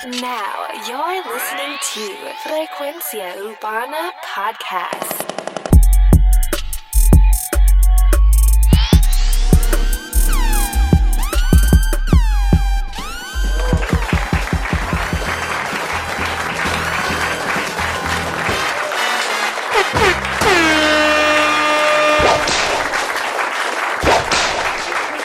Now 0.00 0.66
you're 0.88 1.22
listening 1.32 1.78
to 1.92 2.04
Frecuencia 2.42 3.36
Urbana 3.36 4.12
Podcast. 4.24 5.22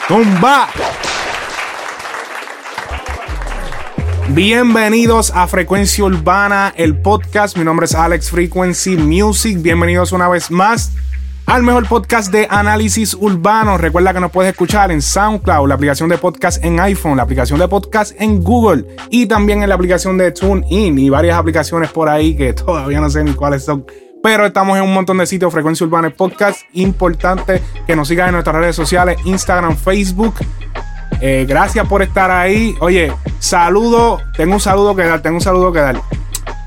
¡Tumba! 0.06 1.07
Bienvenidos 4.30 5.32
a 5.34 5.46
Frecuencia 5.46 6.04
Urbana, 6.04 6.74
el 6.76 6.96
podcast. 6.98 7.56
Mi 7.56 7.64
nombre 7.64 7.86
es 7.86 7.94
Alex 7.94 8.30
Frequency 8.30 8.98
Music. 8.98 9.56
Bienvenidos 9.62 10.12
una 10.12 10.28
vez 10.28 10.50
más 10.50 10.92
al 11.46 11.62
mejor 11.62 11.88
podcast 11.88 12.30
de 12.30 12.46
análisis 12.50 13.14
urbano. 13.14 13.78
Recuerda 13.78 14.12
que 14.12 14.20
nos 14.20 14.30
puedes 14.30 14.52
escuchar 14.52 14.92
en 14.92 15.00
SoundCloud, 15.00 15.66
la 15.66 15.76
aplicación 15.76 16.10
de 16.10 16.18
podcast 16.18 16.62
en 16.62 16.78
iPhone, 16.78 17.16
la 17.16 17.22
aplicación 17.22 17.58
de 17.58 17.68
podcast 17.68 18.14
en 18.20 18.44
Google 18.44 18.84
y 19.10 19.24
también 19.24 19.62
en 19.62 19.70
la 19.70 19.74
aplicación 19.74 20.18
de 20.18 20.30
TuneIn 20.30 20.98
y 20.98 21.08
varias 21.08 21.38
aplicaciones 21.38 21.90
por 21.90 22.10
ahí 22.10 22.36
que 22.36 22.52
todavía 22.54 23.00
no 23.00 23.08
sé 23.08 23.24
ni 23.24 23.32
cuáles 23.32 23.64
son. 23.64 23.86
Pero 24.22 24.44
estamos 24.44 24.76
en 24.76 24.84
un 24.84 24.92
montón 24.92 25.16
de 25.16 25.26
sitios, 25.26 25.50
Frecuencia 25.50 25.86
Urbana 25.86 26.10
Podcast. 26.10 26.62
Importante 26.74 27.62
que 27.86 27.96
nos 27.96 28.08
sigan 28.08 28.28
en 28.28 28.32
nuestras 28.34 28.56
redes 28.56 28.76
sociales, 28.76 29.16
Instagram, 29.24 29.74
Facebook. 29.74 30.34
Eh, 31.20 31.46
gracias 31.48 31.86
por 31.88 32.02
estar 32.02 32.30
ahí. 32.30 32.76
Oye, 32.80 33.12
saludo, 33.38 34.20
tengo 34.36 34.54
un 34.54 34.60
saludo 34.60 34.94
que 34.94 35.04
dar, 35.04 35.20
tengo 35.20 35.36
un 35.36 35.42
saludo 35.42 35.72
que 35.72 35.80
dar. 35.80 36.00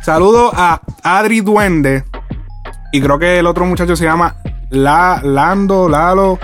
Saludo 0.04 0.52
a 0.54 0.82
Adri 1.04 1.42
Duende. 1.42 2.04
Y 2.92 3.02
creo 3.02 3.18
que 3.18 3.40
el 3.40 3.48
otro 3.48 3.66
muchacho 3.66 3.96
se 3.96 4.04
llama 4.04 4.36
La, 4.70 5.22
Lando, 5.24 5.88
Lalo. 5.88 6.40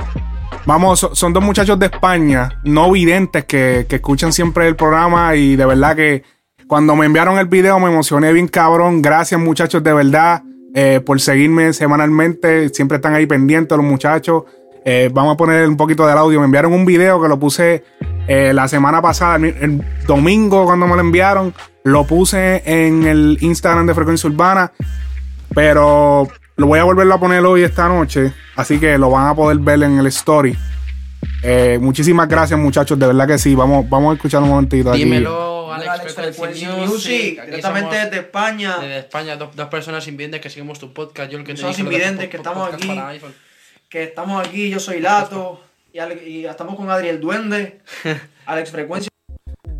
Vamos, 0.66 1.10
son 1.14 1.34
dos 1.34 1.44
muchachos 1.44 1.80
de 1.80 1.86
España, 1.88 2.60
no 2.64 2.92
videntes, 2.92 3.46
que, 3.46 3.86
que 3.90 3.98
escuchan 3.98 4.32
siempre 4.32 4.68
el 4.68 4.76
programa. 4.76 5.36
Y 5.36 5.56
de 5.56 5.66
verdad 5.66 5.96
que 5.96 6.24
cuando 6.68 6.96
me 6.96 7.06
enviaron 7.06 7.38
el 7.38 7.48
video 7.48 7.80
me 7.80 7.90
emocioné 7.90 8.34
bien 8.34 8.48
cabrón. 8.48 9.02
Gracias 9.02 9.40
muchachos, 9.40 9.84
de 9.84 9.94
verdad. 9.94 10.44
Eh, 10.76 11.02
por 11.04 11.20
seguirme 11.20 11.74
semanalmente. 11.74 12.70
Siempre 12.70 12.98
están 12.98 13.14
ahí 13.14 13.26
pendientes 13.26 13.78
los 13.78 13.86
muchachos. 13.86 14.44
Eh, 14.90 15.10
vamos 15.12 15.34
a 15.34 15.38
poner 15.38 15.68
un 15.68 15.76
poquito 15.76 16.08
del 16.08 16.18
audio. 16.18 16.40
Me 16.40 16.46
enviaron 16.46 16.72
un 16.72 16.86
video 16.86 17.22
que 17.22 17.28
lo 17.28 17.38
puse 17.38 17.84
eh, 18.26 18.54
la 18.54 18.70
semana 18.70 19.02
pasada, 19.02 19.36
el, 19.36 19.84
domingo 20.08 20.64
cuando 20.64 20.88
me 20.88 20.96
lo 20.96 21.02
enviaron. 21.02 21.54
Lo 21.84 22.06
puse 22.06 22.64
en 22.66 23.06
el 23.06 23.38
Instagram 23.42 23.86
de 23.86 23.94
Frecuencia 23.94 24.30
Urbana. 24.30 24.72
Pero 25.54 26.30
lo 26.56 26.68
voy 26.68 26.80
a 26.80 26.86
volverlo 26.86 27.16
a 27.16 27.20
poner 27.20 27.46
hoy 27.46 27.64
esta 27.64 27.90
noche. 27.90 28.32
Así 28.56 28.80
que 28.80 28.98
lo 28.98 29.10
van 29.10 29.28
a 29.28 29.36
poder 29.36 29.58
ver 29.58 29.84
en 29.84 30.00
el 30.00 30.08
story. 30.08 30.56
muchísimas 31.82 32.30
gracias 32.30 32.58
muchachos, 32.58 32.98
de 32.98 33.08
verdad 33.08 33.28
que 33.28 33.38
sí. 33.38 33.56
Vamos, 33.56 33.90
vamos 33.90 34.12
a 34.12 34.16
escuchar 34.16 34.42
un 34.42 34.48
momentito. 34.52 34.90
Aquí. 34.90 35.04
Dímelo, 35.04 35.74
Alex, 35.74 36.18
Alex 36.18 36.40
Music, 36.40 36.70
Music, 36.88 37.46
directamente 37.46 37.90
somos 37.90 38.06
desde 38.06 38.20
España. 38.20 38.78
Desde 38.80 39.00
España, 39.00 39.36
dos, 39.36 39.54
dos 39.54 39.68
personas 39.68 40.08
invidentes 40.08 40.40
que 40.40 40.50
seguimos 40.50 40.80
tu 40.80 40.94
podcast. 40.94 41.30
Yo 41.30 41.40
el 41.40 41.44
que 41.44 41.58
Somos 41.58 41.78
invidentes 41.78 42.30
que 42.30 42.38
estamos 42.38 42.74
aquí. 42.74 42.90
Que 43.90 44.04
estamos 44.04 44.46
aquí, 44.46 44.70
yo 44.70 44.80
soy 44.80 45.00
Lato. 45.00 45.62
Y, 45.94 46.00
Ale- 46.00 46.28
y 46.28 46.46
estamos 46.46 46.76
con 46.76 46.90
Adriel 46.90 47.20
Duende, 47.20 47.80
Alex 48.46 48.72
Frecuencia. 48.72 49.10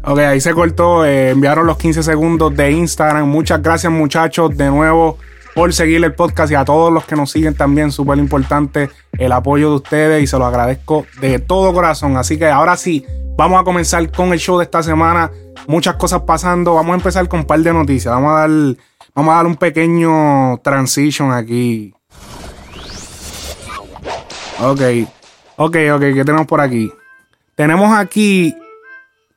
Ok, 0.04 0.20
ahí 0.20 0.40
se 0.40 0.54
cortó. 0.54 1.06
eh, 1.06 1.32
enviaron 1.32 1.68
los 1.68 1.78
15 1.78 2.02
segundos 2.04 2.56
de 2.56 2.72
Instagram. 2.72 3.28
Muchas 3.28 3.62
gracias, 3.62 3.92
muchachos, 3.92 4.56
de 4.56 4.70
nuevo 4.70 5.18
por 5.54 5.74
seguir 5.74 6.04
el 6.06 6.14
podcast 6.14 6.52
y 6.52 6.56
a 6.56 6.64
todos 6.64 6.94
los 6.94 7.06
que 7.06 7.16
nos 7.16 7.32
siguen 7.32 7.56
también. 7.56 7.92
Súper 7.92 8.18
importante 8.20 8.90
el 9.18 9.32
apoyo 9.32 9.72
de 9.72 9.76
ustedes 9.78 10.24
y 10.24 10.28
se 10.28 10.38
lo 10.38 10.46
agradezco 10.46 11.06
de 11.20 11.40
todo 11.40 11.74
corazón. 11.74 12.16
Así 12.16 12.38
que 12.38 12.46
ahora 12.46 12.78
sí, 12.78 13.06
vamos 13.38 13.60
a 13.60 13.64
comenzar 13.64 14.10
con 14.12 14.32
el 14.34 14.40
show 14.40 14.58
de 14.60 14.64
esta 14.66 14.82
semana. 14.84 15.30
Muchas 15.68 15.96
cosas 15.96 16.22
pasando. 16.22 16.76
Vamos 16.76 16.94
a 16.94 16.98
empezar 16.98 17.28
con 17.28 17.42
un 17.42 17.46
par 17.46 17.60
de 17.60 17.74
noticias. 17.74 18.14
Vamos 18.14 18.32
a 18.32 18.40
dar, 18.48 18.50
vamos 19.14 19.34
a 19.34 19.36
dar 19.38 19.46
un 19.48 19.56
pequeño 19.58 20.58
transition 20.64 21.34
aquí. 21.34 21.94
Ok, 24.60 24.82
ok, 25.58 25.76
ok. 25.94 26.02
¿Qué 26.02 26.24
tenemos 26.26 26.48
por 26.48 26.62
aquí? 26.62 26.92
Tenemos 27.56 27.96
aquí 27.96 28.56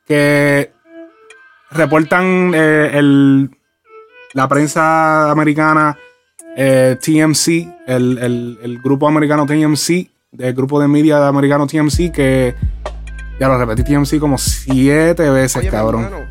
que 0.07 0.71
reportan 1.71 2.51
eh, 2.53 2.91
el, 2.93 3.49
la 4.33 4.47
prensa 4.47 5.31
americana 5.31 5.97
eh, 6.55 6.97
TMC, 7.01 7.47
el, 7.87 8.17
el- 8.17 8.59
el 8.61 8.79
grupo 8.81 9.07
americano 9.07 9.45
TMC, 9.45 10.09
el 10.39 10.53
grupo 10.53 10.79
de 10.79 10.87
media 10.87 11.27
americano 11.27 11.65
TMC, 11.67 12.11
que 12.11 12.55
ya 13.39 13.47
lo 13.47 13.57
repetí 13.57 13.83
TMC 13.83 14.19
como 14.19 14.37
siete 14.37 15.29
veces, 15.29 15.57
Oye, 15.57 15.69
cabrón. 15.69 16.05
hermano, 16.05 16.25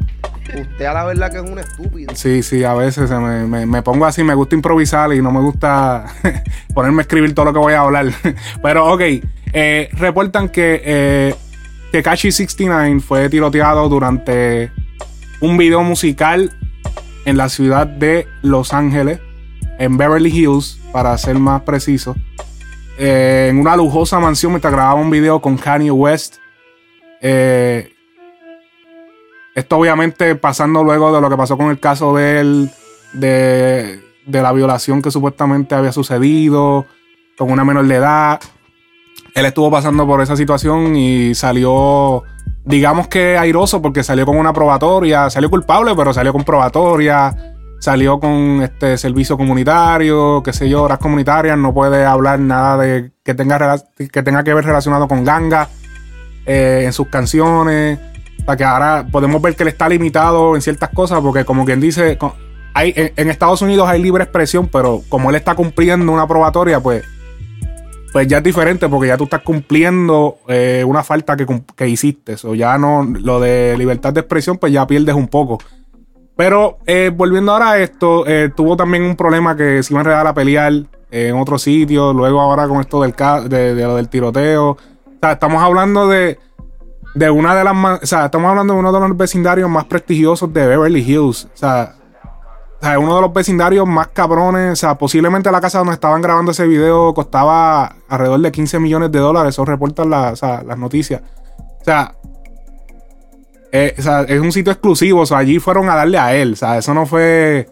usted 0.56 0.84
a 0.84 0.92
la 0.94 1.04
verdad 1.04 1.30
que 1.30 1.38
es 1.38 1.50
un 1.50 1.58
estúpido. 1.58 2.14
Sí, 2.14 2.42
sí, 2.42 2.64
a 2.64 2.74
veces 2.74 3.10
me- 3.10 3.66
me 3.66 3.82
pongo 3.82 4.06
así, 4.06 4.22
me 4.24 4.34
gusta 4.34 4.54
improvisar 4.54 5.12
y 5.12 5.22
no 5.22 5.30
me 5.30 5.40
gusta 5.40 6.06
ponerme 6.74 7.00
a 7.00 7.02
escribir 7.02 7.34
todo 7.34 7.46
lo 7.46 7.52
que 7.52 7.58
voy 7.58 7.72
a 7.74 7.80
hablar. 7.80 8.06
Pero 8.62 8.92
ok, 8.92 9.00
eh, 9.52 9.88
reportan 9.92 10.48
que 10.48 10.80
eh, 10.84 11.34
Tekashi 11.92 12.32
69 12.32 13.00
fue 13.00 13.28
tiroteado 13.28 13.88
durante 13.88 14.70
un 15.40 15.56
video 15.56 15.82
musical 15.82 16.52
en 17.24 17.36
la 17.36 17.48
ciudad 17.48 17.86
de 17.86 18.26
Los 18.42 18.72
Ángeles, 18.72 19.20
en 19.78 19.96
Beverly 19.96 20.30
Hills, 20.30 20.78
para 20.92 21.16
ser 21.18 21.38
más 21.38 21.62
preciso. 21.62 22.14
Eh, 22.98 23.48
en 23.50 23.58
una 23.58 23.76
lujosa 23.76 24.20
mansión 24.20 24.52
mientras 24.52 24.72
grababa 24.72 25.00
un 25.00 25.10
video 25.10 25.40
con 25.40 25.56
Kanye 25.56 25.90
West. 25.90 26.36
Eh, 27.22 27.92
esto 29.60 29.78
obviamente 29.78 30.34
pasando 30.34 30.82
luego 30.82 31.14
de 31.14 31.20
lo 31.20 31.30
que 31.30 31.36
pasó 31.36 31.56
con 31.56 31.70
el 31.70 31.78
caso 31.78 32.14
de 32.16 32.40
él, 32.40 32.70
de, 33.12 34.00
de 34.26 34.42
la 34.42 34.52
violación 34.52 35.02
que 35.02 35.10
supuestamente 35.10 35.74
había 35.74 35.92
sucedido 35.92 36.86
con 37.38 37.50
una 37.50 37.64
menor 37.64 37.86
de 37.86 37.94
edad. 37.94 38.40
Él 39.34 39.46
estuvo 39.46 39.70
pasando 39.70 40.06
por 40.06 40.20
esa 40.20 40.36
situación 40.36 40.96
y 40.96 41.34
salió, 41.34 42.22
digamos 42.64 43.08
que 43.08 43.38
airoso 43.38 43.80
porque 43.80 44.02
salió 44.02 44.26
con 44.26 44.36
una 44.36 44.52
probatoria, 44.52 45.30
salió 45.30 45.48
culpable, 45.48 45.94
pero 45.96 46.12
salió 46.12 46.32
con 46.32 46.44
probatoria, 46.44 47.34
salió 47.80 48.20
con 48.20 48.60
este 48.62 48.98
servicio 48.98 49.36
comunitario, 49.36 50.42
qué 50.42 50.52
sé 50.52 50.68
yo, 50.68 50.82
horas 50.82 50.98
comunitarias, 50.98 51.56
no 51.56 51.72
puede 51.72 52.04
hablar 52.04 52.40
nada 52.40 52.76
de 52.76 53.12
que 53.24 53.34
tenga, 53.34 53.76
que 53.96 54.22
tenga 54.22 54.44
que 54.44 54.52
ver 54.52 54.64
relacionado 54.64 55.08
con 55.08 55.24
ganga 55.24 55.68
eh, 56.44 56.82
en 56.84 56.92
sus 56.92 57.08
canciones. 57.08 57.98
Sea, 58.44 58.56
que 58.56 58.64
ahora 58.64 59.06
podemos 59.10 59.40
ver 59.40 59.54
que 59.54 59.62
él 59.62 59.68
está 59.68 59.88
limitado 59.88 60.54
en 60.56 60.62
ciertas 60.62 60.90
cosas, 60.90 61.20
porque 61.20 61.44
como 61.44 61.64
quien 61.64 61.80
dice, 61.80 62.18
hay, 62.74 62.92
en, 62.96 63.28
Estados 63.28 63.62
Unidos 63.62 63.88
hay 63.88 64.02
libre 64.02 64.24
expresión, 64.24 64.68
pero 64.68 65.02
como 65.08 65.30
él 65.30 65.36
está 65.36 65.54
cumpliendo 65.54 66.12
una 66.12 66.26
probatoria, 66.26 66.80
pues, 66.80 67.04
pues 68.12 68.26
ya 68.26 68.38
es 68.38 68.44
diferente, 68.44 68.88
porque 68.88 69.08
ya 69.08 69.16
tú 69.16 69.24
estás 69.24 69.42
cumpliendo 69.42 70.38
eh, 70.48 70.84
una 70.86 71.02
falta 71.02 71.36
que, 71.36 71.46
que 71.76 71.88
hiciste. 71.88 72.36
O 72.44 72.54
ya 72.54 72.76
no, 72.78 73.04
lo 73.04 73.40
de 73.40 73.76
libertad 73.78 74.12
de 74.12 74.20
expresión, 74.20 74.58
pues 74.58 74.72
ya 74.72 74.86
pierdes 74.86 75.14
un 75.14 75.28
poco. 75.28 75.58
Pero 76.36 76.78
eh, 76.86 77.10
volviendo 77.14 77.52
ahora 77.52 77.72
a 77.72 77.78
esto, 77.78 78.26
eh, 78.26 78.50
tuvo 78.56 78.76
también 78.76 79.02
un 79.02 79.14
problema 79.14 79.56
que 79.56 79.82
se 79.82 79.92
iba 79.92 80.00
a 80.00 80.02
enredar 80.02 80.26
a 80.26 80.34
pelear 80.34 80.72
en 81.10 81.36
otro 81.36 81.58
sitio, 81.58 82.12
luego 82.12 82.40
ahora 82.40 82.66
con 82.68 82.80
esto 82.80 83.02
del, 83.02 83.14
de, 83.48 83.74
de 83.74 83.82
lo 83.82 83.96
del 83.96 84.08
tiroteo. 84.08 84.70
O 84.70 84.78
sea, 85.20 85.32
estamos 85.32 85.62
hablando 85.62 86.08
de, 86.08 86.38
de 87.14 87.30
una 87.30 87.54
de 87.54 87.64
las 87.64 87.74
más, 87.74 88.00
o 88.02 88.06
sea, 88.06 88.26
estamos 88.26 88.48
hablando 88.50 88.74
de 88.74 88.80
uno 88.80 88.92
de 88.92 89.00
los 89.00 89.16
vecindarios 89.16 89.68
más 89.68 89.84
prestigiosos 89.84 90.52
de 90.52 90.66
Beverly 90.66 91.00
Hills. 91.00 91.46
O 91.52 91.56
sea, 91.56 91.94
o 92.80 92.84
sea, 92.84 92.98
uno 92.98 93.16
de 93.16 93.20
los 93.22 93.32
vecindarios 93.32 93.86
más 93.86 94.08
cabrones. 94.08 94.72
O 94.72 94.76
sea, 94.76 94.94
posiblemente 94.96 95.50
la 95.50 95.60
casa 95.60 95.78
donde 95.78 95.94
estaban 95.94 96.22
grabando 96.22 96.52
ese 96.52 96.66
video 96.66 97.12
costaba 97.12 97.96
alrededor 98.08 98.40
de 98.40 98.52
15 98.52 98.78
millones 98.78 99.10
de 99.12 99.18
dólares. 99.18 99.54
Eso 99.54 99.64
reportan 99.64 100.08
la- 100.10 100.30
o 100.32 100.36
sea, 100.36 100.62
las 100.62 100.78
noticias. 100.78 101.20
O 101.80 101.84
sea, 101.84 102.14
eh, 103.72 103.94
o 103.98 104.02
sea, 104.02 104.22
es 104.22 104.40
un 104.40 104.52
sitio 104.52 104.72
exclusivo. 104.72 105.20
O 105.22 105.26
sea, 105.26 105.38
allí 105.38 105.58
fueron 105.58 105.88
a 105.90 105.96
darle 105.96 106.18
a 106.18 106.34
él. 106.34 106.54
O 106.54 106.56
sea, 106.56 106.78
eso 106.78 106.94
no 106.94 107.06
fue. 107.06 107.68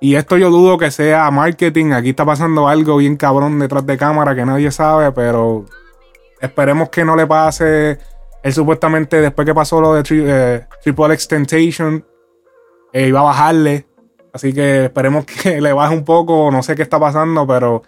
Y 0.00 0.14
esto 0.16 0.36
yo 0.36 0.50
dudo 0.50 0.78
que 0.78 0.90
sea 0.90 1.30
marketing. 1.30 1.92
Aquí 1.92 2.10
está 2.10 2.24
pasando 2.24 2.68
algo 2.68 2.96
bien 2.96 3.16
cabrón 3.16 3.58
detrás 3.58 3.86
de 3.86 3.96
cámara 3.98 4.34
que 4.34 4.44
nadie 4.44 4.70
sabe, 4.72 5.12
pero 5.12 5.64
esperemos 6.40 6.88
que 6.88 7.04
no 7.04 7.14
le 7.16 7.26
pase. 7.26 7.98
Él 8.42 8.52
supuestamente, 8.52 9.20
después 9.20 9.46
que 9.46 9.54
pasó 9.54 9.80
lo 9.80 9.94
de 9.94 10.02
eh, 10.10 10.66
Triple 10.82 11.14
X 11.14 11.28
eh, 12.92 13.08
iba 13.08 13.20
a 13.20 13.24
bajarle. 13.24 13.86
Así 14.32 14.52
que 14.52 14.86
esperemos 14.86 15.24
que 15.42 15.60
le 15.60 15.72
baje 15.72 15.94
un 15.94 16.04
poco. 16.04 16.50
No 16.50 16.62
sé 16.62 16.74
qué 16.74 16.82
está 16.82 16.98
pasando, 16.98 17.46
pero 17.46 17.82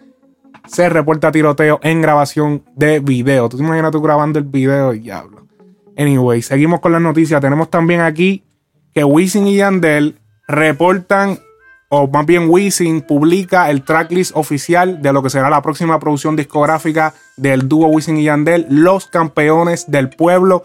se 0.66 0.88
reporta 0.88 1.32
tiroteo 1.32 1.80
en 1.82 2.00
grabación 2.00 2.64
de 2.74 3.00
video. 3.00 3.48
¿Tú 3.48 3.56
te 3.56 3.62
imaginas 3.64 3.90
tú 3.90 4.00
grabando 4.00 4.38
el 4.38 4.44
video? 4.44 4.92
Diablo. 4.92 5.46
Anyway, 5.96 6.42
seguimos 6.42 6.80
con 6.80 6.92
las 6.92 7.02
noticias. 7.02 7.40
Tenemos 7.40 7.70
también 7.70 8.00
aquí 8.00 8.44
que 8.94 9.04
Wisin 9.04 9.46
y 9.46 9.56
Yandel 9.56 10.20
reportan, 10.46 11.38
o 11.88 12.06
más 12.06 12.26
bien 12.26 12.48
Wisin 12.48 13.02
publica 13.02 13.70
el 13.70 13.82
tracklist 13.82 14.36
oficial 14.36 15.02
de 15.02 15.12
lo 15.12 15.22
que 15.22 15.30
será 15.30 15.50
la 15.50 15.62
próxima 15.62 15.98
producción 15.98 16.36
discográfica 16.36 17.14
del 17.36 17.69
dúo 17.69 17.88
Wisin 17.88 18.16
y 18.19 18.25
Yandel, 18.25 18.66
Los 18.69 19.06
Campeones 19.06 19.90
del 19.90 20.10
Pueblo. 20.10 20.64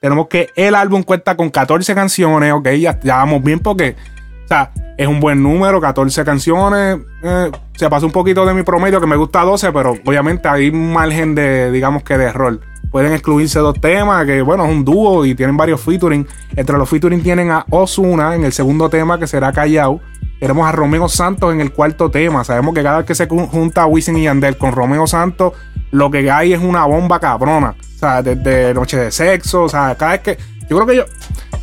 Tenemos 0.00 0.28
que 0.28 0.50
el 0.56 0.74
álbum 0.74 1.02
cuenta 1.02 1.36
con 1.36 1.50
14 1.50 1.94
canciones, 1.94 2.52
ok, 2.52 2.68
ya, 2.78 2.98
ya 3.00 3.16
vamos 3.16 3.42
bien 3.42 3.58
porque, 3.60 3.96
o 4.44 4.48
sea, 4.48 4.70
es 4.96 5.06
un 5.06 5.20
buen 5.20 5.42
número, 5.42 5.80
14 5.80 6.24
canciones. 6.24 6.98
eh, 7.22 7.50
se 7.74 7.88
pasó 7.88 8.06
un 8.06 8.12
poquito 8.12 8.44
de 8.46 8.54
mi 8.54 8.62
promedio, 8.62 9.00
que 9.00 9.06
me 9.06 9.16
gusta 9.16 9.40
12, 9.42 9.72
pero 9.72 9.94
obviamente 10.04 10.48
hay 10.48 10.68
un 10.68 10.92
margen 10.92 11.34
de, 11.34 11.70
digamos 11.70 12.02
que 12.02 12.16
de 12.18 12.24
error. 12.24 12.60
Pueden 12.90 13.12
excluirse 13.12 13.58
dos 13.60 13.80
temas, 13.80 14.26
que 14.26 14.42
bueno, 14.42 14.64
es 14.64 14.70
un 14.72 14.84
dúo 14.84 15.24
y 15.24 15.34
tienen 15.34 15.56
varios 15.56 15.80
featuring. 15.80 16.26
Entre 16.56 16.76
los 16.76 16.88
featuring 16.88 17.22
tienen 17.22 17.50
a 17.50 17.64
Osuna 17.70 18.34
en 18.34 18.44
el 18.44 18.52
segundo 18.52 18.90
tema, 18.90 19.18
que 19.18 19.26
será 19.28 19.52
Callao. 19.52 20.00
Tenemos 20.40 20.66
a 20.66 20.72
Romeo 20.72 21.08
Santos 21.08 21.52
en 21.54 21.60
el 21.60 21.72
cuarto 21.72 22.10
tema. 22.10 22.42
Sabemos 22.42 22.74
que 22.74 22.82
cada 22.82 22.98
vez 22.98 23.06
que 23.06 23.14
se 23.14 23.28
jun- 23.28 23.46
junta 23.46 23.86
Wisin 23.86 24.16
y 24.16 24.24
Yandel 24.24 24.56
con 24.56 24.72
Romeo 24.72 25.06
Santos, 25.06 25.52
lo 25.90 26.10
que 26.10 26.30
hay 26.30 26.52
es 26.52 26.60
una 26.60 26.84
bomba 26.84 27.18
cabrona. 27.20 27.74
O 27.96 27.98
sea, 27.98 28.22
desde 28.22 28.72
Noche 28.74 28.96
de 28.96 29.10
Sexo, 29.10 29.64
o 29.64 29.68
sea, 29.68 29.94
cada 29.96 30.12
vez 30.12 30.20
que. 30.20 30.38
Yo 30.68 30.76
creo 30.76 30.86
que 30.86 30.96
yo. 30.96 31.04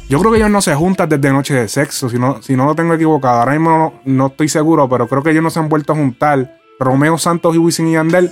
Yo 0.09 0.19
creo 0.19 0.31
que 0.31 0.37
ellos 0.37 0.49
no 0.49 0.61
se 0.61 0.73
juntan 0.73 1.09
desde 1.09 1.33
Noche 1.33 1.53
de 1.53 1.67
Sexo, 1.67 2.09
si 2.09 2.17
no, 2.17 2.41
si 2.41 2.55
no 2.55 2.65
lo 2.65 2.75
tengo 2.75 2.93
equivocado. 2.93 3.39
Ahora 3.39 3.51
mismo 3.51 3.69
no, 3.69 3.93
no 4.05 4.27
estoy 4.27 4.47
seguro, 4.47 4.87
pero 4.87 5.07
creo 5.07 5.21
que 5.21 5.31
ellos 5.31 5.43
no 5.43 5.49
se 5.49 5.59
han 5.59 5.67
vuelto 5.67 5.93
a 5.93 5.95
juntar. 5.95 6.59
Romeo 6.79 7.17
Santos 7.17 7.55
y 7.55 7.57
Wisin 7.57 7.87
y 7.87 7.93
Yandel 7.93 8.31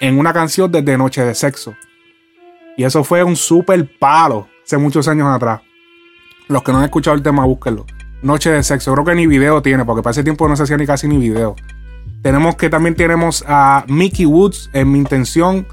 en 0.00 0.18
una 0.18 0.32
canción 0.32 0.72
desde 0.72 0.98
Noche 0.98 1.24
de 1.24 1.34
Sexo. 1.34 1.74
Y 2.76 2.84
eso 2.84 3.04
fue 3.04 3.22
un 3.22 3.36
super 3.36 3.88
palo 3.98 4.48
hace 4.64 4.78
muchos 4.78 5.06
años 5.06 5.28
atrás. 5.28 5.60
Los 6.48 6.62
que 6.62 6.72
no 6.72 6.78
han 6.78 6.84
escuchado 6.84 7.14
el 7.16 7.22
tema, 7.22 7.44
búsquenlo. 7.44 7.86
Noche 8.22 8.50
de 8.50 8.62
Sexo. 8.62 8.92
Creo 8.92 9.04
que 9.04 9.14
ni 9.14 9.26
video 9.26 9.62
tiene, 9.62 9.84
porque 9.84 10.02
para 10.02 10.12
ese 10.12 10.24
tiempo 10.24 10.48
no 10.48 10.56
se 10.56 10.64
hacía 10.64 10.76
ni 10.76 10.86
casi 10.86 11.06
ni 11.06 11.18
video. 11.18 11.54
Tenemos 12.22 12.54
que 12.56 12.70
también 12.70 12.94
tenemos 12.94 13.44
a 13.48 13.84
Mickey 13.88 14.26
Woods 14.26 14.70
en 14.72 14.92
Mi 14.92 14.98
Intención. 14.98 15.66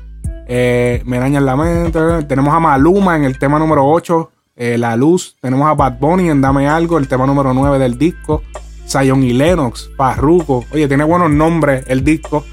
eh, 0.48 1.04
me 1.06 1.20
daña 1.20 1.40
la 1.40 1.56
mente. 1.56 2.00
Tenemos 2.28 2.54
a 2.54 2.60
Maluma 2.60 3.16
en 3.16 3.24
el 3.24 3.38
tema 3.38 3.60
número 3.60 3.86
8, 3.86 4.32
eh, 4.56 4.78
La 4.80 4.96
Luz. 4.96 5.36
Tenemos 5.40 5.68
a 5.68 5.76
Bad 5.76 6.00
Bunny 6.00 6.30
en 6.30 6.42
Dame 6.42 6.68
Algo, 6.68 6.98
el 6.98 7.08
tema 7.08 7.28
número 7.28 7.54
9 7.54 7.78
del 7.78 8.00
disco. 8.00 8.42
Zion 8.88 9.22
y 9.24 9.34
Lennox, 9.34 9.92
Parruco. 9.96 10.66
Oye, 10.72 10.88
tiene 10.88 11.04
buenos 11.04 11.30
nombres 11.30 11.86
el 11.88 12.04
disco. 12.04 12.44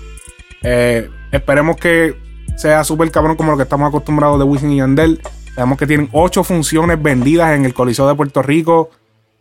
Eh, 0.63 1.09
esperemos 1.33 1.77
que 1.77 2.15
sea 2.57 2.85
súper 2.85 3.11
cabrón 3.11 3.37
como 3.37 3.53
lo 3.53 3.57
que 3.57 3.63
estamos 3.63 3.89
acostumbrados 3.89 4.39
de 4.39 4.45
Wisin 4.45 4.73
y 4.73 4.77
Yandel. 4.77 5.23
Sabemos 5.55 5.79
que 5.79 5.87
tienen 5.87 6.11
8 6.13 6.45
funciones 6.45 7.03
vendidas 7.03 7.57
en 7.57 7.65
el 7.65 7.73
Coliseo 7.73 8.07
de 8.07 8.15
Puerto 8.15 8.43
Rico. 8.43 8.91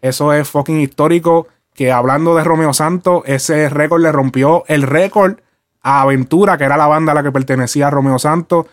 Eso 0.01 0.31
es 0.31 0.47
fucking 0.47 0.79
histórico. 0.79 1.47
Que 1.75 1.91
hablando 1.91 2.35
de 2.35 2.43
Romeo 2.43 2.73
Santos, 2.73 3.21
ese 3.25 3.69
récord 3.69 4.01
le 4.01 4.11
rompió 4.11 4.63
el 4.67 4.81
récord 4.81 5.39
a 5.81 6.01
Aventura, 6.01 6.57
que 6.57 6.63
era 6.63 6.77
la 6.77 6.87
banda 6.87 7.11
a 7.11 7.15
la 7.15 7.21
que 7.21 7.33
pertenecía 7.33 7.87
a 7.87 7.91
Romeo 7.91 8.17
Santos. 8.17 8.65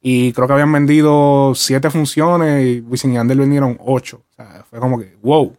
Y 0.00 0.32
creo 0.32 0.46
que 0.46 0.52
habían 0.52 0.70
vendido 0.70 1.52
7 1.54 1.90
funciones 1.90 2.64
y 2.64 2.80
Wisin 2.80 3.12
y 3.12 3.14
Yandel 3.14 3.40
vendieron 3.40 3.78
8. 3.80 4.16
O 4.16 4.34
sea, 4.34 4.64
fue 4.68 4.78
como 4.78 4.98
que, 4.98 5.16
wow. 5.22 5.56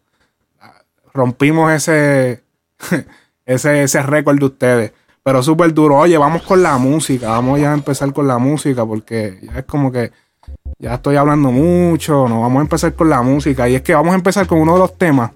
Rompimos 1.14 1.72
ese, 1.72 2.44
ese, 3.46 3.84
ese 3.84 4.02
récord 4.04 4.40
de 4.40 4.46
ustedes. 4.46 4.94
Pero 5.24 5.44
súper 5.44 5.74
duro. 5.74 5.98
Oye, 5.98 6.18
vamos 6.18 6.44
con 6.44 6.62
la 6.62 6.78
música. 6.78 7.30
Vamos 7.30 7.60
ya 7.60 7.72
a 7.72 7.76
empezar 7.76 8.14
con 8.14 8.28
la 8.28 8.38
música 8.38 8.86
porque 8.86 9.40
ya 9.42 9.60
es 9.60 9.66
como 9.66 9.92
que 9.92 10.12
ya 10.80 10.96
estoy 10.96 11.16
hablando 11.16 11.52
mucho. 11.52 12.30
No, 12.30 12.42
vamos 12.42 12.60
a 12.60 12.62
empezar 12.62 12.94
con 12.94 13.10
la 13.10 13.22
música. 13.22 13.68
Y 13.68 13.76
es 13.76 13.82
que 13.82 13.94
vamos 13.94 14.14
a 14.14 14.16
empezar 14.16 14.48
con 14.48 14.60
uno 14.60 14.74
de 14.74 14.80
los 14.80 14.98
temas 14.98 15.32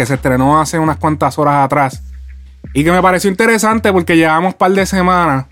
que 0.00 0.06
se 0.06 0.14
estrenó 0.14 0.58
hace 0.58 0.78
unas 0.78 0.96
cuantas 0.96 1.38
horas 1.38 1.62
atrás. 1.62 2.02
Y 2.72 2.84
que 2.84 2.90
me 2.90 3.02
pareció 3.02 3.28
interesante 3.28 3.92
porque 3.92 4.16
llevamos 4.16 4.54
un 4.54 4.58
par 4.58 4.70
de 4.72 4.86
semanas. 4.86 5.44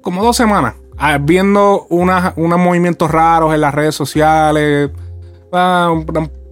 Como 0.00 0.22
dos 0.24 0.36
semanas. 0.36 0.74
ah, 0.96 1.18
Viendo 1.20 1.86
unas- 1.90 2.32
unos 2.36 2.58
movimientos 2.58 3.10
raros 3.10 3.52
en 3.54 3.60
las 3.60 3.74
redes 3.74 3.94
sociales. 3.94 4.90
ah, 5.52 5.94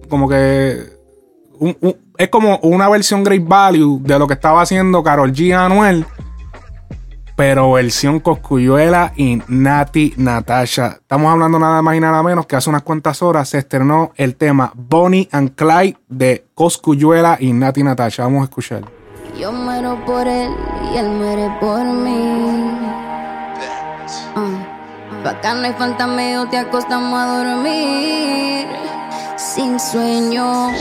Como 0.09 0.29
que 0.29 0.93
es 2.17 2.29
como 2.29 2.57
una 2.59 2.87
versión 2.89 3.23
Great 3.23 3.43
Value 3.47 3.99
de 4.03 4.19
lo 4.19 4.27
que 4.27 4.35
estaba 4.35 4.61
haciendo 4.61 5.01
Carol 5.01 5.33
G 5.33 5.53
Anuel. 5.55 6.05
Pero 7.35 7.73
versión 7.73 8.19
Coscuyuela 8.21 9.11
y 9.15 9.41
Nati 9.47 10.13
Natasha. 10.17 10.97
Estamos 11.01 11.31
hablando 11.31 11.59
nada 11.59 11.81
más 11.81 11.95
y 11.95 11.99
nada 11.99 12.23
menos 12.23 12.45
que 12.45 12.55
hace 12.55 12.69
unas 12.69 12.83
cuantas 12.83 13.21
horas 13.21 13.49
se 13.49 13.57
estrenó 13.57 14.11
el 14.15 14.35
tema 14.35 14.71
Bonnie 14.73 15.27
and 15.31 15.55
Clyde 15.55 15.97
de 16.07 16.45
Coscuyuela 16.53 17.37
y 17.39 17.51
Nati 17.51 17.83
Natasha. 17.83 18.23
Vamos 18.23 18.41
a 18.41 18.43
escuchar. 18.45 18.83
Yo 19.37 19.51
muero 19.51 19.99
por 20.05 20.25
él 20.27 20.49
y 20.93 20.97
él 20.97 21.09
muere 21.09 21.49
por 21.59 21.83
mí. 21.83 22.79
Uh, 24.35 25.23
Bacano 25.23 25.67
y 25.67 25.73
fantameo, 25.73 26.47
te 26.47 26.57
acostamos 26.57 27.19
a 27.19 27.37
dormir. 27.37 28.67
Sin 29.35 29.79
sueño, 29.79 30.71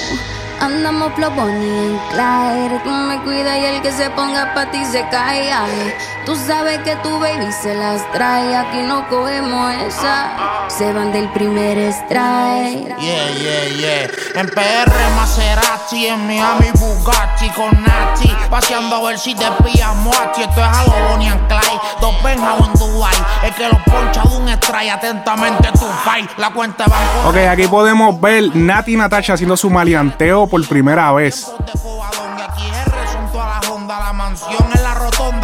andamos 0.65 1.13
flow 1.15 1.31
Bonnie 1.31 1.79
and 1.79 2.01
Clyde. 2.11 2.81
Tú 2.85 2.91
me 2.91 3.23
cuidas 3.23 3.59
y 3.59 3.65
el 3.67 3.83
que 3.83 3.93
se 3.93 4.11
ponga 4.11 4.55
pa' 4.55 4.71
ti 4.71 4.85
se 4.85 5.07
cae. 5.11 5.53
Ay, 5.53 5.95
Tú 6.25 6.35
sabes 6.37 6.79
que 6.79 6.97
tu 6.97 7.19
baby 7.21 7.53
se 7.53 7.75
las 7.75 8.11
trae. 8.13 8.57
Aquí 8.57 8.79
no 8.83 9.07
cogemos 9.11 9.75
esa. 9.87 10.33
Se 10.69 10.91
van 10.91 11.13
del 11.13 11.29
primer 11.33 11.77
strike. 11.93 12.97
Yeah, 12.99 13.31
yeah, 13.35 13.69
yeah. 13.77 14.41
En 14.41 14.49
PR 14.49 14.91
Maserati, 15.17 16.07
en 16.07 16.27
Miami 16.27 16.71
Bugatti 16.79 17.51
con 17.51 17.71
Nati. 17.83 18.35
Paseando 18.49 18.97
a 18.97 19.09
ver 19.09 19.19
si 19.19 19.35
te 19.35 19.45
pillamos 19.63 20.17
a 20.19 20.33
ti. 20.33 20.41
Esto 20.41 20.63
es 20.63 20.79
algo 20.79 20.95
Bonnie 21.11 21.29
and 21.29 21.47
Clyde. 21.47 21.81
Dos 22.01 22.23
Benjamín 22.23 22.71
en 22.73 22.79
Dubai. 22.79 23.15
El 23.43 23.55
que 23.55 23.69
los 23.69 23.83
poncha 23.83 24.23
de 24.23 24.37
un 24.37 24.49
strike. 24.49 24.93
Atentamente 24.93 25.69
tu 25.73 25.87
fight. 26.05 26.31
La 26.39 26.51
cuenta 26.51 26.87
banco. 26.87 27.29
Ok, 27.29 27.37
aquí 27.51 27.67
podemos 27.67 28.19
ver 28.19 28.45
Nati 28.57 28.97
Natasha 28.97 29.35
haciendo 29.35 29.59
su 29.59 29.69
maleanteo 29.69 30.47
por 30.55 30.69
primera 30.69 31.11
vez. 31.11 31.51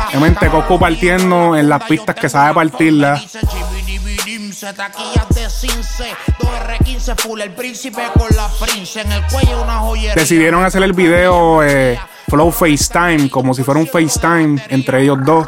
Obviamente, 0.07 0.49
Coco 0.49 0.79
partiendo 0.79 1.57
en 1.57 1.69
las 1.69 1.83
pistas 1.83 2.15
que 2.15 2.29
sabe 2.29 2.55
partirlas. 2.55 3.21
Dice 3.21 3.41
chibidibidim, 3.45 4.53
se 4.53 4.73
taquillas 4.73 5.29
de 5.31 5.51
Cince. 5.51 6.13
2R15 6.39 7.17
full, 7.19 7.41
el 7.41 7.51
príncipe 7.51 8.03
con 8.17 8.29
la 8.37 8.49
prince. 8.65 9.01
En 9.01 9.11
el 9.11 9.27
cuello 9.27 9.65
una 9.65 9.81
joyería. 9.81 10.15
Decidieron 10.15 10.65
hacer 10.65 10.85
el 10.85 10.93
video 10.93 11.61
eh, 11.65 11.99
Flow 12.29 12.53
FaceTime, 12.53 13.31
como 13.31 13.53
si 13.53 13.65
fuera 13.65 13.81
un 13.81 13.89
FaceTime 13.89 14.63
entre 14.69 15.03
ellos 15.03 15.19
dos. 15.25 15.45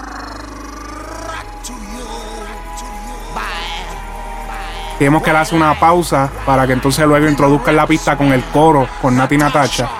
Tenemos 5.02 5.24
que 5.24 5.32
darse 5.32 5.56
una 5.56 5.76
pausa 5.80 6.30
para 6.46 6.64
que 6.64 6.74
entonces 6.74 7.04
luego 7.04 7.28
introduzcan 7.28 7.74
la 7.74 7.88
pista 7.88 8.16
con 8.16 8.32
el 8.32 8.40
coro 8.44 8.86
con 9.02 9.16
Nati 9.16 9.36
cómo 9.36 9.90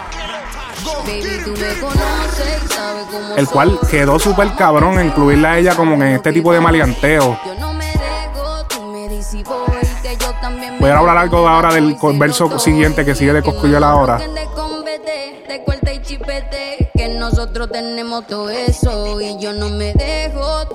El 3.37 3.49
cual 3.49 3.81
quedó 3.91 4.21
súper 4.21 4.55
cabrón 4.55 5.05
incluirla 5.05 5.51
a 5.51 5.59
ella 5.59 5.75
como 5.75 5.95
en 5.95 6.03
este 6.03 6.33
tipo 6.33 6.53
de 6.53 6.61
maleanteo. 6.61 7.37
Voy, 10.79 10.91
a 10.91 10.99
hablar 10.99 11.19
algo 11.19 11.49
ahora 11.49 11.75
del 11.75 11.97
verso 12.17 12.57
siguiente 12.61 13.05
que 13.05 13.17
sigue 13.17 13.33
de 13.33 13.43
Cosculluela 13.43 13.91
ahora. 13.91 14.21
Que 16.95 17.09
nosotros 17.19 17.73
y 19.21 19.37
yo 19.41 19.53
no 19.53 19.69
me 19.69 19.95
dejo, 19.95 20.69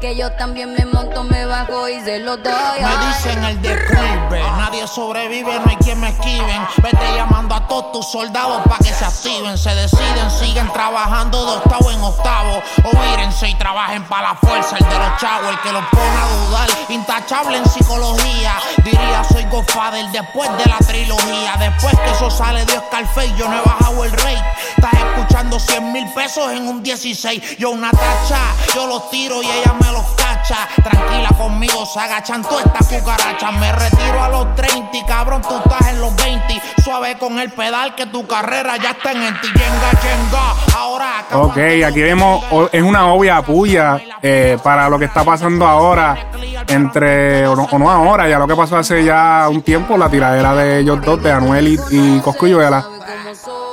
que 0.00 0.16
yo 0.16 0.32
también 0.32 0.72
me 0.72 0.86
monto, 0.86 1.22
me 1.24 1.44
bajo 1.44 1.86
y 1.88 2.00
se 2.00 2.20
lo 2.20 2.38
doy. 2.38 2.80
Me 2.80 3.06
dicen 3.06 3.44
el 3.44 3.60
declive, 3.60 4.42
nadie 4.56 4.86
sobrevive, 4.86 5.60
no 5.60 5.70
hay 5.70 5.76
quien 5.76 6.00
me 6.00 6.08
esquiven. 6.08 6.66
Vete 6.82 7.14
llamando 7.14 7.54
a 7.54 7.68
todos 7.68 7.92
tus 7.92 8.10
soldados 8.10 8.62
para 8.64 8.78
que 8.78 8.94
se 8.94 9.04
activen, 9.04 9.58
se 9.58 9.74
deciden, 9.74 10.30
siguen 10.30 10.72
trabajando 10.72 11.44
de 11.44 11.52
octavo 11.58 11.90
en 11.90 12.00
octavo. 12.02 12.62
O 12.84 12.96
mírense 12.96 13.50
y 13.50 13.54
trabajen 13.56 14.02
para 14.04 14.28
la 14.28 14.34
fuerza, 14.36 14.78
el 14.78 14.88
de 14.88 14.98
los 14.98 15.20
chavos, 15.20 15.50
el 15.50 15.60
que 15.60 15.72
los 15.72 15.84
pone 15.86 16.02
a 16.02 16.46
dudar. 16.46 16.68
Intachable 16.88 17.58
en 17.58 17.68
psicología, 17.68 18.54
diría 18.82 19.22
soy 19.24 19.44
Godfather 19.44 20.06
después 20.12 20.50
de 20.56 20.64
la 20.64 20.78
trilogía. 20.78 21.56
Después 21.58 21.94
que 22.00 22.10
eso 22.10 22.30
sale 22.30 22.64
de 22.64 22.78
Oscar 22.78 23.06
Fay, 23.06 23.34
yo 23.36 23.48
no 23.48 23.58
he 23.58 23.60
bajado 23.60 24.04
el 24.04 24.12
rey. 24.12 24.42
Estás 24.76 24.94
escuchando 24.94 25.60
100 25.60 25.92
mil 25.92 26.10
pesos 26.14 26.50
en 26.52 26.66
un 26.66 26.82
16. 26.82 27.58
Yo 27.58 27.70
una 27.70 27.90
tacha, 27.90 28.38
yo 28.74 28.86
los 28.86 29.10
tiro 29.10 29.42
y 29.42 29.46
ella 29.46 29.74
me 29.78 29.89
los 29.92 30.04
cacha. 30.16 30.68
Tranquila 30.82 31.30
conmigo, 31.36 31.86
se 31.86 32.00
agachan 32.00 32.42
todas 32.42 32.66
estas 32.66 32.86
cucarachas. 32.88 33.52
Me 33.58 33.72
retiro 33.72 34.22
a 34.22 34.28
los 34.28 34.54
30 34.56 34.96
y 34.96 35.04
cabrón, 35.04 35.42
tú 35.42 35.56
estás 35.56 35.88
en 35.88 36.00
los 36.00 36.14
20. 36.16 36.62
Suave 36.82 37.16
con 37.18 37.38
el 37.38 37.50
pedal 37.50 37.94
que 37.94 38.06
tu 38.06 38.26
carrera 38.26 38.76
ya 38.76 38.90
está 38.90 39.12
en 39.12 39.40
ti. 39.40 39.48
Yenga, 39.48 39.90
yenga. 40.02 40.78
Ahora 40.78 41.10
Ok, 41.32 41.58
aquí 41.86 42.02
vemos, 42.02 42.44
es 42.72 42.82
una 42.82 43.12
obvia 43.12 43.40
puya 43.42 44.00
eh, 44.20 44.58
para 44.62 44.88
lo 44.88 44.98
que 44.98 45.04
está 45.04 45.22
pasando 45.22 45.66
ahora 45.66 46.30
entre, 46.66 47.46
o 47.46 47.54
no, 47.54 47.64
o 47.70 47.78
no 47.78 47.90
ahora, 47.90 48.28
ya 48.28 48.38
lo 48.38 48.48
que 48.48 48.56
pasó 48.56 48.76
hace 48.76 49.04
ya 49.04 49.46
un 49.48 49.62
tiempo, 49.62 49.96
la 49.96 50.08
tiradera 50.08 50.54
de 50.54 50.80
ellos 50.80 51.00
dos, 51.04 51.22
de 51.22 51.30
Anuel 51.30 51.68
y, 51.68 51.78
y 51.90 52.20
Coscuyuela. 52.20 52.84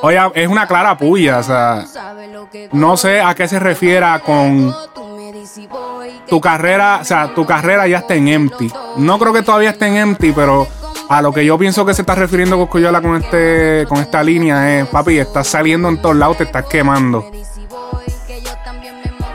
Oye, 0.03 0.19
es 0.35 0.47
una 0.47 0.67
clara 0.67 0.97
puya, 0.97 1.39
o 1.39 1.43
sea, 1.43 1.83
no 2.71 2.95
sé 2.95 3.21
a 3.21 3.33
qué 3.33 3.47
se 3.47 3.59
refiera 3.59 4.19
con 4.19 4.73
tu 6.27 6.41
carrera, 6.41 6.99
o 7.01 7.05
sea, 7.05 7.33
tu 7.33 7.45
carrera 7.45 7.87
ya 7.87 7.99
está 7.99 8.15
en 8.15 8.27
empty. 8.27 8.71
No 8.97 9.19
creo 9.19 9.33
que 9.33 9.43
todavía 9.43 9.71
esté 9.71 9.87
en 9.87 9.97
empty, 9.97 10.31
pero 10.31 10.67
a 11.09 11.21
lo 11.21 11.31
que 11.31 11.45
yo 11.45 11.57
pienso 11.57 11.85
que 11.85 11.93
se 11.93 12.01
está 12.01 12.15
refiriendo 12.15 12.57
Coscuyola 12.57 13.01
con 13.01 13.15
este 13.15 13.85
con 13.87 13.99
esta 13.99 14.23
línea 14.23 14.79
es, 14.79 14.87
papi, 14.87 15.17
estás 15.19 15.47
saliendo 15.47 15.89
en 15.89 16.01
todos 16.01 16.15
lados, 16.15 16.37
te 16.37 16.43
estás 16.43 16.65
quemando. 16.65 17.29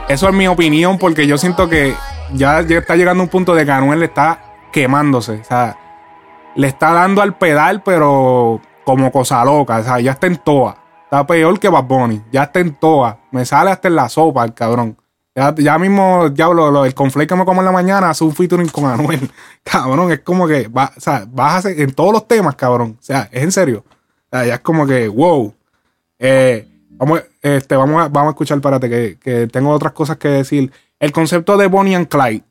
Eso 0.07 0.27
es 0.27 0.35
mi 0.35 0.47
opinión, 0.47 0.97
porque 0.97 1.25
yo 1.25 1.37
siento 1.37 1.69
que 1.69 1.95
ya, 2.33 2.61
ya 2.61 2.79
está 2.79 2.95
llegando 2.95 3.23
un 3.23 3.29
punto 3.29 3.55
de 3.55 3.65
que 3.65 3.71
Anuel 3.71 3.99
le 3.99 4.05
está 4.05 4.39
quemándose. 4.71 5.39
O 5.41 5.43
sea, 5.43 5.77
le 6.55 6.67
está 6.67 6.91
dando 6.91 7.21
al 7.21 7.35
pedal, 7.35 7.81
pero 7.83 8.61
como 8.83 9.11
cosa 9.11 9.43
loca. 9.45 9.77
O 9.77 9.83
sea, 9.83 9.99
ya 9.99 10.11
está 10.11 10.27
en 10.27 10.37
toa. 10.37 10.77
Está 11.03 11.25
peor 11.25 11.59
que 11.59 11.69
Bad 11.69 11.85
Bunny. 11.85 12.21
Ya 12.31 12.43
está 12.43 12.59
en 12.59 12.75
toa. 12.75 13.19
Me 13.31 13.45
sale 13.45 13.71
hasta 13.71 13.87
en 13.87 13.95
la 13.95 14.09
sopa 14.09 14.43
el 14.43 14.53
cabrón. 14.53 14.97
Ya, 15.35 15.79
mismo, 15.79 16.27
ya 16.35 16.47
lo, 16.49 16.85
el 16.85 16.93
conflate 16.93 17.25
que 17.25 17.35
me 17.35 17.43
como 17.43 17.61
en 17.61 17.65
la 17.65 17.71
mañana 17.71 18.11
hace 18.11 18.23
un 18.23 18.35
featuring 18.35 18.69
con 18.69 18.85
Anuel. 18.85 19.31
Cabrón, 19.63 20.11
es 20.11 20.19
como 20.19 20.47
que 20.47 20.67
va, 20.67 20.91
vas 20.95 21.53
a 21.53 21.57
hacer 21.57 21.81
en 21.81 21.91
todos 21.93 22.13
los 22.13 22.27
temas, 22.27 22.55
cabrón. 22.55 22.97
O 22.99 23.03
sea, 23.03 23.29
es 23.31 23.41
en 23.41 23.51
serio. 23.51 23.83
O 23.87 24.29
sea, 24.29 24.45
ya 24.45 24.55
es 24.55 24.59
como 24.59 24.85
que, 24.85 25.07
wow. 25.07 25.51
Eh, 26.19 26.67
vamos, 26.91 27.23
este, 27.41 27.75
vamos, 27.75 28.03
a, 28.03 28.09
vamos 28.09 28.29
a 28.29 28.31
escuchar, 28.31 28.61
párate, 28.61 28.87
que, 28.89 29.17
que 29.19 29.47
tengo 29.47 29.71
otras 29.71 29.93
cosas 29.93 30.17
que 30.17 30.27
decir. 30.27 30.71
El 30.99 31.11
concepto 31.11 31.57
de 31.57 31.65
Bonnie 31.65 31.95
and 31.95 32.09
Clyde. 32.09 32.43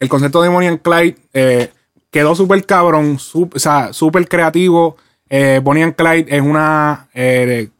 El 0.00 0.08
concepto 0.08 0.40
de 0.40 0.48
Bonnie 0.48 0.68
and 0.68 0.80
Clyde 0.80 1.16
eh, 1.34 1.72
quedó 2.10 2.34
súper 2.34 2.64
cabrón, 2.64 3.18
o 3.34 3.58
sea, 3.58 3.92
súper 3.92 4.26
creativo. 4.28 4.96
Eh, 5.28 5.60
Bonnie 5.62 5.82
and 5.82 5.94
Clyde 5.94 6.26
es 6.28 6.40
una, 6.40 7.08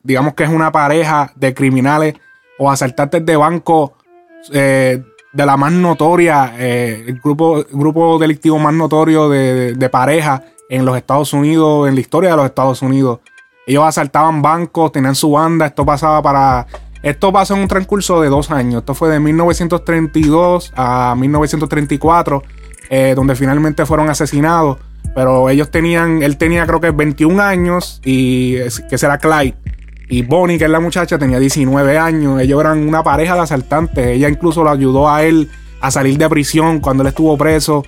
digamos 0.02 0.34
que 0.34 0.44
es 0.44 0.50
una 0.50 0.70
pareja 0.70 1.32
de 1.34 1.54
criminales 1.54 2.14
o 2.58 2.70
asaltantes 2.70 3.24
de 3.24 3.36
banco 3.36 3.94
eh, 4.52 5.02
de 5.32 5.46
la 5.46 5.56
más 5.56 5.72
notoria, 5.72 6.54
eh, 6.58 7.04
el 7.08 7.20
grupo, 7.20 7.64
grupo 7.70 8.18
delictivo 8.18 8.58
más 8.58 8.72
notorio 8.72 9.28
de, 9.28 9.74
de- 9.74 9.88
pareja 9.90 10.44
en 10.70 10.84
los 10.84 10.96
Estados 10.96 11.32
Unidos, 11.32 11.88
en 11.88 11.94
la 11.94 12.00
historia 12.00 12.30
de 12.30 12.36
los 12.36 12.46
Estados 12.46 12.80
Unidos. 12.82 13.20
Ellos 13.66 13.84
asaltaban 13.84 14.42
bancos, 14.42 14.92
tenían 14.92 15.14
su 15.14 15.32
banda, 15.32 15.66
esto 15.66 15.84
pasaba 15.84 16.22
para... 16.22 16.66
Esto 17.02 17.32
pasó 17.32 17.54
en 17.54 17.60
un 17.60 17.68
transcurso 17.68 18.20
de 18.20 18.28
dos 18.28 18.50
años. 18.50 18.80
Esto 18.80 18.94
fue 18.94 19.08
de 19.10 19.20
1932 19.20 20.72
a 20.74 21.14
1934, 21.16 22.42
eh, 22.90 23.12
donde 23.14 23.36
finalmente 23.36 23.86
fueron 23.86 24.08
asesinados. 24.08 24.78
Pero 25.14 25.48
ellos 25.48 25.70
tenían, 25.70 26.22
él 26.22 26.36
tenía 26.36 26.66
creo 26.66 26.80
que 26.80 26.90
21 26.90 27.40
años, 27.40 28.00
y 28.04 28.56
que 28.90 28.98
será 28.98 29.18
Clyde. 29.18 29.54
Y 30.08 30.22
Bonnie, 30.22 30.58
que 30.58 30.64
es 30.64 30.70
la 30.70 30.80
muchacha, 30.80 31.18
tenía 31.18 31.38
19 31.38 31.98
años. 31.98 32.40
Ellos 32.40 32.60
eran 32.60 32.86
una 32.86 33.02
pareja 33.02 33.34
de 33.34 33.40
asaltantes. 33.40 34.06
Ella 34.06 34.28
incluso 34.28 34.62
lo 34.62 34.70
ayudó 34.70 35.10
a 35.10 35.24
él 35.24 35.50
a 35.80 35.90
salir 35.90 36.16
de 36.16 36.28
prisión 36.28 36.80
cuando 36.80 37.02
él 37.02 37.08
estuvo 37.08 37.36
preso. 37.36 37.84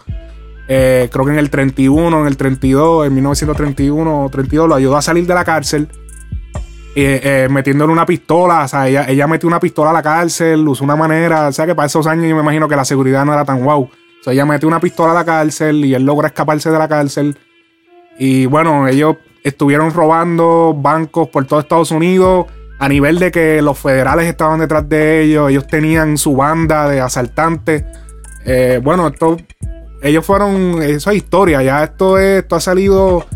Eh, 0.66 1.08
creo 1.10 1.24
que 1.24 1.30
en 1.32 1.38
el 1.38 1.48
31, 1.48 2.20
en 2.20 2.26
el 2.26 2.36
32, 2.36 3.06
en 3.06 3.14
1931 3.14 4.24
o 4.24 4.28
32, 4.28 4.68
lo 4.68 4.74
ayudó 4.74 4.96
a 4.96 5.02
salir 5.02 5.26
de 5.26 5.34
la 5.34 5.44
cárcel. 5.44 5.88
eh, 6.96 7.20
eh, 7.22 7.48
metiéndole 7.48 7.92
una 7.92 8.04
pistola. 8.04 8.64
O 8.64 8.68
sea, 8.68 8.88
ella, 8.88 9.04
ella 9.08 9.26
metió 9.28 9.46
una 9.48 9.60
pistola 9.60 9.90
a 9.90 9.92
la 9.92 10.02
cárcel, 10.02 10.66
usó 10.66 10.82
una 10.82 10.96
manera. 10.96 11.48
O 11.48 11.52
sea, 11.52 11.66
que 11.66 11.74
para 11.76 11.86
esos 11.86 12.06
años 12.08 12.26
yo 12.28 12.34
me 12.34 12.42
imagino 12.42 12.68
que 12.68 12.74
la 12.74 12.84
seguridad 12.84 13.24
no 13.24 13.32
era 13.32 13.44
tan 13.44 13.64
wow. 13.64 13.82
O 13.82 13.90
sea, 14.24 14.32
ella 14.32 14.44
metió 14.44 14.66
una 14.66 14.80
pistola 14.80 15.12
a 15.12 15.14
la 15.14 15.24
cárcel 15.24 15.84
y 15.84 15.94
él 15.94 16.02
logra 16.04 16.28
escaparse 16.28 16.70
de 16.70 16.78
la 16.78 16.88
cárcel. 16.88 17.38
Y 18.18 18.46
bueno, 18.46 18.88
ellos 18.88 19.16
estuvieron 19.44 19.92
robando 19.92 20.74
bancos 20.76 21.28
por 21.28 21.46
todo 21.46 21.60
Estados 21.60 21.90
Unidos. 21.90 22.46
A 22.80 22.88
nivel 22.88 23.18
de 23.18 23.32
que 23.32 23.60
los 23.60 23.76
federales 23.78 24.26
estaban 24.26 24.60
detrás 24.60 24.88
de 24.88 25.22
ellos. 25.22 25.50
Ellos 25.50 25.66
tenían 25.66 26.16
su 26.16 26.36
banda 26.36 26.88
de 26.88 27.00
asaltantes. 27.00 27.84
Eh, 28.44 28.80
bueno, 28.82 29.08
esto. 29.08 29.36
Ellos 30.00 30.24
fueron. 30.24 30.80
Eso 30.82 31.10
es 31.10 31.16
historia. 31.16 31.60
Ya 31.62 31.82
esto 31.82 32.18
es. 32.18 32.42
Esto 32.42 32.54
ha 32.54 32.60
salido. 32.60 33.26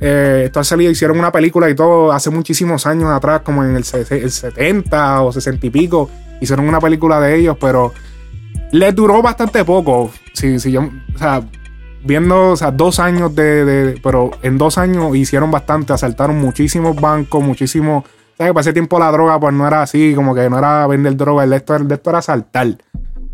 eh, 0.00 0.42
esto 0.46 0.60
ha 0.60 0.64
salido. 0.64 0.92
Hicieron 0.92 1.18
una 1.18 1.32
película 1.32 1.68
y 1.68 1.74
todo 1.74 2.12
hace 2.12 2.30
muchísimos 2.30 2.86
años 2.86 3.10
atrás, 3.10 3.40
como 3.40 3.64
en 3.64 3.74
el, 3.74 3.82
se- 3.82 4.06
el 4.16 4.30
70 4.30 5.22
o 5.22 5.32
60 5.32 5.66
y 5.66 5.70
pico. 5.70 6.08
Hicieron 6.40 6.68
una 6.68 6.78
película 6.78 7.18
de 7.20 7.34
ellos, 7.36 7.56
pero 7.60 7.92
les 8.70 8.94
duró 8.94 9.20
bastante 9.22 9.64
poco. 9.64 10.12
Si 10.34 10.56
yo, 10.70 10.82
o 10.82 11.18
sea, 11.18 11.42
viendo, 12.04 12.50
o 12.52 12.56
sea, 12.56 12.70
dos 12.70 12.98
años 13.00 13.34
de, 13.34 13.64
de- 13.64 14.00
Pero 14.02 14.30
en 14.42 14.58
dos 14.58 14.78
años 14.78 15.14
hicieron 15.16 15.50
bastante, 15.50 15.92
asaltaron 15.92 16.38
muchísimos 16.40 17.00
bancos, 17.00 17.42
muchísimos. 17.42 18.04
¿Sabes? 18.36 18.52
Para 18.52 18.60
ese 18.60 18.72
tiempo 18.72 18.98
la 18.98 19.10
droga, 19.10 19.38
pues 19.40 19.52
no 19.52 19.66
era 19.66 19.82
así, 19.82 20.14
como 20.14 20.34
que 20.34 20.48
no 20.48 20.58
era 20.58 20.86
vender 20.86 21.16
droga, 21.16 21.44
el 21.44 21.50
de 21.50 21.56
esto, 21.56 21.74
el 21.74 21.90
esto 21.90 22.10
era 22.10 22.20
asaltar. 22.20 22.78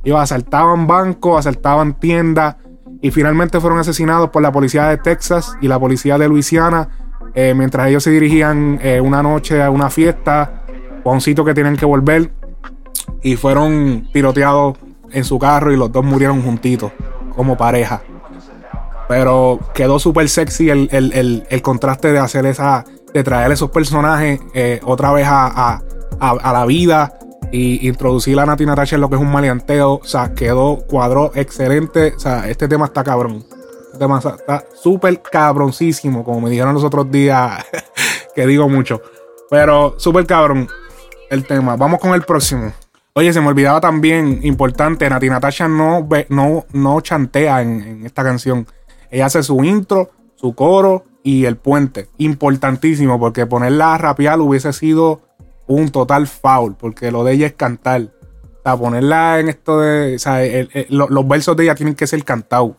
Ellos 0.03 0.19
asaltaban 0.19 0.87
bancos, 0.87 1.39
asaltaban 1.39 1.99
tiendas 2.01 2.57
y 3.03 3.11
finalmente 3.11 3.61
fueron 3.61 3.79
asesinados 3.79 4.31
por 4.31 4.41
la 4.43 4.51
policía 4.51 4.87
de 4.89 4.97
Texas 4.97 5.57
y 5.61 5.69
la 5.69 5.79
policía 5.79 6.17
de 6.17 6.27
Luisiana 6.29 6.89
eh, 7.35 7.53
mientras 7.55 7.89
ellos 7.89 8.03
se 8.03 8.11
dirigían 8.11 8.79
eh, 8.83 9.01
una 9.01 9.23
noche 9.23 9.63
a 9.63 9.71
una 9.71 9.91
fiesta 9.91 10.63
o 11.03 11.13
un 11.13 11.21
sitio 11.21 11.45
que 11.45 11.53
tenían 11.53 11.77
que 11.77 11.85
volver 11.85 12.31
y 13.23 13.37
fueron 13.37 14.09
tiroteados 14.13 14.79
en 15.11 15.25
su 15.25 15.39
carro 15.39 15.73
y 15.73 15.77
los 15.77 15.91
dos 15.93 16.05
murieron 16.05 16.43
juntitos 16.43 16.93
como 17.35 17.57
pareja. 17.57 18.03
Pero 19.09 19.61
quedó 19.75 19.99
súper 19.99 20.29
sexy 20.29 20.71
el, 20.71 20.89
el- 20.93 21.13
el- 21.13 21.47
el 21.51 21.63
contraste 21.63 22.13
de 22.13 22.19
hacer 22.19 22.47
esa, 22.47 22.85
de 23.13 23.23
traer 23.23 23.53
esos 23.53 23.71
personajes 23.71 24.41
eh, 24.55 24.81
otra 24.85 25.13
vez 25.13 25.27
a, 25.27 25.47
a- 25.47 25.83
a- 26.21 26.53
la 26.53 26.65
vida 26.67 27.19
y 27.53 27.87
introducir 27.87 28.39
a 28.41 28.47
Nati 28.47 28.65
Natasha 28.67 28.95
en 28.97 29.03
lo 29.03 29.09
que 29.11 29.17
es 29.17 29.21
un 29.21 29.31
maleanteo. 29.31 29.95
O 30.03 30.05
sea, 30.05 30.33
quedó, 30.35 30.79
cuadró 30.89 31.31
excelente. 31.35 32.15
O 32.17 32.19
sea, 32.19 32.49
este 32.49 32.67
tema 32.69 32.87
está 32.87 33.05
cabrón. 33.05 33.45
Este 33.87 33.99
tema 33.99 34.19
está- 34.19 34.65
súper 34.75 35.21
cabroncísimo, 35.23 36.25
como 36.25 36.41
me 36.41 36.51
dijeron 36.51 36.75
los 36.75 36.83
otros 36.85 37.11
días, 37.11 37.65
que 38.35 38.47
digo 38.47 38.69
mucho. 38.69 39.01
Pero 39.51 39.95
súper 39.99 40.27
cabrón 40.27 40.67
el 41.31 41.45
tema. 41.47 41.77
Vamos 41.77 42.01
con 42.01 42.13
el 42.15 42.23
próximo. 42.23 42.73
Oye, 43.17 43.33
se 43.33 43.41
me 43.41 43.47
olvidaba 43.47 43.81
también, 43.81 44.41
importante, 44.43 45.09
Nati 45.09 45.29
Natasha 45.29 45.69
no, 45.69 46.09
no, 46.31 46.65
no 46.73 47.01
chantea 47.01 47.63
en 47.63 48.05
esta 48.05 48.25
canción. 48.25 48.67
Ella 49.11 49.27
hace 49.27 49.43
su 49.43 49.63
intro, 49.65 50.11
su 50.37 50.55
coro 50.55 51.05
y 51.23 51.45
el 51.47 51.57
puente. 51.57 52.09
Importantísimo, 52.19 53.19
porque 53.19 53.47
ponerla 53.47 53.95
a 53.95 53.99
rapear 53.99 54.41
hubiese 54.41 54.73
sido 54.73 55.21
un 55.67 55.91
total 55.91 56.27
foul, 56.27 56.75
porque 56.75 57.11
lo 57.11 57.25
de 57.25 57.33
ella 57.33 57.47
es 57.47 57.55
cantar. 57.55 58.03
O 58.03 58.63
sea, 58.65 58.77
ponerla 58.77 59.41
en 59.41 59.49
esto 59.49 59.81
de. 59.81 60.17
O 60.17 60.19
sea, 60.19 60.41
los 60.89 61.29
versos 61.29 61.57
de 61.57 61.65
ella 61.65 61.75
tienen 61.75 61.95
que 61.95 62.07
ser 62.07 62.25
cantados. 62.25 62.73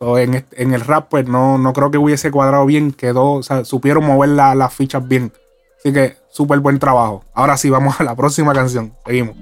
En, 0.00 0.74
el 0.74 0.80
rap, 0.80 1.08
pues 1.10 1.28
no, 1.28 1.58
no 1.58 1.72
creo 1.72 1.92
que 1.92 1.98
hubiese 1.98 2.32
cuadrado 2.32 2.66
bien. 2.66 2.92
Quedó, 2.92 3.34
o 3.34 3.42
sea, 3.44 3.64
supieron 3.64 4.04
mover 4.04 4.30
la- 4.30 4.54
las 4.56 4.74
fichas 4.74 5.06
bien. 5.06 5.32
Así 5.78 5.92
que, 5.92 6.16
súper 6.28 6.58
buen 6.58 6.80
trabajo. 6.80 7.24
Ahora 7.34 7.56
sí, 7.56 7.70
vamos 7.70 8.00
a 8.00 8.04
la 8.04 8.16
próxima 8.16 8.52
canción. 8.52 8.92
Seguimos. 9.06 9.36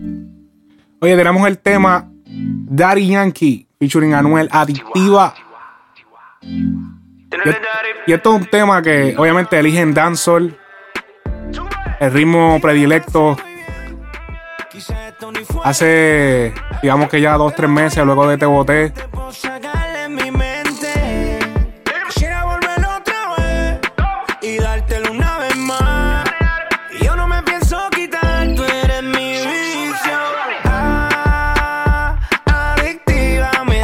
Oye, 1.00 1.16
tenemos 1.16 1.46
el 1.48 1.58
tema 1.58 2.10
Daddy 2.26 3.08
Yankee 3.08 3.68
featuring 3.78 4.12
Anuel 4.12 4.50
Adictiva. 4.52 5.32
Y, 6.42 6.64
y 8.06 8.12
esto 8.12 8.34
es 8.34 8.42
un 8.42 8.46
tema 8.46 8.82
que 8.82 9.14
obviamente 9.16 9.58
eligen 9.58 9.94
dancehall. 9.94 10.56
El 12.00 12.12
ritmo 12.12 12.58
predilecto. 12.60 13.36
Hace, 15.64 16.54
digamos 16.82 17.08
que 17.08 17.20
ya 17.20 17.36
dos, 17.36 17.54
tres 17.54 17.68
meses 17.68 18.04
luego 18.04 18.26
de 18.26 18.38
Te 18.38 18.46
Boté. 18.46 18.92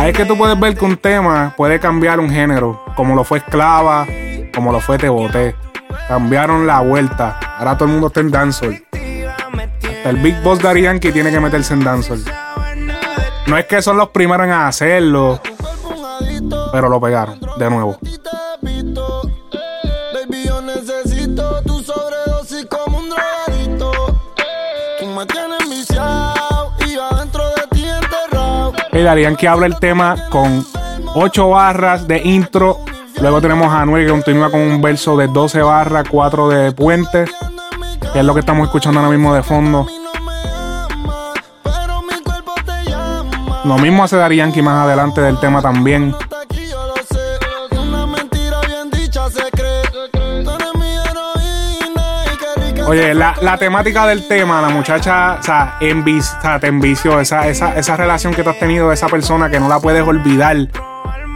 Es 0.06 0.16
que 0.16 0.24
tú 0.24 0.38
puedes 0.38 0.58
ver 0.60 0.76
que 0.76 0.84
un 0.84 0.96
tema 0.96 1.52
puede 1.56 1.80
cambiar 1.80 2.20
un 2.20 2.30
género, 2.30 2.80
como 2.94 3.16
lo 3.16 3.24
fue 3.24 3.38
Esclava, 3.38 4.06
como 4.54 4.70
lo 4.70 4.78
fue 4.78 4.98
Te 4.98 5.08
Boté. 5.08 5.56
Cambiaron 6.06 6.64
la 6.64 6.80
vuelta. 6.80 7.40
Ahora 7.58 7.76
todo 7.76 7.86
el 7.86 7.90
mundo 7.90 8.06
está 8.06 8.20
en 8.20 8.30
dancehall. 8.30 8.86
Hasta 8.92 10.10
el 10.10 10.18
Big 10.18 10.40
Boss 10.44 10.60
Daddy 10.60 10.82
Yankee 10.82 11.10
tiene 11.10 11.32
que 11.32 11.40
meterse 11.40 11.74
en 11.74 11.82
dancehall. 11.82 12.22
No 13.48 13.58
es 13.58 13.66
que 13.66 13.82
son 13.82 13.96
los 13.96 14.10
primeros 14.10 14.46
en 14.46 14.52
hacerlo, 14.52 15.40
pero 16.70 16.88
lo 16.88 17.00
pegaron 17.00 17.40
de 17.58 17.68
nuevo. 17.68 17.98
Necesito 20.66 21.62
tu 21.62 21.82
sobredosis 21.82 22.66
como 22.66 22.98
un 22.98 23.08
drogadito. 23.08 23.92
Y 28.96 29.02
Daddy 29.02 29.22
Yankee 29.22 29.46
habla 29.46 29.66
el 29.66 29.76
tema 29.78 30.16
con 30.30 30.64
8 31.14 31.50
barras 31.50 32.08
de 32.08 32.18
intro. 32.24 32.78
Luego 33.20 33.42
tenemos 33.42 33.66
a 33.66 33.82
Anuel 33.82 34.06
que 34.06 34.10
continúa 34.10 34.50
con 34.50 34.60
un 34.60 34.80
verso 34.80 35.18
de 35.18 35.28
12 35.28 35.60
barras, 35.60 36.06
4 36.10 36.48
de 36.48 36.72
puente, 36.72 37.26
que 38.14 38.20
es 38.20 38.24
lo 38.24 38.32
que 38.32 38.40
estamos 38.40 38.66
escuchando 38.66 38.98
ahora 39.00 39.12
mismo 39.12 39.34
de 39.34 39.42
fondo. 39.42 39.86
Lo 43.64 43.76
mismo 43.76 44.02
hace 44.02 44.16
Daddy 44.16 44.36
Yankee 44.36 44.62
más 44.62 44.86
adelante 44.86 45.20
del 45.20 45.38
tema 45.40 45.60
también. 45.60 46.14
Oye, 52.86 53.14
la, 53.14 53.34
la 53.42 53.56
temática 53.58 54.06
del 54.06 54.28
tema, 54.28 54.62
la 54.62 54.68
muchacha, 54.68 55.38
o 55.40 55.42
sea, 55.42 55.76
envi- 55.80 56.20
o 56.20 56.40
sea, 56.40 56.60
te 56.60 56.68
envició 56.68 57.18
esa, 57.20 57.48
esa, 57.48 57.76
esa 57.76 57.96
relación 57.96 58.32
que 58.32 58.44
tú 58.44 58.50
has 58.50 58.58
tenido 58.60 58.88
de 58.88 58.94
esa 58.94 59.08
persona 59.08 59.50
que 59.50 59.58
no 59.58 59.68
la 59.68 59.80
puedes 59.80 60.06
olvidar. 60.06 60.56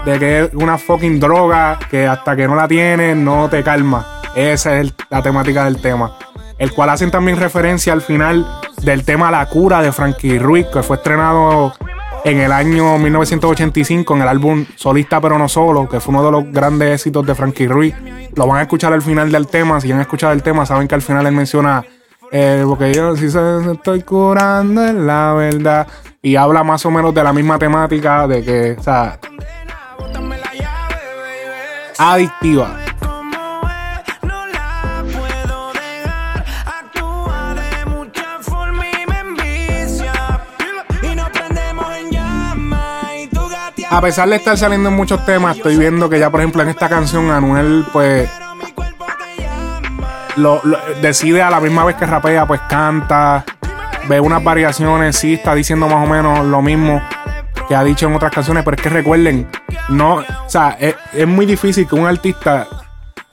De 0.04 0.18
que 0.18 0.40
es 0.44 0.50
una 0.54 0.78
fucking 0.78 1.18
droga 1.20 1.78
que 1.90 2.06
hasta 2.06 2.34
que 2.36 2.46
no 2.48 2.54
la 2.54 2.66
tienes 2.68 3.16
no 3.16 3.48
te 3.50 3.62
calma. 3.62 4.06
Esa 4.34 4.74
es 4.76 4.80
el- 4.82 4.94
la 5.10 5.22
temática 5.22 5.64
del 5.64 5.80
tema. 5.82 6.12
El 6.56 6.72
cual 6.72 6.90
hacen 6.90 7.10
también 7.10 7.36
referencia 7.38 7.92
al 7.92 8.00
final 8.02 8.46
del 8.82 9.04
tema 9.04 9.30
La 9.30 9.44
cura 9.46 9.82
de 9.82 9.92
Frankie 9.92 10.38
Ruiz, 10.38 10.66
que 10.72 10.82
fue 10.82 10.96
estrenado 10.96 11.72
en 12.24 12.40
el 12.40 12.52
año 12.52 12.98
1985 12.98 14.16
en 14.16 14.22
el 14.22 14.28
álbum 14.28 14.66
Solista 14.76 15.20
pero 15.20 15.38
no 15.38 15.48
solo, 15.48 15.88
que 15.88 16.00
fue 16.00 16.14
uno 16.14 16.24
de 16.24 16.30
los 16.30 16.52
grandes 16.52 16.94
éxitos 16.94 17.26
de 17.26 17.34
Frankie 17.34 17.66
Ruiz. 17.66 17.94
Lo 18.34 18.46
van 18.46 18.58
a 18.58 18.62
escuchar 18.62 18.92
al 18.92 19.02
final 19.02 19.30
del 19.32 19.46
tema. 19.46 19.80
Si 19.80 19.90
han 19.90 20.00
escuchado 20.00 20.32
el 20.32 20.42
tema, 20.42 20.66
saben 20.66 20.88
que 20.88 20.94
al 20.94 21.02
final 21.02 21.26
él 21.26 21.32
menciona 21.32 21.84
eh, 22.32 22.64
porque 22.66 22.92
yo 22.94 23.16
sí 23.16 23.30
se 23.30 23.72
estoy 23.72 24.02
curando 24.02 24.86
en 24.86 25.06
la 25.06 25.34
verdad. 25.34 25.86
Y 26.22 26.36
habla 26.36 26.62
más 26.62 26.84
o 26.84 26.90
menos 26.90 27.14
de 27.14 27.24
la 27.24 27.32
misma 27.32 27.58
temática 27.58 28.28
de 28.28 28.44
que, 28.44 28.76
o 28.78 28.82
sea, 28.82 29.18
adictiva. 31.98 32.76
A 43.90 44.00
pesar 44.00 44.28
de 44.28 44.36
estar 44.36 44.56
saliendo 44.56 44.88
en 44.88 44.96
muchos 44.96 45.24
temas, 45.26 45.56
estoy 45.56 45.76
viendo 45.76 46.08
que 46.08 46.18
ya, 46.18 46.30
por 46.30 46.40
ejemplo, 46.40 46.62
en 46.62 46.68
esta 46.68 46.88
canción, 46.88 47.30
Anuel, 47.30 47.84
pues, 47.92 48.30
lo, 50.36 50.60
lo- 50.62 50.78
decide 51.02 51.42
a 51.42 51.50
la 51.50 51.60
misma 51.60 51.84
vez 51.84 51.96
que 51.96 52.06
rapea, 52.06 52.46
pues 52.46 52.60
canta, 52.68 53.44
ve 54.08 54.20
unas 54.20 54.44
variaciones, 54.44 55.16
sí, 55.16 55.34
está 55.34 55.54
diciendo 55.56 55.88
más 55.88 56.06
o 56.06 56.10
menos 56.10 56.44
lo 56.46 56.62
mismo 56.62 57.02
que 57.66 57.74
ha 57.74 57.82
dicho 57.82 58.06
en 58.06 58.14
otras 58.14 58.32
canciones, 58.32 58.64
pero 58.64 58.76
es 58.76 58.82
que 58.82 58.88
recuerden, 58.90 59.48
no, 59.88 60.14
o 60.16 60.24
sea, 60.48 60.76
es, 60.78 61.26
muy 61.26 61.44
difícil 61.44 61.86
que 61.88 61.96
un 61.96 62.06
artista, 62.06 62.68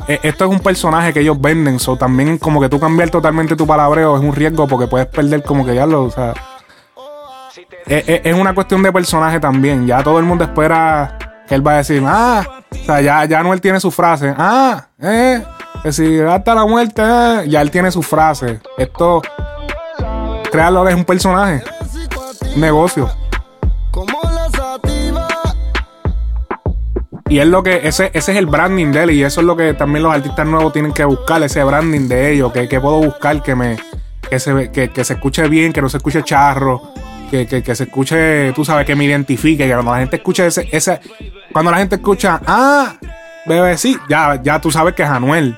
eh, 0.07 0.19
esto 0.23 0.45
es 0.45 0.51
un 0.51 0.59
personaje 0.59 1.13
que 1.13 1.19
ellos 1.19 1.39
venden, 1.39 1.79
so 1.79 1.97
también 1.97 2.39
como 2.39 2.59
que 2.59 2.69
tú 2.69 2.79
cambiar 2.79 3.09
totalmente 3.11 3.55
tu 3.55 3.67
palabreo 3.67 4.15
es 4.17 4.23
un 4.23 4.33
riesgo 4.33 4.67
porque 4.67 4.87
puedes 4.87 5.07
perder 5.07 5.43
como 5.43 5.63
que 5.65 5.75
ya 5.75 5.85
lo, 5.85 6.03
o 6.05 6.11
sea, 6.11 6.33
es, 7.87 8.07
es- 8.09 8.21
es 8.23 8.33
una 8.35 8.53
cuestión 8.53 8.81
de 8.83 8.91
personaje 8.91 9.39
también, 9.39 9.85
ya 9.87 10.03
todo 10.03 10.19
el 10.19 10.25
mundo 10.25 10.43
espera 10.43 11.17
que 11.47 11.55
él 11.55 11.65
va 11.65 11.73
a 11.73 11.77
decir, 11.77 12.03
ah, 12.05 12.43
o 12.71 12.75
sea, 12.85 13.01
ya, 13.01 13.23
ya 13.25 13.39
Anuel 13.39 13.61
tiene 13.61 13.79
su 13.79 13.89
frase, 13.91 14.33
ah, 14.37 14.87
eh, 15.01 15.43
que 15.83 15.91
si 15.91 16.19
hasta 16.19 16.53
la 16.55 16.65
muerte, 16.65 17.01
eh, 17.05 17.45
ya 17.47 17.61
él 17.61 17.71
tiene 17.71 17.91
su 17.91 18.01
frase. 18.03 18.59
Esto, 18.77 19.21
créalo, 20.51 20.87
es 20.89 20.95
un 20.95 21.05
personaje, 21.05 21.63
un 22.55 22.61
negocio. 22.61 23.09
Y 27.29 27.39
es 27.39 27.45
lo 27.47 27.61
que, 27.61 27.85
ese, 27.87 28.09
ese 28.13 28.31
es 28.31 28.37
el 28.37 28.45
branding 28.45 28.91
de 28.93 29.03
él. 29.03 29.11
Y 29.11 29.23
eso 29.23 29.41
es 29.41 29.47
lo 29.47 29.57
que 29.57 29.73
también 29.73 30.03
los 30.03 30.13
artistas 30.13 30.47
nuevos 30.47 30.71
tienen 30.71 30.93
que 30.93 31.03
buscar, 31.03 31.43
ese 31.43 31.61
branding 31.63 32.07
de 32.07 32.31
ellos. 32.31 32.53
Que, 32.53 32.69
que 32.69 32.79
puedo 32.79 32.99
buscar 33.01 33.43
que 33.43 33.53
me, 33.53 33.77
que 34.29 34.39
se, 34.39 34.71
que, 34.71 34.89
que 34.91 35.03
se 35.03 35.13
escuche 35.15 35.45
bien, 35.49 35.73
que 35.73 35.81
no 35.81 35.89
se 35.89 35.97
escuche 35.97 36.23
charro, 36.23 36.81
que, 37.29 37.45
que, 37.47 37.61
que 37.63 37.75
se 37.75 37.83
escuche, 37.85 38.51
tú 38.53 38.63
sabes, 38.65 38.85
que 38.85 38.95
me 38.95 39.05
identifique, 39.05 39.65
que 39.67 39.73
cuando 39.73 39.91
la 39.91 39.99
gente 39.99 40.15
escuche 40.17 40.45
ese, 40.47 40.67
ese, 40.71 40.99
cuando 41.51 41.71
la 41.71 41.77
gente 41.77 41.95
escucha, 41.95 42.41
ah, 42.45 42.95
bebé, 43.45 43.77
sí, 43.77 43.97
ya, 44.09 44.41
ya 44.41 44.59
tú 44.61 44.71
sabes 44.71 44.93
que 44.93 45.03
es 45.03 45.09
Anuel. 45.09 45.57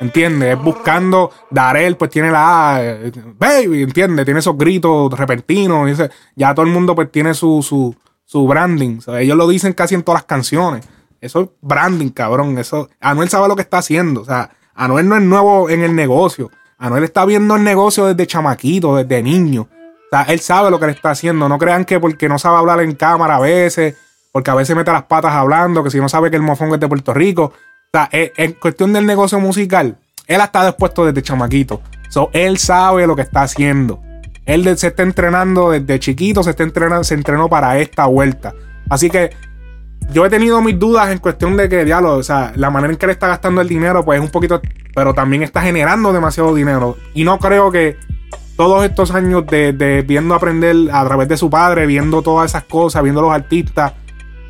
¿Entiendes? 0.00 0.54
Es 0.56 0.62
buscando 0.62 1.30
Darel, 1.50 1.96
pues 1.96 2.10
tiene 2.10 2.30
la 2.30 2.98
baby, 3.38 3.82
¿entiendes? 3.84 4.24
Tiene 4.26 4.40
esos 4.40 4.56
gritos 4.58 5.10
repentinos. 5.18 5.88
ese- 5.88 6.10
ya 6.34 6.54
todo 6.54 6.66
el 6.66 6.72
mundo 6.72 6.94
pues 6.94 7.10
tiene 7.10 7.32
su, 7.32 7.62
su, 7.62 7.94
su 8.24 8.46
branding. 8.46 8.98
Ellos 9.18 9.36
lo 9.38 9.48
dicen 9.48 9.72
casi 9.72 9.94
en 9.94 10.02
todas 10.02 10.20
las 10.22 10.26
canciones. 10.26 10.86
Eso 11.20 11.40
es 11.40 11.48
branding, 11.62 12.10
cabrón. 12.10 12.58
Eso, 12.58 12.90
Anuel 13.00 13.30
sabe 13.30 13.48
lo 13.48 13.56
que 13.56 13.62
está 13.62 13.78
haciendo. 13.78 14.20
O 14.20 14.24
sea, 14.26 14.50
Anuel 14.74 15.08
no 15.08 15.16
es 15.16 15.22
nuevo 15.22 15.70
en 15.70 15.82
el 15.82 15.94
negocio. 15.94 16.50
Anuel 16.76 17.04
está 17.04 17.24
viendo 17.24 17.56
el 17.56 17.64
negocio 17.64 18.04
desde 18.06 18.26
chamaquito, 18.26 18.96
desde 18.96 19.22
niño. 19.22 19.66
O 20.06 20.08
sea, 20.10 20.22
él 20.22 20.40
sabe 20.40 20.70
lo 20.70 20.78
que 20.78 20.86
le 20.86 20.92
está 20.92 21.10
haciendo. 21.10 21.48
No 21.48 21.58
crean 21.58 21.84
que 21.84 21.98
porque 22.00 22.28
no 22.28 22.38
sabe 22.38 22.58
hablar 22.58 22.80
en 22.80 22.94
cámara 22.94 23.36
a 23.36 23.40
veces, 23.40 23.96
porque 24.32 24.50
a 24.50 24.54
veces 24.54 24.76
mete 24.76 24.92
las 24.92 25.04
patas 25.04 25.32
hablando, 25.32 25.82
que 25.82 25.90
si 25.90 25.98
no 25.98 26.08
sabe 26.08 26.30
que 26.30 26.36
el 26.36 26.42
mofongo 26.42 26.74
es 26.74 26.80
de 26.80 26.88
Puerto 26.88 27.12
Rico. 27.12 27.52
O 27.52 27.90
sea, 27.92 28.08
en, 28.12 28.30
en 28.36 28.52
cuestión 28.52 28.92
del 28.92 29.06
negocio 29.06 29.40
musical, 29.40 29.96
él 30.26 30.40
ha 30.40 30.44
estado 30.44 30.68
expuesto 30.68 31.04
desde 31.04 31.22
chamaquito. 31.22 31.82
Él 32.32 32.58
sabe 32.58 33.06
lo 33.06 33.16
que 33.16 33.22
está 33.22 33.42
haciendo. 33.42 34.00
Él 34.44 34.76
se 34.78 34.88
está 34.88 35.02
entrenando 35.02 35.70
desde 35.70 35.98
chiquito, 35.98 36.42
se 36.42 36.50
está 36.50 36.62
entrenando, 36.62 37.06
entrenó 37.10 37.48
para 37.48 37.78
esta 37.78 38.06
vuelta. 38.06 38.54
Así 38.88 39.10
que 39.10 39.30
yo 40.12 40.24
he 40.24 40.30
tenido 40.30 40.62
mis 40.62 40.78
dudas 40.78 41.10
en 41.10 41.18
cuestión 41.18 41.56
de 41.56 41.68
que, 41.68 41.84
diablo, 41.84 42.14
o 42.16 42.22
sea, 42.22 42.52
la 42.54 42.70
manera 42.70 42.92
en 42.92 42.98
que 42.98 43.06
él 43.06 43.10
está 43.10 43.26
gastando 43.26 43.60
el 43.60 43.68
dinero, 43.68 44.04
pues 44.04 44.20
es 44.20 44.24
un 44.24 44.30
poquito, 44.30 44.60
pero 44.94 45.14
también 45.14 45.42
está 45.42 45.62
generando 45.62 46.12
demasiado 46.12 46.54
dinero. 46.54 46.96
Y 47.12 47.24
no 47.24 47.38
creo 47.38 47.72
que 47.72 47.98
todos 48.56 48.84
estos 48.84 49.10
años 49.10 49.46
de, 49.46 50.04
viendo 50.06 50.34
aprender 50.34 50.74
a 50.90 51.04
través 51.04 51.28
de 51.28 51.36
su 51.36 51.50
padre, 51.50 51.86
viendo 51.86 52.22
todas 52.22 52.50
esas 52.50 52.64
cosas, 52.64 53.02
viendo 53.02 53.20
los 53.20 53.32
artistas 53.32 53.92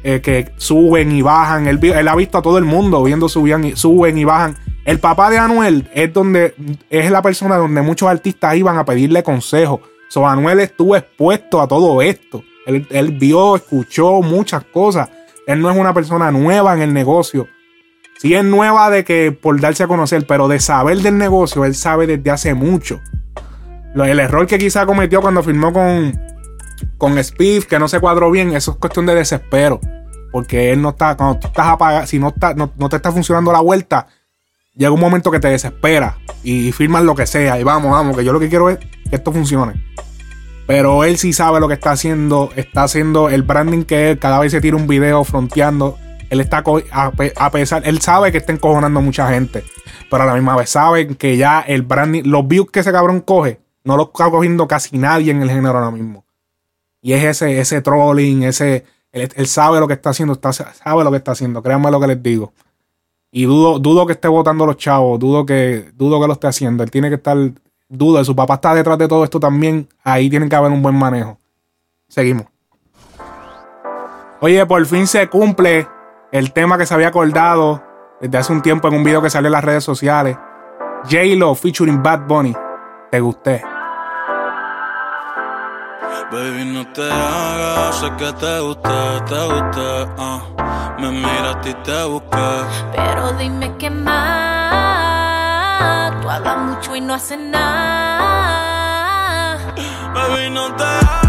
eh, 0.04 0.20
que 0.20 0.52
suben 0.56 1.10
y 1.10 1.22
bajan, 1.22 1.66
él, 1.66 2.08
ha 2.08 2.14
visto 2.14 2.38
a 2.38 2.42
todo 2.42 2.58
el 2.58 2.64
mundo 2.64 3.02
viendo 3.02 3.28
suben 3.28 3.64
y, 3.64 3.76
suben 3.76 4.16
y 4.16 4.24
bajan. 4.24 4.56
El 4.84 5.00
papá 5.00 5.30
de 5.30 5.38
Anuel 5.38 5.90
es 5.92 6.12
donde 6.12 6.54
es 6.88 7.10
la 7.10 7.20
persona 7.20 7.56
donde 7.56 7.82
muchos 7.82 8.08
artistas 8.08 8.56
iban 8.56 8.78
a 8.78 8.84
pedirle 8.84 9.24
consejo. 9.24 9.80
So, 10.08 10.26
Anuel 10.26 10.60
estuvo 10.60 10.94
expuesto 10.94 11.60
a 11.60 11.66
todo 11.66 12.00
esto. 12.00 12.44
Él, 12.66 12.86
él 12.90 13.10
vio, 13.10 13.56
escuchó 13.56 14.22
muchas 14.22 14.64
cosas. 14.64 15.10
Él 15.48 15.60
no 15.60 15.68
es 15.68 15.76
una 15.76 15.92
persona 15.92 16.30
nueva 16.30 16.74
en 16.74 16.82
el 16.82 16.94
negocio. 16.94 17.48
Sí 18.18 18.34
es 18.34 18.44
nueva 18.44 18.88
de 18.90 19.04
que 19.04 19.32
por 19.32 19.60
darse 19.60 19.82
a 19.82 19.88
conocer, 19.88 20.24
pero 20.26 20.46
de 20.46 20.60
saber 20.60 20.98
del 20.98 21.18
negocio, 21.18 21.64
él 21.64 21.74
sabe 21.74 22.06
desde 22.06 22.30
hace 22.30 22.54
mucho. 22.54 23.00
El 24.04 24.20
error 24.20 24.46
que 24.46 24.58
quizá 24.58 24.84
cometió 24.86 25.20
cuando 25.20 25.42
firmó 25.42 25.72
con, 25.72 26.20
con 26.98 27.14
que 27.16 27.78
no 27.78 27.88
se 27.88 28.00
cuadró 28.00 28.30
bien, 28.30 28.54
eso 28.54 28.72
es 28.72 28.76
cuestión 28.76 29.06
de 29.06 29.14
desespero. 29.14 29.80
Porque 30.32 30.72
él 30.72 30.82
no 30.82 30.90
está, 30.90 31.16
cuando 31.16 31.38
tú 31.38 31.46
estás 31.46 31.66
apagado, 31.66 32.06
si 32.06 32.18
no, 32.18 32.28
está, 32.28 32.52
no, 32.54 32.72
no 32.76 32.88
te 32.88 32.96
está 32.96 33.10
funcionando 33.10 33.52
la 33.52 33.60
vuelta, 33.60 34.06
llega 34.74 34.90
un 34.90 35.00
momento 35.00 35.30
que 35.30 35.40
te 35.40 35.48
desespera 35.48 36.18
y 36.42 36.72
firmas 36.72 37.04
lo 37.04 37.14
que 37.14 37.26
sea. 37.26 37.58
Y 37.58 37.64
vamos, 37.64 37.90
vamos, 37.90 38.16
que 38.16 38.24
yo 38.24 38.32
lo 38.32 38.40
que 38.40 38.48
quiero 38.48 38.68
es 38.68 38.78
que 38.78 39.16
esto 39.16 39.32
funcione. 39.32 39.82
Pero 40.66 41.04
él 41.04 41.16
sí 41.16 41.32
sabe 41.32 41.60
lo 41.60 41.68
que 41.68 41.74
está 41.74 41.92
haciendo. 41.92 42.50
Está 42.56 42.82
haciendo 42.82 43.30
el 43.30 43.44
branding 43.44 43.84
que 43.84 44.10
él 44.10 44.18
cada 44.18 44.40
vez 44.40 44.52
se 44.52 44.60
tira 44.60 44.76
un 44.76 44.86
video 44.88 45.24
fronteando. 45.24 45.96
Él 46.28 46.40
está 46.40 46.64
a, 46.90 47.12
pe- 47.12 47.32
a 47.36 47.50
pesar, 47.50 47.82
él 47.86 48.00
sabe 48.00 48.32
que 48.32 48.38
está 48.38 48.52
encojonando 48.52 49.00
mucha 49.00 49.28
gente. 49.30 49.64
Pero 50.10 50.24
a 50.24 50.26
la 50.26 50.34
misma 50.34 50.56
vez 50.56 50.68
sabe 50.68 51.06
que 51.16 51.36
ya 51.36 51.60
el 51.60 51.82
branding, 51.82 52.24
los 52.24 52.46
views 52.46 52.70
que 52.70 52.80
ese 52.80 52.92
cabrón 52.92 53.20
coge, 53.20 53.60
no 53.86 53.96
los 53.96 54.08
está 54.08 54.28
cogiendo 54.30 54.66
casi 54.66 54.98
nadie 54.98 55.30
en 55.30 55.40
el 55.40 55.48
género 55.48 55.78
ahora 55.78 55.92
mismo. 55.92 56.24
Y 57.00 57.12
es 57.12 57.24
ese, 57.24 57.60
ese 57.60 57.80
trolling, 57.80 58.42
ese. 58.42 58.84
Él, 59.12 59.46
sabe 59.46 59.78
lo 59.80 59.86
que 59.86 59.94
está 59.94 60.10
haciendo, 60.10 60.38
sabe 60.52 61.04
lo 61.04 61.10
que 61.10 61.16
está 61.16 61.32
haciendo. 61.32 61.62
Créanme 61.62 61.90
lo 61.90 62.00
que 62.00 62.08
les 62.08 62.22
digo. 62.22 62.52
Y 63.30 63.44
dudo, 63.44 63.78
dudo 63.78 64.04
que 64.04 64.14
esté 64.14 64.28
votando 64.28 64.66
los 64.66 64.76
chavos, 64.76 65.18
dudo 65.20 65.46
que, 65.46 65.90
dudo 65.94 66.20
que 66.20 66.26
lo 66.26 66.32
esté 66.32 66.48
haciendo. 66.48 66.82
Él 66.82 66.90
tiene 66.90 67.08
que 67.08 67.14
estar, 67.14 67.36
dudo, 67.88 68.22
su 68.24 68.34
papá 68.34 68.54
está 68.54 68.74
detrás 68.74 68.98
de 68.98 69.06
todo 69.06 69.22
esto 69.22 69.38
también. 69.38 69.88
Ahí 70.02 70.28
tiene 70.28 70.48
que 70.48 70.56
haber 70.56 70.72
un 70.72 70.82
buen 70.82 70.96
manejo. 70.96 71.38
Seguimos. 72.08 72.46
Oye, 74.40 74.66
por 74.66 74.84
fin 74.84 75.06
se 75.06 75.28
cumple 75.28 75.86
el 76.32 76.52
tema 76.52 76.76
que 76.76 76.86
se 76.86 76.92
había 76.92 77.08
acordado 77.08 77.82
desde 78.20 78.36
hace 78.36 78.52
un 78.52 78.62
tiempo 78.62 78.88
en 78.88 78.94
un 78.94 79.04
video 79.04 79.22
que 79.22 79.30
salió 79.30 79.46
en 79.46 79.52
las 79.52 79.64
redes 79.64 79.84
sociales. 79.84 80.36
J-Lo 81.04 81.54
featuring 81.54 82.02
Bad 82.02 82.26
Bunny. 82.26 82.54
Te 83.12 83.20
gusté. 83.20 83.75
Baby, 86.32 86.64
no 86.64 86.84
te 86.92 87.02
hagas, 87.10 88.00
sé 88.00 88.10
que 88.18 88.32
te 88.32 88.58
gusta, 88.60 89.24
te 89.26 89.44
gusta. 89.44 90.14
ah. 90.18 90.40
Me 90.98 91.10
miraste 91.10 91.70
y 91.70 91.74
te 91.84 92.04
busqué. 92.04 92.64
Pero 92.96 93.32
dime 93.34 93.72
qué 93.78 93.90
más. 93.90 94.16
Tú 96.20 96.28
hablas 96.28 96.58
mucho 96.58 96.96
y 96.96 97.00
no 97.00 97.14
haces 97.14 97.38
nada. 97.38 97.66
Baby, 100.14 100.50
no 100.50 100.74
te 100.74 100.82
hagas, 100.84 101.25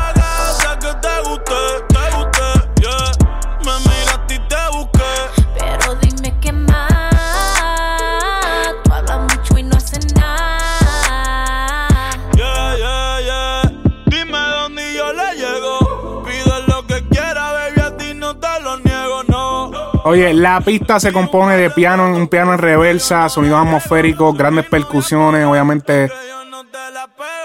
Oye, 20.08 20.34
la 20.34 20.62
pista 20.62 21.02
se 21.02 21.12
compone 21.12 21.58
de 21.58 21.70
piano, 21.70 22.16
un 22.16 22.30
piano 22.30 22.54
en 22.54 22.60
reversa, 22.60 23.28
sonidos 23.28 23.60
atmosféricos, 23.60 24.38
grandes 24.38 24.66
percusiones, 24.66 25.46
obviamente. 25.46 26.10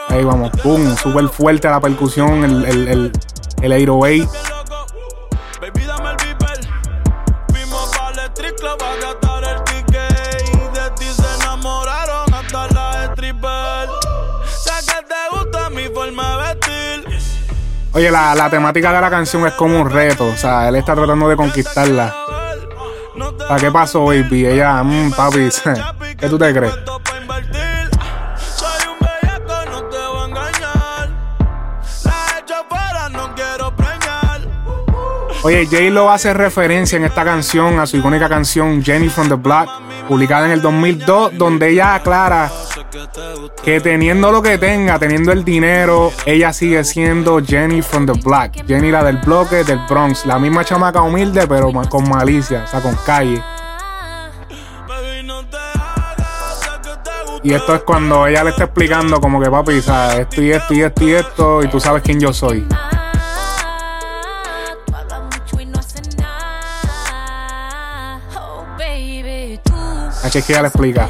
Ahí 0.09 0.22
vamos, 0.22 0.53
pum, 0.62 0.94
súper 0.94 1.27
fuerte 1.29 1.68
la 1.68 1.81
percusión, 1.81 2.44
el, 2.44 2.64
el, 2.64 2.88
el, 2.88 3.12
el 3.62 3.72
808. 3.72 4.07
Bien 4.07 4.29
loco. 4.48 4.87
Baby, 5.61 5.87
dame 5.87 6.11
el 6.11 6.16
beeper. 6.25 6.61
Fuimos 7.51 7.96
para 7.96 8.11
el 8.11 8.31
strip 8.31 8.57
club 8.57 8.79
a 8.81 9.07
gastar 9.07 9.42
el 9.42 9.64
ticket. 9.64 10.55
Y 10.55 10.79
de 10.79 10.90
ti 10.96 11.07
se 11.07 11.35
enamoraron 11.42 12.33
hasta 12.33 12.68
las 12.75 13.11
strippers. 13.11 13.92
Sé 14.46 14.87
que 14.87 15.03
te 15.09 15.37
gusta 15.37 15.68
mi 15.70 15.88
forma 15.92 16.37
de 16.37 16.55
vestir. 16.55 17.18
Oye, 17.94 18.09
la, 18.09 18.37
la 18.37 18.48
temática 18.48 18.92
de 18.92 19.01
la 19.01 19.11
canción 19.11 19.44
es 19.48 19.55
como 19.55 19.81
un 19.81 19.90
reto, 19.90 20.27
o 20.27 20.37
sea, 20.37 20.68
él 20.68 20.77
está 20.77 20.94
tratando 20.94 21.29
de 21.29 21.37
conquistarla. 21.37 22.22
¿Para 23.49 23.61
qué 23.61 23.71
pasó, 23.71 24.07
baby? 24.07 24.47
Ella, 24.47 24.83
mmm, 24.83 25.13
papi, 25.13 25.49
¿qué 26.19 26.29
tú 26.29 26.39
te 26.39 26.53
crees? 26.53 26.73
Oye, 35.45 35.67
J-Lo 35.67 36.09
hace 36.09 36.33
referencia 36.33 36.97
en 36.97 37.05
esta 37.05 37.25
canción 37.25 37.81
a 37.81 37.87
su 37.87 37.97
icónica 37.97 38.29
canción 38.29 38.81
Jenny 38.81 39.09
from 39.09 39.29
the 39.29 39.35
Block, 39.35 39.69
publicada 40.07 40.47
en 40.47 40.53
el 40.53 40.63
2002, 40.63 41.37
donde 41.37 41.71
ella 41.71 41.97
aclara 41.97 42.49
que 43.65 43.81
teniendo 43.81 44.31
lo 44.31 44.43
que 44.43 44.59
tenga, 44.59 44.99
teniendo 44.99 45.33
el 45.33 45.45
dinero, 45.45 46.13
ella 46.27 46.53
sigue 46.53 46.85
siendo 46.85 47.43
Jenny 47.43 47.81
from 47.81 48.07
the 48.07 48.13
Block. 48.13 48.67
Jenny 48.67 48.91
la 48.91 49.03
del 49.03 49.17
bloque 49.19 49.65
del 49.65 49.79
Bronx, 49.89 50.27
la 50.27 50.39
misma 50.39 50.65
chamaca 50.65 51.01
humilde, 51.01 51.47
pero 51.47 51.73
con 51.89 52.09
malicia, 52.09 52.65
o 52.65 52.67
sea, 52.67 52.81
con 52.81 52.95
calle. 53.07 53.43
Y 57.43 57.55
esto 57.55 57.75
es 57.75 57.83
cuando 57.83 58.27
ella 58.27 58.45
le 58.45 58.51
está 58.51 58.65
explicando 58.65 59.21
como 59.21 59.41
que 59.41 59.51
papi, 59.51 59.81
sea, 59.81 60.19
esto 60.19 60.43
y 60.43 60.53
esto 60.53 60.75
y 60.75 60.83
esto 60.83 61.05
y 61.05 61.13
esto, 61.13 61.63
y 61.63 61.69
tú 61.69 61.81
sabes 61.81 62.03
quién 62.03 62.21
yo 62.21 62.33
soy. 62.33 62.67
Así 70.23 70.39
es 70.39 70.45
que 70.45 70.53
ella 70.53 70.63
le 70.63 70.69
explica. 70.69 71.09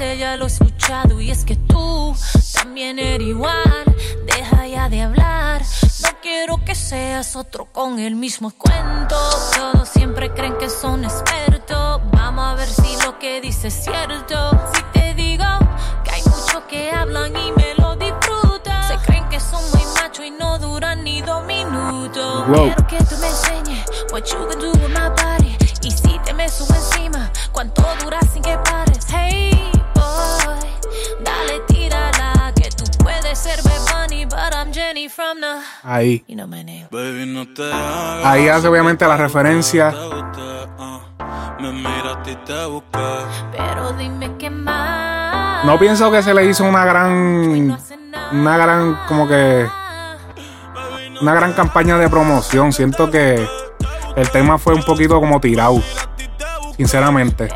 Ya 0.00 0.36
lo 0.38 0.44
he 0.44 0.48
escuchado 0.48 1.20
y 1.20 1.30
es 1.30 1.44
que 1.44 1.56
tú 1.56 2.16
también 2.54 2.98
eres 2.98 3.28
igual. 3.28 3.84
Deja 4.24 4.66
ya 4.66 4.88
de 4.88 5.02
hablar. 5.02 5.62
No 6.02 6.08
quiero 6.22 6.64
que 6.64 6.74
seas 6.74 7.36
otro 7.36 7.66
con 7.66 7.98
el 7.98 8.14
mismo 8.16 8.50
cuento. 8.50 9.16
Todos 9.54 9.88
siempre 9.90 10.32
creen 10.32 10.56
que 10.58 10.70
son 10.70 11.04
expertos. 11.04 12.00
Vamos 12.12 12.44
a 12.44 12.54
ver 12.54 12.68
si 12.68 12.96
lo 13.04 13.18
que 13.18 13.42
dices 13.42 13.76
es 13.76 13.84
cierto. 13.84 14.50
Si 14.72 14.82
te 14.98 15.12
digo 15.14 15.44
que 16.02 16.10
hay 16.12 16.22
muchos 16.22 16.62
que 16.68 16.90
hablan 16.90 17.36
y 17.36 17.52
me 17.52 17.74
lo 17.76 17.94
disfrutan. 17.96 18.88
Se 18.88 18.96
creen 19.04 19.28
que 19.28 19.38
son 19.38 19.62
muy 19.70 19.84
machos 20.00 20.24
y 20.24 20.30
no 20.30 20.58
duran 20.58 21.04
ni 21.04 21.20
dos 21.20 21.44
minutos. 21.44 22.48
Wow. 22.48 22.74
Quiero 22.74 22.86
que 22.86 23.04
tú 23.04 23.16
me 23.20 23.28
enseñes 23.28 23.84
what 24.10 24.24
you 24.24 24.46
can 24.48 24.58
do 24.58 24.70
with 24.72 24.88
my 24.94 25.10
body. 25.10 25.56
Y 25.82 25.90
si 25.90 26.18
te 26.24 26.32
me 26.32 26.48
subo 26.48 26.74
encima, 26.74 27.30
cuánto 27.52 27.82
duras 28.02 28.24
sin 28.32 28.42
que 28.42 28.56
pares. 28.64 29.06
Hey, 29.10 29.59
tú 33.30 33.36
puedes 33.36 33.38
ser 33.38 33.62
Bad 33.62 34.08
Bunny, 34.08 34.24
but 34.24 34.54
I'm 34.54 34.72
Jenny 34.72 35.08
from 35.08 35.40
the. 35.40 35.60
Ahí. 35.82 36.24
You 36.26 36.36
know 36.36 36.46
my 36.46 36.64
name. 36.64 36.88
Baby, 36.90 37.26
no 37.26 37.46
te. 37.46 37.62
Ahí 37.72 38.48
hace 38.48 38.68
obviamente 38.68 39.06
la 39.06 39.16
referencia. 39.16 39.94
Pero 43.52 43.92
dime 43.92 44.36
qué 44.38 44.50
más. 44.50 45.64
No 45.64 45.78
pienso 45.78 46.10
que 46.10 46.22
se 46.22 46.34
le 46.34 46.46
hizo 46.46 46.64
una 46.64 46.84
gran, 46.84 47.78
una 48.32 48.56
gran, 48.56 48.98
como 49.06 49.28
que, 49.28 49.68
una 51.20 51.34
gran 51.34 51.52
campaña 51.52 51.98
de 51.98 52.08
promoción. 52.08 52.72
Siento 52.72 53.10
que 53.10 53.46
el 54.16 54.30
tema 54.30 54.58
fue 54.58 54.74
un 54.74 54.82
poquito 54.82 55.20
como 55.20 55.40
tirado, 55.40 55.82
sinceramente. 56.76 57.48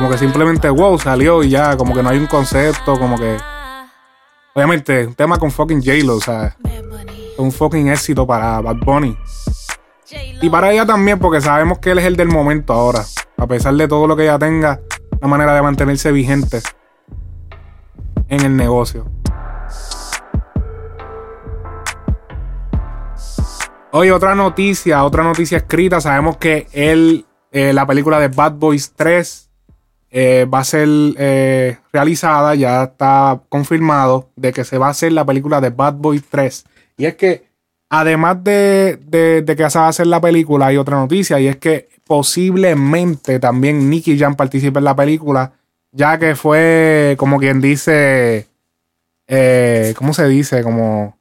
Como 0.00 0.12
que 0.12 0.16
simplemente, 0.16 0.70
wow, 0.70 0.98
salió 0.98 1.42
y 1.42 1.50
ya, 1.50 1.76
como 1.76 1.94
que 1.94 2.02
no 2.02 2.08
hay 2.08 2.16
un 2.16 2.26
concepto, 2.26 2.98
como 2.98 3.18
que, 3.18 3.36
obviamente, 4.54 5.06
un 5.06 5.14
tema 5.14 5.36
con 5.36 5.50
fucking 5.50 5.82
J-Lo, 5.82 6.16
o 6.16 6.20
sea, 6.22 6.56
un 7.36 7.52
fucking 7.52 7.88
éxito 7.88 8.26
para 8.26 8.62
Bad 8.62 8.76
Bunny. 8.76 9.14
Y 10.40 10.48
para 10.48 10.72
ella 10.72 10.86
también, 10.86 11.18
porque 11.18 11.42
sabemos 11.42 11.80
que 11.80 11.90
él 11.90 11.98
es 11.98 12.06
el 12.06 12.16
del 12.16 12.28
momento 12.28 12.72
ahora. 12.72 13.04
A 13.36 13.46
pesar 13.46 13.74
de 13.74 13.86
todo 13.86 14.06
lo 14.06 14.16
que 14.16 14.22
ella 14.22 14.38
tenga, 14.38 14.80
una 15.20 15.28
manera 15.28 15.52
de 15.52 15.60
mantenerse 15.60 16.10
vigente 16.12 16.62
en 18.30 18.40
el 18.40 18.56
negocio. 18.56 19.04
Hoy 23.90 24.08
otra 24.08 24.34
noticia, 24.34 25.04
otra 25.04 25.22
noticia 25.22 25.58
escrita. 25.58 26.00
Sabemos 26.00 26.38
que 26.38 26.68
él, 26.72 27.26
eh, 27.52 27.74
la 27.74 27.86
película 27.86 28.18
de 28.18 28.28
Bad 28.28 28.52
Boys 28.52 28.94
3 28.96 29.48
eh, 30.10 30.46
va 30.52 30.60
a 30.60 30.64
ser 30.64 30.88
eh, 31.18 31.78
realizada, 31.92 32.54
ya 32.54 32.84
está 32.84 33.40
confirmado 33.48 34.28
de 34.36 34.52
que 34.52 34.64
se 34.64 34.78
va 34.78 34.88
a 34.88 34.90
hacer 34.90 35.12
la 35.12 35.24
película 35.24 35.60
de 35.60 35.70
Bad 35.70 35.94
Boys 35.94 36.24
3. 36.28 36.64
Y 36.96 37.04
es 37.06 37.14
que, 37.14 37.44
además 37.88 38.42
de, 38.44 38.98
de- 39.06 39.56
que 39.56 39.70
se 39.70 39.78
va 39.78 39.86
a 39.86 39.88
hacer 39.88 40.06
la 40.08 40.20
película, 40.20 40.66
hay 40.66 40.76
otra 40.76 40.96
noticia, 40.98 41.38
y 41.40 41.46
es 41.48 41.56
que 41.56 41.88
posiblemente 42.06 43.38
también 43.38 43.88
Nicky 43.88 44.18
Jam 44.18 44.34
participe 44.34 44.78
en 44.78 44.84
la 44.84 44.96
película, 44.96 45.52
ya 45.92 46.18
que 46.18 46.34
fue, 46.34 47.14
como 47.18 47.38
quien 47.38 47.60
dice, 47.60 48.48
eh, 49.28 49.94
¿cómo 49.96 50.12
se 50.12 50.26
dice? 50.28 50.62
Como, 50.62 51.16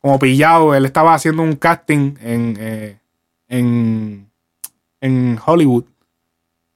como 0.00 0.18
pillado. 0.18 0.74
Él 0.74 0.84
estaba 0.86 1.14
haciendo 1.14 1.42
un 1.42 1.56
casting 1.56 2.14
en, 2.22 2.98
en, 3.48 4.30
en 5.00 5.38
Hollywood. 5.44 5.84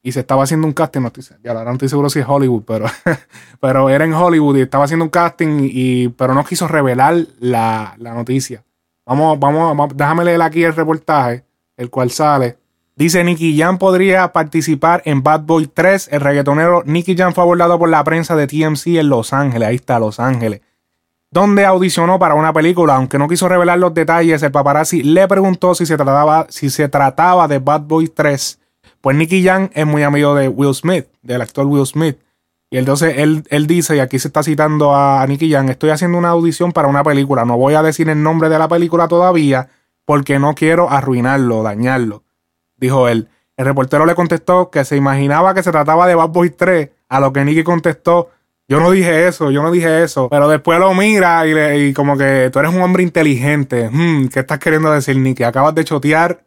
Y 0.02 0.12
se 0.12 0.20
estaba 0.20 0.44
haciendo 0.44 0.66
un 0.66 0.72
casting, 0.72 1.00
no 1.00 1.08
estoy, 1.08 1.24
ya 1.42 1.50
ahora 1.50 1.64
no 1.64 1.72
estoy 1.72 1.88
seguro 1.88 2.08
si 2.08 2.20
es 2.20 2.26
Hollywood, 2.26 2.62
pero, 2.66 2.86
pero 3.60 3.90
era 3.90 4.04
en 4.04 4.14
Hollywood 4.14 4.56
y 4.56 4.62
estaba 4.62 4.84
haciendo 4.84 5.04
un 5.04 5.10
casting, 5.10 5.68
y, 5.70 6.08
pero 6.08 6.34
no 6.34 6.44
quiso 6.44 6.66
revelar 6.68 7.16
la, 7.38 7.94
la 7.98 8.14
noticia. 8.14 8.64
Vamos, 9.04 9.38
vamos, 9.38 9.76
vamos, 9.76 9.96
déjame 9.96 10.24
leer 10.24 10.40
aquí 10.40 10.64
el 10.64 10.74
reportaje, 10.74 11.44
el 11.76 11.90
cual 11.90 12.10
sale. 12.10 12.56
Dice 13.00 13.24
Nicky 13.24 13.58
Jam 13.58 13.78
podría 13.78 14.30
participar 14.30 15.00
en 15.06 15.22
Bad 15.22 15.40
Boy 15.44 15.66
3. 15.66 16.10
El 16.12 16.20
reggaetonero 16.20 16.82
Nicky 16.84 17.16
Jam 17.16 17.32
fue 17.32 17.42
abordado 17.42 17.78
por 17.78 17.88
la 17.88 18.04
prensa 18.04 18.36
de 18.36 18.46
TMC 18.46 18.98
en 18.98 19.08
Los 19.08 19.32
Ángeles. 19.32 19.68
Ahí 19.68 19.76
está, 19.76 19.98
Los 19.98 20.20
Ángeles. 20.20 20.60
Donde 21.30 21.64
audicionó 21.64 22.18
para 22.18 22.34
una 22.34 22.52
película. 22.52 22.96
Aunque 22.96 23.18
no 23.18 23.26
quiso 23.26 23.48
revelar 23.48 23.78
los 23.78 23.94
detalles, 23.94 24.42
el 24.42 24.52
paparazzi 24.52 25.02
le 25.02 25.26
preguntó 25.28 25.74
si 25.74 25.86
se 25.86 25.96
trataba, 25.96 26.46
si 26.50 26.68
se 26.68 26.90
trataba 26.90 27.48
de 27.48 27.58
Bad 27.58 27.80
Boy 27.84 28.08
3. 28.08 28.60
Pues 29.00 29.16
Nicky 29.16 29.42
Jam 29.44 29.70
es 29.72 29.86
muy 29.86 30.02
amigo 30.02 30.34
de 30.34 30.48
Will 30.48 30.74
Smith, 30.74 31.06
del 31.22 31.40
actor 31.42 31.66
Will 31.66 31.86
Smith. 31.86 32.18
Y 32.70 32.78
entonces 32.78 33.14
él, 33.18 33.44
él 33.50 33.66
dice, 33.66 33.96
y 33.96 33.98
aquí 34.00 34.18
se 34.18 34.28
está 34.28 34.42
citando 34.42 34.94
a, 34.94 35.26
Nicky 35.26 35.50
Jam, 35.50 35.68
estoy 35.70 35.90
haciendo 35.90 36.18
una 36.18 36.28
audición 36.28 36.72
para 36.72 36.88
una 36.88 37.02
película. 37.02 37.44
No 37.44 37.56
voy 37.56 37.74
a 37.74 37.82
decir 37.82 38.08
el 38.08 38.22
nombre 38.22 38.48
de 38.48 38.58
la 38.58 38.68
película 38.68 39.08
todavía 39.08 39.68
porque 40.04 40.38
no 40.38 40.54
quiero 40.54 40.90
arruinarlo, 40.90 41.62
dañarlo 41.62 42.22
dijo 42.76 43.08
él. 43.08 43.28
El 43.56 43.66
reportero 43.66 44.06
le 44.06 44.14
contestó 44.14 44.70
que 44.70 44.84
se 44.86 44.96
imaginaba 44.96 45.52
que 45.54 45.62
se 45.62 45.70
trataba 45.70 46.06
de 46.06 46.14
Bad 46.14 46.30
Boys 46.30 46.56
3, 46.56 46.88
a 47.10 47.20
lo 47.20 47.30
que 47.32 47.44
Nicky 47.44 47.62
contestó, 47.62 48.30
yo 48.66 48.80
no 48.80 48.90
dije 48.90 49.26
eso, 49.28 49.50
yo 49.50 49.62
no 49.62 49.70
dije 49.70 50.02
eso. 50.02 50.28
Pero 50.30 50.48
después 50.48 50.78
lo 50.80 50.94
mira 50.94 51.46
y, 51.46 51.52
le- 51.52 51.78
y 51.88 51.92
como 51.92 52.16
que 52.16 52.48
tú 52.50 52.58
eres 52.58 52.72
un 52.72 52.80
hombre 52.80 53.02
inteligente. 53.02 53.90
Hmm, 53.92 54.28
¿Qué 54.28 54.40
estás 54.40 54.58
queriendo 54.60 54.90
decir, 54.90 55.14
Nicky? 55.16 55.42
Acabas 55.42 55.74
de 55.74 55.84
chotear 55.84 56.40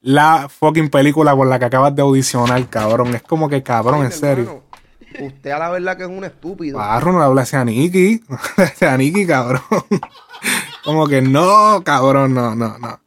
la 0.00 0.48
fucking 0.48 0.90
película 0.90 1.34
por 1.34 1.46
la 1.46 1.58
que 1.58 1.64
acabas 1.64 1.94
de 1.94 2.02
audicionar, 2.02 2.66
cabrón. 2.68 3.14
Es 3.14 3.22
como 3.22 3.48
que 3.48 3.62
cabrón, 3.62 4.04
en 4.04 4.12
serio. 4.12 4.62
Hermano, 5.10 5.26
usted 5.34 5.50
a 5.50 5.58
la 5.58 5.70
verdad 5.70 5.96
que 5.96 6.04
es 6.04 6.08
un 6.08 6.24
estúpido. 6.24 6.78
Barro, 6.78 7.12
no 7.12 7.18
le 7.18 7.24
hables 7.24 7.54
a 7.54 7.64
Nicky. 7.64 8.22
A 8.80 8.96
Nicky, 8.96 9.26
cabrón. 9.26 9.62
Como 10.84 11.06
que 11.06 11.20
no, 11.20 11.82
cabrón, 11.84 12.32
no, 12.32 12.54
no, 12.54 12.78
no. 12.78 13.00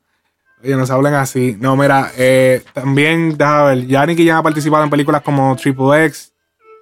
Oye, 0.63 0.75
no 0.75 0.85
se 0.85 0.93
hablen 0.93 1.15
así. 1.15 1.57
No, 1.59 1.75
mira, 1.75 2.11
eh, 2.17 2.61
también, 2.73 3.37
déjame 3.37 3.75
ver, 3.75 3.87
ya 3.87 4.05
Nicky 4.05 4.25
ya 4.25 4.37
ha 4.37 4.43
participado 4.43 4.83
en 4.83 4.89
películas 4.91 5.23
como 5.23 5.55
Triple 5.55 6.05
X, 6.05 6.33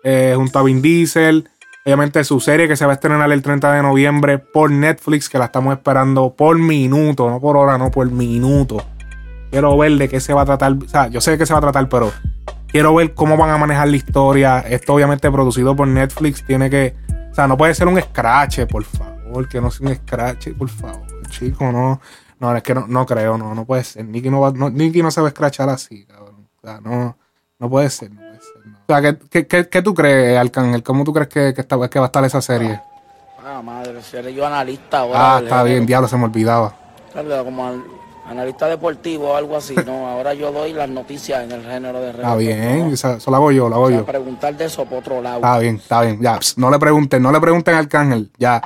eh, 0.04 0.34
junto 0.36 0.60
a 0.60 0.63
Vin 0.63 0.82
Diesel. 0.82 1.48
Obviamente 1.86 2.24
su 2.26 2.41
serie 2.41 2.67
que 2.67 2.76
se 2.76 2.86
va 2.86 2.91
a 2.91 2.95
estrenar 2.95 3.32
el 3.32 3.41
30 3.41 3.72
de 3.72 3.82
noviembre 3.82 4.39
por 4.39 4.69
Netflix, 4.69 5.30
que 5.30 5.38
la 5.38 5.45
estamos 5.45 5.74
esperando 5.74 6.36
por 6.36 6.58
minuto, 6.60 7.30
no 7.30 7.39
por 7.39 7.56
hora, 7.56 7.78
no 7.78 7.89
por 7.89 8.12
minuto. 8.12 8.84
Quiero 9.52 9.78
ver 9.78 9.94
de 9.94 10.08
qué 10.10 10.20
se 10.20 10.34
va 10.34 10.42
a 10.42 10.46
tratar. 10.46 10.74
O 10.74 10.88
sea, 10.88 11.08
yo 11.08 11.22
sé 11.22 11.32
de 11.32 11.38
qué 11.38 11.46
se 11.46 11.54
va 11.54 11.60
a 11.60 11.62
tratar, 11.62 11.90
pero 11.90 12.12
quiero 12.68 12.94
ver 12.96 13.14
cómo 13.14 13.36
van 13.38 13.50
a 13.50 13.58
manejar 13.58 13.88
la 13.88 13.98
historia. 13.98 14.60
Esto 14.60 14.94
obviamente 14.94 15.30
producido 15.32 15.76
por 15.76 15.88
Netflix. 15.88 16.46
Tiene 16.46 16.70
que... 16.70 16.96
O 17.32 17.36
sea, 17.36 17.48
no 17.48 17.58
puede 17.58 17.74
ser 17.76 17.88
un 17.88 18.00
scratch, 18.00 18.66
por 18.68 18.84
favor. 18.84 19.48
Que 19.50 19.60
no 19.62 19.72
sea 19.72 19.88
un 19.88 19.96
scratch, 19.96 20.50
por 20.58 20.70
favor. 20.70 21.02
Chico, 21.30 21.72
no. 21.72 22.00
No, 22.40 22.56
es 22.56 22.64
que 22.64 22.74
no, 22.74 22.86
no 22.88 23.06
creo, 23.06 23.38
no, 23.38 23.54
no 23.54 23.66
puede 23.66 23.84
ser. 23.84 24.06
Nicky 24.06 24.30
no, 24.30 24.40
va, 24.40 24.52
no, 24.52 24.70
Nicky 24.70 25.02
no 25.02 25.12
se 25.12 25.20
va 25.20 25.28
a 25.28 25.32
scratchar 25.32 25.68
así, 25.70 26.06
cabrón. 26.06 26.48
O 26.58 26.68
sea, 26.68 26.80
no, 26.80 27.18
no 27.60 27.70
puede 27.70 27.90
ser, 27.90 28.12
no 28.12 28.22
puede 28.22 28.40
ser. 28.40 28.66
no. 28.66 28.78
O 28.78 28.86
sea, 28.88 29.02
¿qué, 29.02 29.18
qué, 29.30 29.46
qué, 29.48 29.68
qué 29.68 29.82
tú 29.82 29.94
crees, 29.94 30.38
Arcángel? 30.40 30.82
¿Cómo 30.82 31.04
tú 31.04 31.12
crees 31.14 31.28
que, 31.28 31.54
que, 31.54 31.60
está, 31.62 31.76
que 31.90 32.00
va 32.00 32.06
a 32.06 32.08
estar 32.08 32.24
esa 32.24 32.42
serie? 32.42 32.80
Ah, 33.46 33.62
madre, 33.62 34.02
seré 34.02 34.34
yo 34.34 34.48
analista 34.48 35.00
ahora. 35.00 35.36
Ah, 35.36 35.40
está 35.44 35.64
bien, 35.64 35.86
diablo, 35.86 36.08
se 36.08 36.16
me 36.16 36.24
olvidaba. 36.24 36.74
Como 37.44 37.68
al- 37.68 37.84
analista 38.30 38.68
deportivo 38.68 39.30
o 39.32 39.36
algo 39.36 39.58
así, 39.58 39.76
¿no? 39.86 40.08
Ahora 40.08 40.34
yo 40.34 40.52
doy 40.52 40.74
las 40.74 40.88
noticias 40.89 41.44
en 41.44 41.52
el 41.52 41.63
género 41.63 42.00
de 42.00 42.12
Está 42.12 42.36
reggaetón, 42.36 42.38
bien, 42.39 42.88
¿no? 42.88 42.94
eso, 42.94 43.13
eso 43.13 43.32
lo 43.32 43.38
hago 43.38 43.52
yo, 43.52 43.68
lo 43.70 43.76
hago 43.76 43.86
O 43.86 43.89
sea, 43.89 43.98
yo. 44.00 44.06
preguntar 44.06 44.56
de 44.56 44.65
eso 44.65 44.86
por 44.86 45.00
otro 45.00 45.22
lado. 45.22 45.38
Está 45.38 45.60
bien, 45.60 45.76
está 45.76 46.02
bien. 46.02 46.22
Ya, 46.22 46.38
pss, 46.39 46.58
no 46.58 46.70
le 46.70 46.78
pregunten, 46.80 47.22
no 47.24 47.32
le 47.32 47.39
pregunten 47.42 47.74
al 47.76 47.82
Arcángel. 47.82 48.32
Ya. 48.38 48.62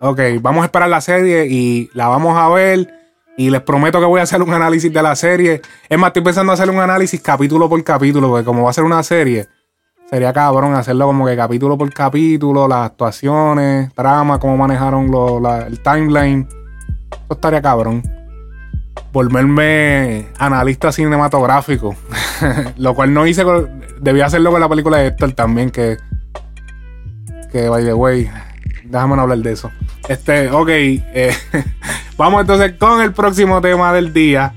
Ok, 0.00 0.20
vamos 0.40 0.62
a 0.62 0.66
esperar 0.66 0.88
la 0.88 1.00
serie 1.00 1.46
y 1.48 1.90
la 1.94 2.08
vamos 2.08 2.36
a 2.38 2.48
ver. 2.48 2.94
Y 3.36 3.50
les 3.50 3.62
prometo 3.62 3.98
que 4.00 4.06
voy 4.06 4.20
a 4.20 4.24
hacer 4.24 4.42
un 4.42 4.52
análisis 4.52 4.92
de 4.92 5.02
la 5.02 5.14
serie. 5.16 5.62
Es 5.88 5.98
más, 5.98 6.08
estoy 6.08 6.22
pensando 6.22 6.52
hacer 6.52 6.68
un 6.70 6.78
análisis 6.80 7.20
capítulo 7.22 7.68
por 7.68 7.82
capítulo, 7.84 8.28
porque 8.28 8.44
como 8.44 8.64
va 8.64 8.70
a 8.70 8.72
ser 8.74 8.84
una 8.84 9.02
serie, 9.02 9.46
sería 10.10 10.32
cabrón 10.32 10.74
hacerlo 10.74 11.06
como 11.06 11.26
que 11.26 11.36
capítulo 11.36 11.78
por 11.78 11.90
capítulo, 11.92 12.68
las 12.68 12.86
actuaciones, 12.86 13.92
trama, 13.94 14.38
cómo 14.38 14.56
manejaron 14.56 15.10
lo- 15.10 15.40
la- 15.40 15.66
el 15.66 15.80
timeline. 15.82 16.46
Eso 17.10 17.26
estaría 17.34 17.62
cabrón. 17.62 18.02
Volverme 19.12 20.28
analista 20.38 20.92
cinematográfico. 20.92 21.96
lo 22.76 22.94
cual 22.94 23.12
no 23.12 23.26
hice 23.26 23.44
con. 23.44 23.84
Debía 24.00 24.26
hacerlo 24.26 24.50
con 24.50 24.60
la 24.60 24.68
película 24.68 24.98
de 24.98 25.08
Héctor 25.08 25.32
también, 25.32 25.70
que. 25.70 25.96
Que 27.50 27.68
by 27.68 27.84
the 27.84 27.94
way. 27.94 28.30
Déjame 28.84 29.16
no 29.16 29.22
hablar 29.22 29.38
de 29.38 29.52
eso. 29.52 29.70
Este, 30.08 30.50
ok. 30.50 30.68
eh, 30.68 31.32
vamos 32.16 32.40
entonces 32.40 32.74
con 32.78 33.00
el 33.00 33.12
próximo 33.12 33.60
tema 33.60 33.92
del 33.92 34.12
día. 34.12 34.54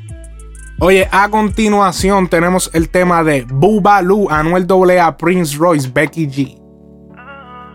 Oye, 0.80 1.08
a 1.12 1.30
continuación 1.30 2.28
tenemos 2.28 2.70
el 2.74 2.90
tema 2.90 3.24
de 3.24 3.46
Boobaloo, 3.48 4.30
Anuel 4.30 4.68
AA, 5.00 5.18
Prince 5.18 5.56
Royce, 5.58 5.90
Becky 5.94 6.28
G. 6.28 6.60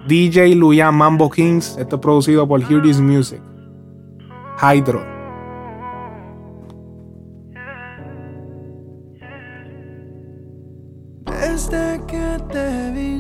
DJ 0.07 0.55
Luyan 0.55 0.95
Mambo 0.95 1.31
Kings. 1.31 1.77
Esto 1.79 1.97
es 1.97 2.03
producido 2.03 2.49
por 2.49 2.61
Hear 2.61 2.83
This 2.83 3.01
Music. 3.01 3.41
Hydro. 4.61 5.18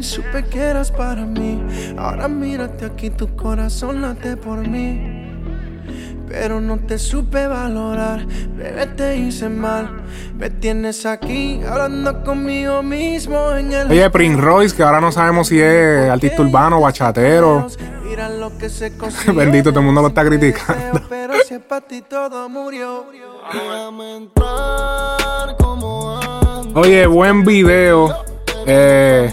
Supe 0.08 0.44
que 0.44 0.58
eras 0.58 0.90
para 0.90 1.24
mí. 1.24 1.62
Ahora 1.96 2.28
mírate 2.28 2.86
aquí, 2.86 3.10
tu 3.10 3.36
corazón 3.36 4.02
late 4.02 4.36
por 4.36 4.66
mí. 4.66 5.26
Pero 6.28 6.60
no 6.60 6.78
te 6.78 6.98
supe 6.98 7.46
valorar, 7.46 8.26
bebé, 8.26 8.86
te 8.86 9.16
hice 9.16 9.48
mal. 9.48 10.02
Me 10.36 10.50
tienes 10.50 11.06
aquí 11.06 11.60
hablando 11.66 12.22
conmigo 12.22 12.82
mismo 12.82 13.52
en 13.52 13.72
el. 13.72 13.90
Oye, 13.90 14.10
Prince 14.10 14.40
Royce, 14.40 14.76
que 14.76 14.82
ahora 14.82 15.00
no 15.00 15.10
sabemos 15.10 15.48
si 15.48 15.58
es 15.58 16.10
artista 16.10 16.42
urbano, 16.42 16.80
bachatero. 16.80 17.66
Mira 18.04 18.28
lo 18.28 18.56
que 18.58 18.68
se. 18.68 18.92
Bendito, 19.34 19.70
todo 19.70 19.80
el 19.80 19.86
mundo 19.86 20.02
lo 20.02 20.08
está 20.08 20.24
criticando. 20.24 21.02
Pero 21.08 21.34
si 21.46 21.54
es 21.54 21.60
para 21.60 21.86
ti 21.86 22.02
todo 22.02 22.48
murió. 22.48 23.06
Oye, 26.74 27.06
buen 27.06 27.44
video. 27.44 28.14
Eh, 28.66 29.32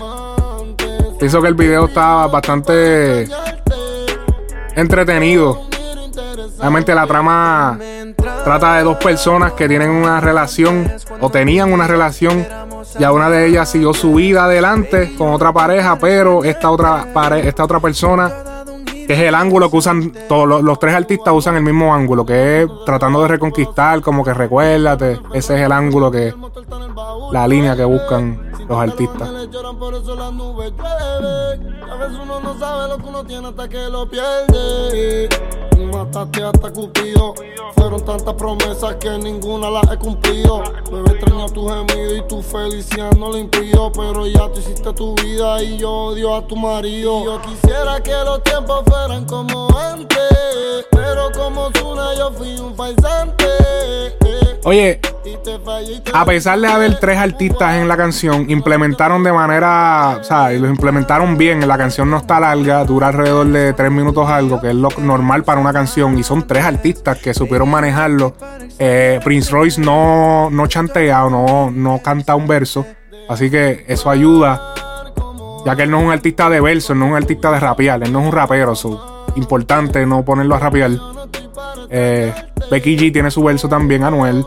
pienso 1.19 1.41
que 1.41 1.47
el 1.47 1.53
video 1.53 1.85
está 1.85 2.27
bastante 2.27 3.27
entretenido. 4.75 5.61
Realmente 6.59 6.95
la 6.95 7.05
trama 7.07 7.77
trata 8.43 8.77
de 8.77 8.83
dos 8.83 8.97
personas 8.97 9.53
que 9.53 9.67
tienen 9.67 9.89
una 9.89 10.19
relación 10.21 10.91
o 11.21 11.29
tenían 11.29 11.71
una 11.71 11.87
relación. 11.87 12.45
Ya 12.99 13.11
una 13.11 13.29
de 13.29 13.47
ellas 13.47 13.69
siguió 13.69 13.93
su 13.93 14.13
vida 14.13 14.45
adelante 14.45 15.15
con 15.17 15.33
otra 15.33 15.51
pareja, 15.51 15.97
pero 15.99 16.43
esta 16.43 16.71
otra, 16.71 17.05
pare- 17.13 17.45
esta 17.47 17.65
otra 17.65 17.79
persona, 17.81 18.31
que 18.85 19.13
es 19.13 19.19
el 19.19 19.35
ángulo 19.35 19.69
que 19.69 19.77
usan 19.77 20.13
todos 20.29 20.47
los, 20.47 20.63
los 20.63 20.79
tres 20.79 20.95
artistas, 20.95 21.33
usan 21.33 21.55
el 21.57 21.63
mismo 21.63 21.93
ángulo, 21.93 22.25
que 22.25 22.61
es 22.61 22.69
tratando 22.85 23.21
de 23.23 23.27
reconquistar, 23.27 23.99
como 24.01 24.23
que 24.23 24.33
recuérdate. 24.33 25.19
Ese 25.33 25.55
es 25.55 25.61
el 25.61 25.71
ángulo 25.73 26.09
que, 26.09 26.33
la 27.31 27.47
línea 27.47 27.75
que 27.75 27.83
buscan 27.83 28.44
los 28.67 28.77
artistas. 28.77 29.29
lloran, 29.51 29.77
por 29.77 29.93
eso 29.93 30.15
las 30.15 30.33
nubes 30.33 30.71
llueven. 30.71 31.83
A 31.83 31.95
veces 31.95 32.17
uno 32.21 32.39
no 32.39 32.57
sabe 32.57 32.89
lo 32.89 32.97
que 32.97 33.05
uno 33.05 33.23
tiene 33.25 33.47
hasta 33.47 33.69
que 33.69 33.89
lo 33.89 34.09
pierde. 34.09 35.29
Y 35.77 35.85
mataste 35.85 36.43
hasta 36.43 36.71
Cupido. 36.71 37.33
Fueron 37.75 38.03
tantas 38.03 38.33
promesas 38.33 38.95
que 38.95 39.09
ninguna 39.17 39.69
las 39.69 39.91
he 39.91 39.97
cumplido. 39.97 40.63
Bebé 40.91 41.11
extraño 41.11 41.45
tu 41.49 41.67
gemido 41.67 42.15
y 42.15 42.27
tu 42.27 42.41
felicidad 42.41 43.11
no 43.13 43.29
lo 43.29 43.37
impido. 43.37 43.91
Pero 43.91 44.25
ya 44.25 44.51
tú 44.51 44.59
hiciste 44.59 44.93
tu 44.93 45.13
vida 45.15 45.61
y 45.61 45.77
yo 45.77 45.91
odio 45.91 46.35
a 46.35 46.47
tu 46.47 46.55
marido. 46.55 47.23
Yo 47.23 47.41
quisiera 47.41 48.01
que 48.01 48.15
los 48.25 48.43
tiempos 48.43 48.83
fueran 48.87 49.25
como 49.25 49.67
antes. 49.77 50.87
Pero 50.91 51.31
como 51.33 51.69
Zuna 51.77 52.15
yo 52.15 52.31
fui 52.31 52.57
un 52.57 52.75
faisante. 52.75 53.45
Oye, 54.65 54.99
a 56.11 56.25
pesar 56.25 56.59
de 56.59 56.67
haber 56.67 56.99
tres 56.99 57.19
artistas 57.19 57.75
en 57.75 57.87
la 57.87 57.95
canción, 57.95 58.49
implementaron 58.49 59.23
de 59.23 59.31
manera, 59.31 60.17
o 60.19 60.23
sea, 60.23 60.53
y 60.53 60.59
los 60.59 60.71
implementaron 60.71 61.37
bien. 61.37 61.67
La 61.67 61.77
canción 61.77 62.09
no 62.09 62.17
está 62.17 62.39
larga, 62.39 62.83
dura 62.83 63.09
alrededor 63.09 63.45
de 63.45 63.73
tres 63.73 63.91
minutos 63.91 64.27
algo, 64.27 64.59
que 64.59 64.69
es 64.69 64.75
lo 64.75 64.89
normal 64.97 65.43
para 65.43 65.61
una 65.61 65.71
canción. 65.71 66.17
Y 66.17 66.23
son 66.23 66.47
tres 66.47 66.65
artistas 66.65 67.19
que 67.19 67.35
supieron 67.35 67.69
manejarlo. 67.69 68.35
Eh, 68.79 69.19
Prince 69.23 69.51
Royce 69.51 69.79
no, 69.79 70.49
no 70.49 70.65
chantea 70.65 71.25
o 71.25 71.29
no, 71.29 71.69
no 71.69 71.99
canta 71.99 72.33
un 72.33 72.47
verso. 72.47 72.87
Así 73.29 73.51
que 73.51 73.85
eso 73.87 74.09
ayuda. 74.09 74.73
Ya 75.63 75.75
que 75.75 75.83
él 75.83 75.91
no 75.91 75.99
es 75.99 76.05
un 76.05 76.11
artista 76.11 76.49
de 76.49 76.59
verso, 76.59 76.95
no 76.95 77.05
es 77.05 77.11
un 77.11 77.17
artista 77.17 77.51
de 77.51 77.59
rapear, 77.59 78.01
él 78.01 78.11
no 78.11 78.19
es 78.19 78.25
un 78.25 78.31
rapero. 78.31 78.73
so, 78.73 79.25
importante 79.35 80.05
no 80.07 80.25
ponerlo 80.25 80.55
a 80.55 80.59
rapear. 80.59 80.91
Eh, 81.89 82.33
Becky 82.69 82.97
G 82.97 83.11
tiene 83.13 83.31
su 83.31 83.43
verso 83.43 83.67
también, 83.69 84.03
Anuel. 84.03 84.45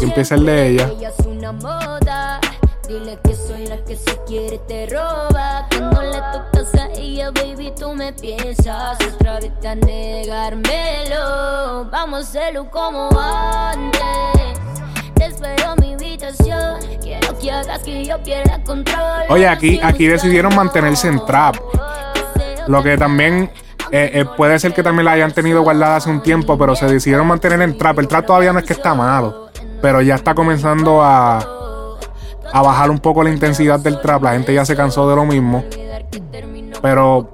Empieza 0.00 0.34
el 0.34 0.46
de 0.46 0.68
ella. 0.68 0.90
Ella 0.96 1.10
es 1.18 1.26
una 1.26 1.52
moda. 1.52 2.40
Dile 2.88 3.18
que 3.24 3.34
soy 3.34 3.66
la 3.66 3.76
que 3.84 3.96
si 3.96 4.10
quiere 4.26 4.58
te 4.68 4.86
roba. 4.86 5.66
Cuando 5.70 6.02
le 6.02 6.18
tocas 6.32 6.74
a 6.74 6.90
ella, 6.94 7.30
baby, 7.30 7.72
tú 7.78 7.94
me 7.94 8.12
piensas. 8.12 8.98
Otra 9.14 9.40
vez 9.40 9.52
a 9.64 9.74
negármelo. 9.74 11.20
Vamos 11.90 12.18
a 12.18 12.22
hacerlo 12.22 12.70
como 12.70 13.08
antes. 13.18 14.02
Te 15.14 15.26
espero 15.26 15.74
en 15.76 15.80
mi 15.80 15.94
habitación. 15.94 16.80
Quiero 17.00 17.38
que 17.38 17.50
hagas 17.50 17.82
que 17.82 18.04
yo 18.04 18.22
pierda 18.22 18.62
control. 18.64 19.24
Oye, 19.28 19.48
aquí, 19.48 19.80
aquí 19.82 20.06
decidieron 20.06 20.54
mantenerse 20.54 21.08
en 21.08 21.24
trap. 21.24 21.56
Lo 22.66 22.82
que 22.82 22.96
también 22.96 23.50
eh, 23.94 24.10
eh, 24.20 24.24
puede 24.36 24.58
ser 24.58 24.72
que 24.72 24.82
también 24.82 25.04
la 25.04 25.12
hayan 25.12 25.32
tenido 25.32 25.62
guardada 25.62 25.96
hace 25.96 26.08
un 26.08 26.22
tiempo, 26.22 26.56
pero 26.56 26.74
se 26.74 26.86
decidieron 26.86 27.26
mantener 27.26 27.60
en 27.60 27.76
trap. 27.76 27.98
El 27.98 28.08
trap 28.08 28.24
todavía 28.24 28.52
no 28.52 28.58
es 28.58 28.64
que 28.64 28.72
está 28.72 28.94
malo, 28.94 29.50
pero 29.82 30.00
ya 30.00 30.14
está 30.14 30.34
comenzando 30.34 31.02
a, 31.02 31.38
a 32.52 32.62
bajar 32.62 32.90
un 32.90 33.00
poco 33.00 33.22
la 33.22 33.28
intensidad 33.28 33.78
del 33.80 34.00
trap. 34.00 34.22
La 34.22 34.32
gente 34.32 34.54
ya 34.54 34.64
se 34.64 34.74
cansó 34.74 35.08
de 35.10 35.14
lo 35.14 35.26
mismo, 35.26 35.62
pero 36.80 37.30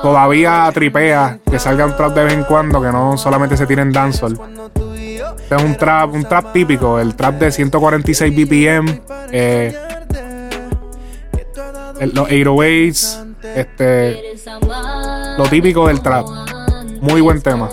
todavía 0.00 0.70
tripea 0.72 1.40
que 1.50 1.58
salga 1.58 1.84
un 1.86 1.96
trap 1.96 2.14
de 2.14 2.24
vez 2.24 2.32
en 2.34 2.44
cuando, 2.44 2.80
que 2.80 2.92
no 2.92 3.18
solamente 3.18 3.56
se 3.56 3.66
tiren 3.66 3.92
dancehall. 3.92 4.38
Este 5.40 5.56
es 5.56 5.62
un 5.62 5.76
trap, 5.76 6.14
un 6.14 6.24
trap 6.24 6.52
típico, 6.52 7.00
el 7.00 7.16
trap 7.16 7.40
de 7.40 7.50
146 7.50 8.36
BPM. 8.36 9.00
eh, 9.32 9.76
los 12.00 12.28
808s, 12.28 13.34
este, 13.56 14.36
lo 15.38 15.44
típico 15.44 15.86
del 15.86 16.00
trap. 16.00 16.26
Muy 17.00 17.20
buen 17.20 17.40
tema. 17.40 17.68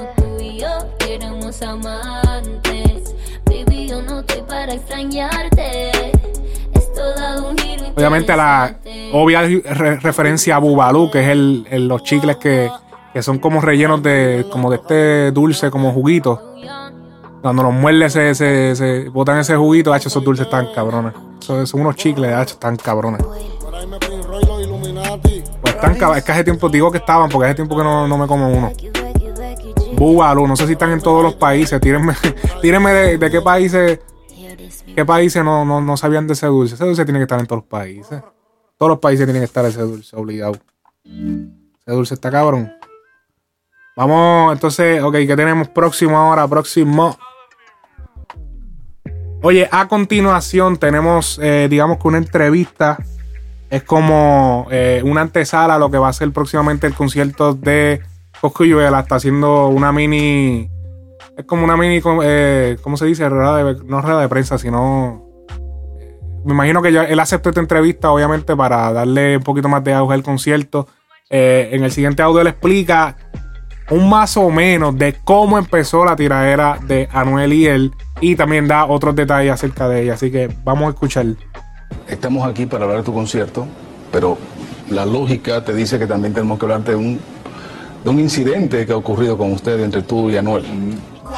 Obviamente 7.96 8.36
la 8.36 8.78
obvia 9.14 9.42
re- 9.42 9.98
referencia 10.00 10.56
a 10.56 10.60
Bubalú, 10.60 11.10
que 11.12 11.22
es 11.22 11.28
el, 11.30 11.66
el- 11.70 11.88
los 11.88 12.04
chicles 12.04 12.38
que, 12.38 12.70
que 13.14 13.22
son 13.22 13.40
como 13.40 13.62
rellenos 13.62 14.02
de 14.04 14.46
como 14.52 14.70
de 14.70 14.78
este 14.78 15.32
dulce, 15.32 15.72
como 15.72 15.92
juguito. 15.92 16.54
Cuando 17.42 17.62
los 17.64 17.74
muerdes 17.74 18.14
se, 18.14 18.34
se, 18.34 18.76
se 18.76 19.10
botan 19.10 19.38
ese 19.40 19.56
juguito, 19.56 19.94
hacho, 19.94 20.10
esos 20.10 20.24
dulces 20.24 20.46
están 20.46 20.68
cabrones. 20.74 21.14
Son, 21.40 21.68
son 21.68 21.82
unos 21.82 21.96
chicles, 21.96 22.34
hacho, 22.34 22.56
están 22.56 22.76
cabrones. 22.76 23.22
Es 25.92 26.24
que 26.24 26.32
hace 26.32 26.44
tiempo 26.44 26.70
digo 26.70 26.92
que 26.92 26.98
estaban, 26.98 27.30
porque 27.30 27.48
hace 27.48 27.56
tiempo 27.56 27.78
que 27.78 27.84
no, 27.84 28.08
no 28.08 28.18
me 28.18 28.28
como 28.28 28.50
uno. 28.50 28.72
Bubalú, 29.94 30.48
no 30.48 30.56
sé 30.56 30.66
si 30.66 30.74
están 30.74 30.92
en 30.92 31.02
todos 31.02 31.24
los 31.24 31.36
países. 31.36 31.80
Tírenme, 31.80 32.14
tírenme 32.62 32.92
de, 32.92 33.18
de 33.18 33.32
qué 33.32 33.42
países, 33.42 34.00
qué 34.94 35.06
países 35.06 35.44
no, 35.44 35.64
no, 35.64 35.82
no 35.82 35.98
sabían 35.98 36.28
de 36.28 36.34
ese 36.34 36.48
dulce. 36.48 36.76
Ese 36.76 36.86
dulce 36.86 37.06
tiene 37.06 37.20
que 37.20 37.24
estar 37.24 37.40
en 37.40 37.48
todos 37.48 37.62
los 37.62 37.70
países. 37.70 38.22
Todos 38.78 38.90
los 38.90 39.00
países 39.00 39.26
tienen 39.26 39.42
que 39.42 39.46
estar 39.46 39.66
ese 39.66 39.82
dulce, 39.82 40.16
obligado. 40.16 40.58
Ese 41.04 41.92
dulce 41.92 42.14
está 42.16 42.30
cabrón. 42.30 42.74
Vamos, 43.96 44.52
entonces, 44.54 45.02
ok, 45.02 45.14
¿qué 45.14 45.36
tenemos 45.36 45.70
próximo 45.70 46.18
ahora? 46.18 46.46
Próximo. 46.48 47.18
Oye, 49.42 49.70
a 49.72 49.88
continuación 49.88 50.78
tenemos, 50.78 51.40
eh, 51.42 51.68
digamos 51.70 52.00
que 52.00 52.08
una 52.08 52.18
entrevista. 52.18 52.98
Es 53.70 53.84
como 53.84 54.68
eh, 54.72 55.02
una 55.04 55.22
antesala 55.22 55.76
a 55.76 55.80
lo 55.80 55.90
que 55.90 55.98
va 55.98 56.10
a 56.10 56.14
ser 56.14 56.32
próximamente 56.32 56.88
el 56.88 56.94
concierto 56.94 57.54
de 57.54 58.02
Coscuyuela. 58.40 59.00
Está 59.00 59.16
haciendo 59.16 59.68
una 59.68 59.92
mini. 59.92 60.70
Es 61.38 61.46
como 61.46 61.64
una 61.64 61.76
mini. 61.76 62.02
eh, 62.24 62.78
¿Cómo 62.82 62.96
se 62.98 63.06
dice? 63.06 63.28
No 63.30 64.02
rueda 64.02 64.22
de 64.22 64.30
prensa, 64.30 64.58
sino. 64.58 65.26
eh, 66.00 66.16
Me 66.46 66.54
imagino 66.54 66.82
que 66.82 66.90
él 66.90 67.20
aceptó 67.20 67.50
esta 67.50 67.60
entrevista, 67.62 68.12
obviamente, 68.12 68.56
para 68.56 68.94
darle 68.94 69.38
un 69.38 69.44
poquito 69.44 69.68
más 69.68 69.84
de 69.84 69.94
auge 69.94 70.14
al 70.14 70.24
concierto. 70.24 70.88
En 71.30 71.84
el 71.84 71.92
siguiente 71.92 72.22
audio 72.22 72.42
él 72.42 72.48
explica 72.48 73.18
un 73.90 74.08
más 74.10 74.38
o 74.38 74.50
menos 74.52 74.98
de 74.98 75.16
cómo 75.24 75.58
empezó 75.58 76.06
la 76.06 76.16
tiradera 76.16 76.78
de 76.88 77.10
Anuel 77.12 77.52
y 77.52 77.66
él. 77.66 77.92
Y 78.22 78.36
también 78.36 78.68
da 78.68 78.86
otros 78.86 79.16
detalles 79.16 79.52
acerca 79.52 79.90
de 79.90 80.04
ella. 80.04 80.14
Así 80.14 80.32
que 80.32 80.50
vamos 80.64 80.86
a 80.86 80.90
escuchar. 80.92 81.26
Estamos 82.08 82.48
aquí 82.48 82.66
para 82.66 82.84
hablar 82.84 83.00
de 83.00 83.04
tu 83.04 83.14
concierto, 83.14 83.66
pero 84.12 84.38
la 84.90 85.06
lógica 85.06 85.64
te 85.64 85.74
dice 85.74 85.98
que 85.98 86.08
también 86.08 86.34
tenemos 86.34 86.60
que 86.60 86.66
hablar 86.66 86.84
de 86.84 86.96
un, 86.96 87.20
de 88.04 88.10
un 88.10 88.20
incidente 88.20 88.86
que 88.86 88.92
ha 88.94 88.98
ocurrido 88.98 89.38
con 89.38 89.52
usted 89.52 89.80
entre 89.80 90.02
tú 90.04 90.30
y 90.30 90.38
Anuel. 90.38 90.64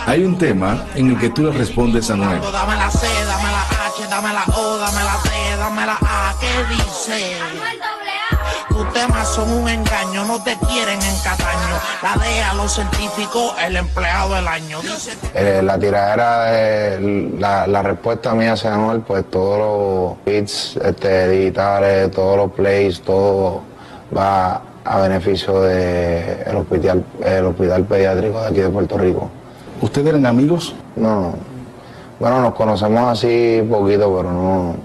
Hay 0.06 0.24
un 0.24 0.38
tema 0.38 0.86
en 0.96 1.12
el 1.12 1.20
que 1.20 1.30
tú 1.30 1.44
le 1.44 1.52
respondes 1.52 2.10
a 2.10 2.14
Anuel. 2.14 2.42
Dame 2.42 2.76
la 2.76 2.92
C, 2.92 3.08
dame 3.26 3.52
la 3.52 3.62
H, 3.62 4.08
dame 4.10 4.34
la 4.34 4.44
O, 4.58 4.78
dame 4.78 5.04
la 5.04 5.18
T, 5.24 5.58
dame 5.58 5.86
la 5.86 5.98
A. 6.02 6.36
¿Qué 6.40 6.76
dice? 6.76 7.38
Temas 8.98 9.28
son 9.28 9.52
un 9.52 9.70
engaño, 9.70 10.26
no 10.26 10.42
te 10.42 10.56
quieren 10.56 11.00
en 11.00 11.18
Cataño. 11.24 11.76
La 12.02 12.16
DEA, 12.20 12.56
los 12.56 12.74
científicos, 12.74 13.54
el 13.64 13.76
empleado 13.76 14.34
del 14.34 14.48
año. 14.48 14.80
Eh, 15.36 15.62
la 15.64 15.78
tiradera 15.78 16.46
de 16.46 17.36
la, 17.38 17.68
la 17.68 17.84
respuesta 17.84 18.34
mía 18.34 18.54
hacia 18.54 18.74
Anuel, 18.74 19.02
pues 19.02 19.24
todos 19.30 19.60
los 19.60 20.26
beats 20.26 20.80
este, 20.84 21.30
digitales, 21.30 22.10
todos 22.10 22.38
los 22.38 22.52
plays, 22.54 23.00
todo 23.02 23.62
va 24.18 24.64
a 24.84 24.98
beneficio 25.02 25.62
del 25.62 26.56
hospital, 26.56 27.06
el 27.24 27.46
hospital 27.46 27.84
pediátrico 27.86 28.42
de 28.42 28.48
aquí 28.48 28.60
de 28.62 28.70
Puerto 28.70 28.98
Rico. 28.98 29.30
¿Ustedes 29.80 30.08
eran 30.08 30.26
amigos? 30.26 30.74
No. 30.96 31.36
Bueno, 32.20 32.42
nos 32.42 32.56
conocemos 32.56 33.12
así 33.12 33.64
poquito, 33.70 34.12
pero 34.18 34.32
no, 34.32 34.76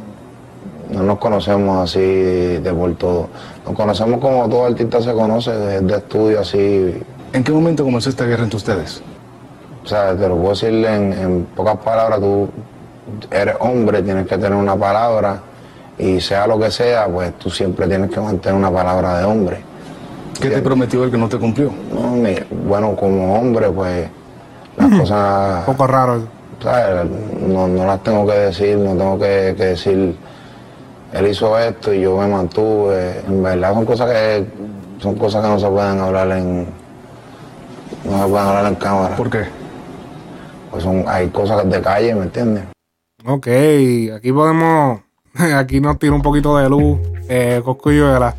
conocemos 1.22 1.84
así 1.88 2.00
de 2.00 2.72
por 2.76 2.92
todo. 2.96 3.28
Nos 3.64 3.76
conocemos 3.76 4.20
como 4.20 4.48
todo 4.48 4.66
artista 4.66 5.00
se 5.00 5.12
conoce, 5.12 5.52
de, 5.52 5.80
de 5.80 5.94
estudio 5.96 6.40
así. 6.40 7.00
¿En 7.32 7.44
qué 7.44 7.52
momento 7.52 7.84
comenzó 7.84 8.10
esta 8.10 8.24
guerra 8.24 8.42
entre 8.42 8.56
ustedes? 8.56 9.00
O 9.84 9.86
sea, 9.86 10.16
te 10.16 10.28
lo 10.28 10.36
puedo 10.36 10.50
decir 10.50 10.70
en, 10.84 11.12
en 11.12 11.44
pocas 11.56 11.76
palabras, 11.76 12.18
tú 12.18 12.48
eres 13.30 13.54
hombre, 13.60 14.02
tienes 14.02 14.26
que 14.26 14.36
tener 14.36 14.54
una 14.54 14.74
palabra 14.76 15.40
y 15.96 16.20
sea 16.20 16.46
lo 16.48 16.58
que 16.58 16.70
sea, 16.72 17.06
pues 17.06 17.32
tú 17.38 17.50
siempre 17.50 17.86
tienes 17.86 18.10
que 18.10 18.18
mantener 18.20 18.58
una 18.58 18.70
palabra 18.72 19.18
de 19.18 19.24
hombre. 19.24 19.58
¿Qué 20.40 20.50
te 20.50 20.60
prometió 20.60 21.04
él 21.04 21.10
que 21.12 21.18
no 21.18 21.28
te 21.28 21.38
cumplió? 21.38 21.70
No, 21.94 22.16
mi- 22.16 22.34
bueno, 22.66 22.96
como 22.96 23.38
hombre, 23.38 23.70
pues 23.70 24.08
las 24.76 24.98
cosas... 24.98 25.58
Un 25.68 25.74
poco 25.74 25.86
raro. 25.86 26.22
¿sabes? 26.60 27.08
No, 27.48 27.68
no 27.68 27.86
las 27.86 28.02
tengo 28.02 28.26
que 28.26 28.32
decir, 28.34 28.76
no 28.78 28.90
tengo 28.96 29.18
que, 29.18 29.54
que 29.56 29.64
decir, 29.66 30.16
él 31.12 31.26
hizo 31.26 31.58
esto 31.58 31.92
y 31.92 32.00
yo 32.00 32.16
me 32.18 32.26
mantuve. 32.26 33.20
En 33.26 33.42
verdad 33.42 33.74
son 33.74 33.84
cosas 33.84 34.10
que 34.10 34.46
son 34.98 35.14
cosas 35.16 35.42
que 35.42 35.48
no 35.48 35.58
se 35.58 35.68
pueden 35.68 36.00
hablar 36.00 36.30
en 36.32 36.66
no 38.04 38.22
se 38.22 38.28
pueden 38.30 38.46
hablar 38.46 38.66
en 38.66 38.74
cámara. 38.76 39.16
¿Por 39.16 39.30
qué? 39.30 39.44
Pues 40.70 40.82
son, 40.82 41.04
hay 41.06 41.28
cosas 41.28 41.68
de 41.68 41.80
calle, 41.80 42.14
¿me 42.14 42.24
entiendes? 42.24 42.64
Ok, 43.24 43.46
aquí 44.16 44.32
podemos. 44.32 45.00
Aquí 45.56 45.80
nos 45.80 45.98
tira 45.98 46.12
un 46.12 46.22
poquito 46.22 46.58
de 46.58 46.68
luz. 46.68 46.98
Eh, 47.28 47.62
Coscuyuela. 47.64 48.34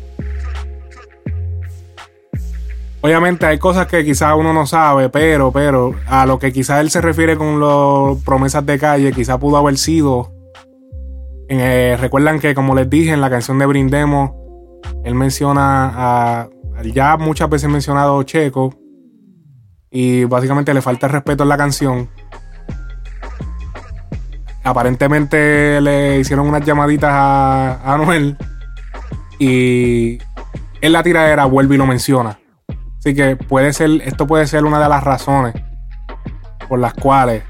Obviamente 3.00 3.44
hay 3.44 3.58
cosas 3.58 3.86
que 3.86 4.04
quizás 4.04 4.34
uno 4.34 4.52
no 4.54 4.66
sabe, 4.66 5.10
pero, 5.10 5.52
pero, 5.52 5.94
a 6.06 6.24
lo 6.24 6.38
que 6.38 6.52
quizás 6.52 6.80
él 6.80 6.90
se 6.90 7.02
refiere 7.02 7.36
con 7.36 7.60
las 7.60 8.22
promesas 8.24 8.64
de 8.64 8.78
calle, 8.78 9.12
quizás 9.12 9.38
pudo 9.38 9.58
haber 9.58 9.76
sido. 9.76 10.33
Eh, 11.60 11.96
Recuerdan 12.00 12.40
que, 12.40 12.54
como 12.54 12.74
les 12.74 12.88
dije, 12.88 13.12
en 13.12 13.20
la 13.20 13.30
canción 13.30 13.58
de 13.58 13.66
Brindemos, 13.66 14.32
él 15.04 15.14
menciona 15.14 15.92
a. 15.94 16.48
ya 16.82 17.16
muchas 17.16 17.48
veces 17.50 17.68
mencionado 17.68 18.22
Checo. 18.22 18.74
Y 19.90 20.24
básicamente 20.24 20.74
le 20.74 20.82
falta 20.82 21.08
respeto 21.08 21.44
en 21.44 21.48
la 21.48 21.56
canción. 21.56 22.08
Aparentemente 24.64 25.80
le 25.80 26.18
hicieron 26.18 26.48
unas 26.48 26.64
llamaditas 26.64 27.10
a, 27.12 27.74
a 27.74 27.94
Anuel. 27.94 28.36
Y 29.38 30.18
en 30.80 30.92
la 30.92 31.02
tiradera 31.02 31.44
vuelve 31.44 31.76
y 31.76 31.78
lo 31.78 31.86
menciona. 31.86 32.38
Así 32.98 33.14
que 33.14 33.36
puede 33.36 33.72
ser, 33.72 33.90
esto 34.04 34.26
puede 34.26 34.46
ser 34.46 34.64
una 34.64 34.80
de 34.80 34.88
las 34.88 35.04
razones 35.04 35.54
por 36.68 36.78
las 36.78 36.94
cuales 36.94 37.42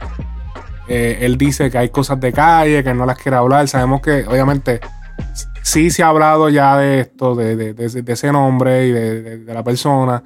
eh, 0.88 1.18
él 1.22 1.36
dice 1.38 1.70
que 1.70 1.78
hay 1.78 1.88
cosas 1.90 2.20
de 2.20 2.32
calle, 2.32 2.82
que 2.84 2.94
no 2.94 3.06
las 3.06 3.18
quiere 3.18 3.36
hablar. 3.36 3.66
Sabemos 3.68 4.00
que, 4.02 4.24
obviamente, 4.26 4.80
sí 5.62 5.90
se 5.90 6.02
ha 6.02 6.08
hablado 6.08 6.48
ya 6.48 6.76
de 6.78 7.00
esto, 7.00 7.34
de, 7.34 7.56
de- 7.56 7.74
de- 7.74 8.02
de 8.02 8.12
ese 8.12 8.30
nombre 8.32 8.86
y 8.86 8.92
de, 8.92 9.44
la 9.54 9.62
persona. 9.64 10.22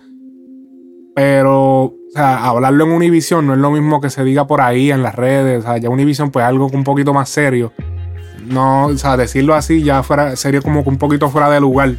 Pero, 1.15 1.83
o 1.85 1.95
sea, 2.13 2.45
hablarlo 2.47 2.85
en 2.85 2.93
Univision 2.93 3.47
no 3.47 3.55
es 3.55 3.59
lo 3.59 3.71
mismo 3.71 4.01
que 4.01 4.09
se 4.11 4.23
diga 4.25 4.47
por 4.47 4.61
ahí 4.61 4.91
en 4.91 5.03
las 5.03 5.15
redes. 5.15 5.61
O 5.61 5.63
sea, 5.63 5.77
ya 5.79 5.91
Univision, 5.91 6.31
pues 6.31 6.45
algo 6.45 6.67
un 6.69 6.85
poquito 6.85 7.13
más 7.13 7.29
serio. 7.29 7.73
No, 8.47 8.87
o 8.87 8.97
sea, 8.97 9.17
decirlo 9.17 9.55
así 9.55 9.83
ya 9.83 10.03
fuera, 10.03 10.37
sería 10.37 10.61
como 10.63 10.83
que 10.85 10.91
un 10.91 10.97
poquito 10.99 11.29
fuera 11.29 11.51
de 11.51 11.61
lugar. 11.61 11.95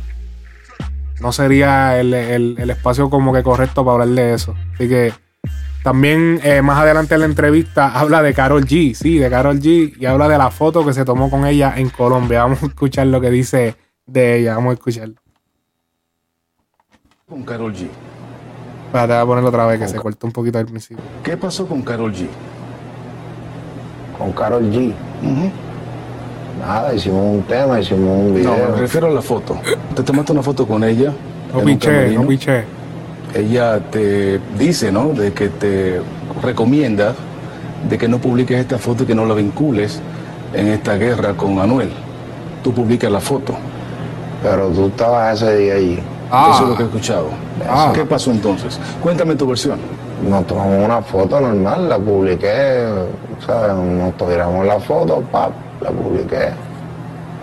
No 1.21 1.31
sería 1.33 1.99
el- 1.99 2.13
el 2.13 2.69
espacio 2.69 3.09
como 3.09 3.33
que 3.33 3.43
correcto 3.43 3.83
para 3.83 4.03
hablar 4.03 4.07
de 4.09 4.33
eso. 4.33 4.55
Así 4.75 4.87
que 4.87 5.11
también 5.83 6.39
eh, 6.43 6.61
más 6.61 6.79
adelante 6.79 7.15
en 7.15 7.21
la 7.21 7.25
entrevista 7.25 7.97
habla 7.99 8.21
de 8.21 8.33
Carol 8.33 8.65
G, 8.65 8.93
sí, 8.93 9.17
de 9.17 9.29
Carol 9.29 9.59
G, 9.59 9.95
y 9.99 10.05
habla 10.05 10.27
de 10.27 10.37
la 10.37 10.51
foto 10.51 10.85
que 10.85 10.93
se 10.93 11.05
tomó 11.05 11.29
con 11.29 11.45
ella 11.45 11.73
en 11.77 11.89
Colombia. 11.89 12.43
Vamos 12.43 12.63
a 12.63 12.67
escuchar 12.67 13.07
lo 13.07 13.21
que 13.21 13.29
dice 13.29 13.75
de 14.05 14.39
ella, 14.39 14.55
vamos 14.55 14.71
a 14.71 14.73
escuchar. 14.73 15.09
Con 17.27 17.43
Carol 17.43 17.73
G. 17.73 17.87
Espérate, 18.87 19.13
voy 19.13 19.21
a 19.21 19.25
ponerlo 19.25 19.49
otra 19.49 19.65
vez 19.67 19.79
que 19.79 19.87
se 19.87 19.97
cortó 19.97 20.27
un 20.27 20.33
poquito 20.33 20.57
al 20.57 20.65
principio. 20.65 21.03
¿Qué 21.23 21.37
pasó 21.37 21.67
con 21.67 21.81
Carol 21.83 22.13
G? 22.13 22.27
Con 24.17 24.31
Carol 24.33 24.63
G. 24.71 24.93
Nada, 26.59 26.93
hicimos 26.93 27.37
un 27.37 27.43
tema, 27.43 27.79
hicimos 27.79 28.19
un 28.19 28.35
video. 28.35 28.57
No, 28.57 28.75
me 28.75 28.81
refiero 28.81 29.07
a 29.07 29.11
la 29.11 29.21
foto. 29.21 29.59
Te 29.95 30.03
tomaste 30.03 30.31
una 30.33 30.43
foto 30.43 30.67
con 30.67 30.83
ella. 30.83 31.13
No 31.53 31.59
camerino. 31.79 32.23
no. 32.23 32.78
Ella 33.33 33.79
te 33.91 34.39
dice, 34.57 34.91
¿no? 34.91 35.09
De 35.09 35.33
que 35.33 35.49
te 35.49 36.01
recomienda 36.41 37.13
de 37.87 37.97
que 37.97 38.07
no 38.07 38.19
publiques 38.19 38.59
esta 38.59 38.77
foto 38.77 39.03
y 39.03 39.05
que 39.05 39.15
no 39.15 39.25
la 39.25 39.35
vincules 39.35 40.01
en 40.53 40.67
esta 40.67 40.95
guerra 40.95 41.33
con 41.33 41.59
Anuel. 41.59 41.91
Tú 42.63 42.73
publicas 42.73 43.11
la 43.11 43.19
foto. 43.19 43.53
Pero 44.41 44.69
tú 44.69 44.87
estabas 44.87 45.41
ese 45.41 45.57
día 45.57 45.73
allí. 45.75 45.99
Eso 46.27 46.63
es 46.63 46.69
lo 46.69 46.75
que 46.75 46.83
he 46.83 46.85
escuchado. 46.85 47.29
Ah. 47.67 47.91
¿Qué 47.93 48.05
pasó 48.05 48.31
entonces? 48.31 48.79
Cuéntame 49.01 49.35
tu 49.35 49.47
versión. 49.47 49.79
Nos 50.27 50.45
tomamos 50.47 50.83
una 50.83 51.01
foto 51.01 51.39
normal, 51.39 51.87
la 51.87 51.97
publiqué, 51.97 52.85
¿sabes? 53.45 53.75
Nos 53.75 54.15
tiramos 54.17 54.65
la 54.65 54.79
foto, 54.79 55.23
pap, 55.31 55.51
la 55.81 55.91
publiqué. 55.91 56.49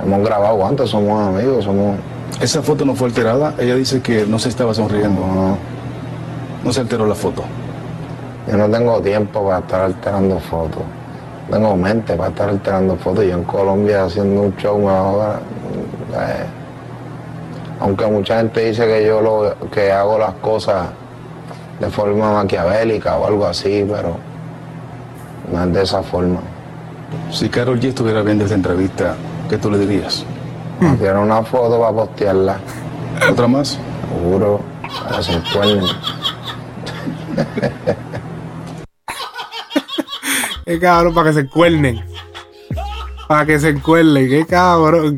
Hemos 0.04 0.24
grabado 0.24 0.64
antes, 0.66 0.90
somos 0.90 1.28
amigos, 1.28 1.64
somos... 1.64 1.96
Esa 2.40 2.62
foto 2.62 2.84
no 2.84 2.94
fue 2.94 3.08
alterada. 3.08 3.54
Ella 3.58 3.76
dice 3.76 4.02
que 4.02 4.26
no 4.26 4.38
se 4.38 4.50
estaba 4.50 4.74
sonriendo. 4.74 5.20
No, 5.20 5.34
No 5.34 5.75
se 6.72 6.80
alteró 6.80 7.06
la 7.06 7.14
foto. 7.14 7.42
yo 8.50 8.56
no 8.56 8.68
tengo 8.68 9.00
tiempo 9.00 9.44
para 9.46 9.58
estar 9.58 9.80
alterando 9.82 10.38
fotos. 10.38 10.82
tengo 11.50 11.76
mente 11.76 12.14
para 12.14 12.30
estar 12.30 12.48
alterando 12.48 12.96
fotos. 12.96 13.24
Yo 13.24 13.34
en 13.34 13.44
Colombia 13.44 14.04
haciendo 14.04 14.42
un 14.42 14.56
show 14.56 14.78
me 14.78 14.84
va 14.86 15.34
a- 15.34 15.38
eh, 16.32 16.46
aunque 17.80 18.06
mucha 18.06 18.38
gente 18.38 18.66
dice 18.66 18.86
que 18.86 19.06
yo 19.06 19.20
lo, 19.20 19.54
que 19.70 19.92
hago 19.92 20.18
las 20.18 20.32
cosas 20.34 20.86
de 21.80 21.90
forma 21.90 22.32
maquiavélica 22.32 23.16
o 23.18 23.26
algo 23.26 23.46
así, 23.46 23.84
pero 23.88 24.16
no 25.52 25.64
es 25.64 25.72
de 25.74 25.82
esa 25.82 26.02
forma. 26.02 26.40
Si 27.30 27.48
Carol 27.48 27.78
G 27.78 27.88
estuviera 27.88 28.22
viendo 28.22 28.44
esta 28.44 28.56
entrevista, 28.56 29.14
¿qué 29.48 29.58
tú 29.58 29.70
le 29.70 29.78
dirías? 29.78 30.24
Tiene 30.98 31.18
una 31.18 31.42
foto 31.42 31.78
para 31.80 31.92
postearla. 31.92 32.56
¿Otra 33.30 33.46
más? 33.46 33.78
Seguro, 34.12 34.60
para 35.04 35.16
que 35.18 35.22
se 35.22 35.32
encuentren. 35.32 35.84
Qué 40.64 40.80
cabrón, 40.80 41.14
para 41.14 41.28
que 41.28 41.34
se 41.34 41.40
encuernen. 41.40 42.04
Para 43.28 43.46
que 43.46 43.58
se 43.60 43.68
encuernen, 43.70 44.28
qué 44.28 44.46
cabrón. 44.46 45.16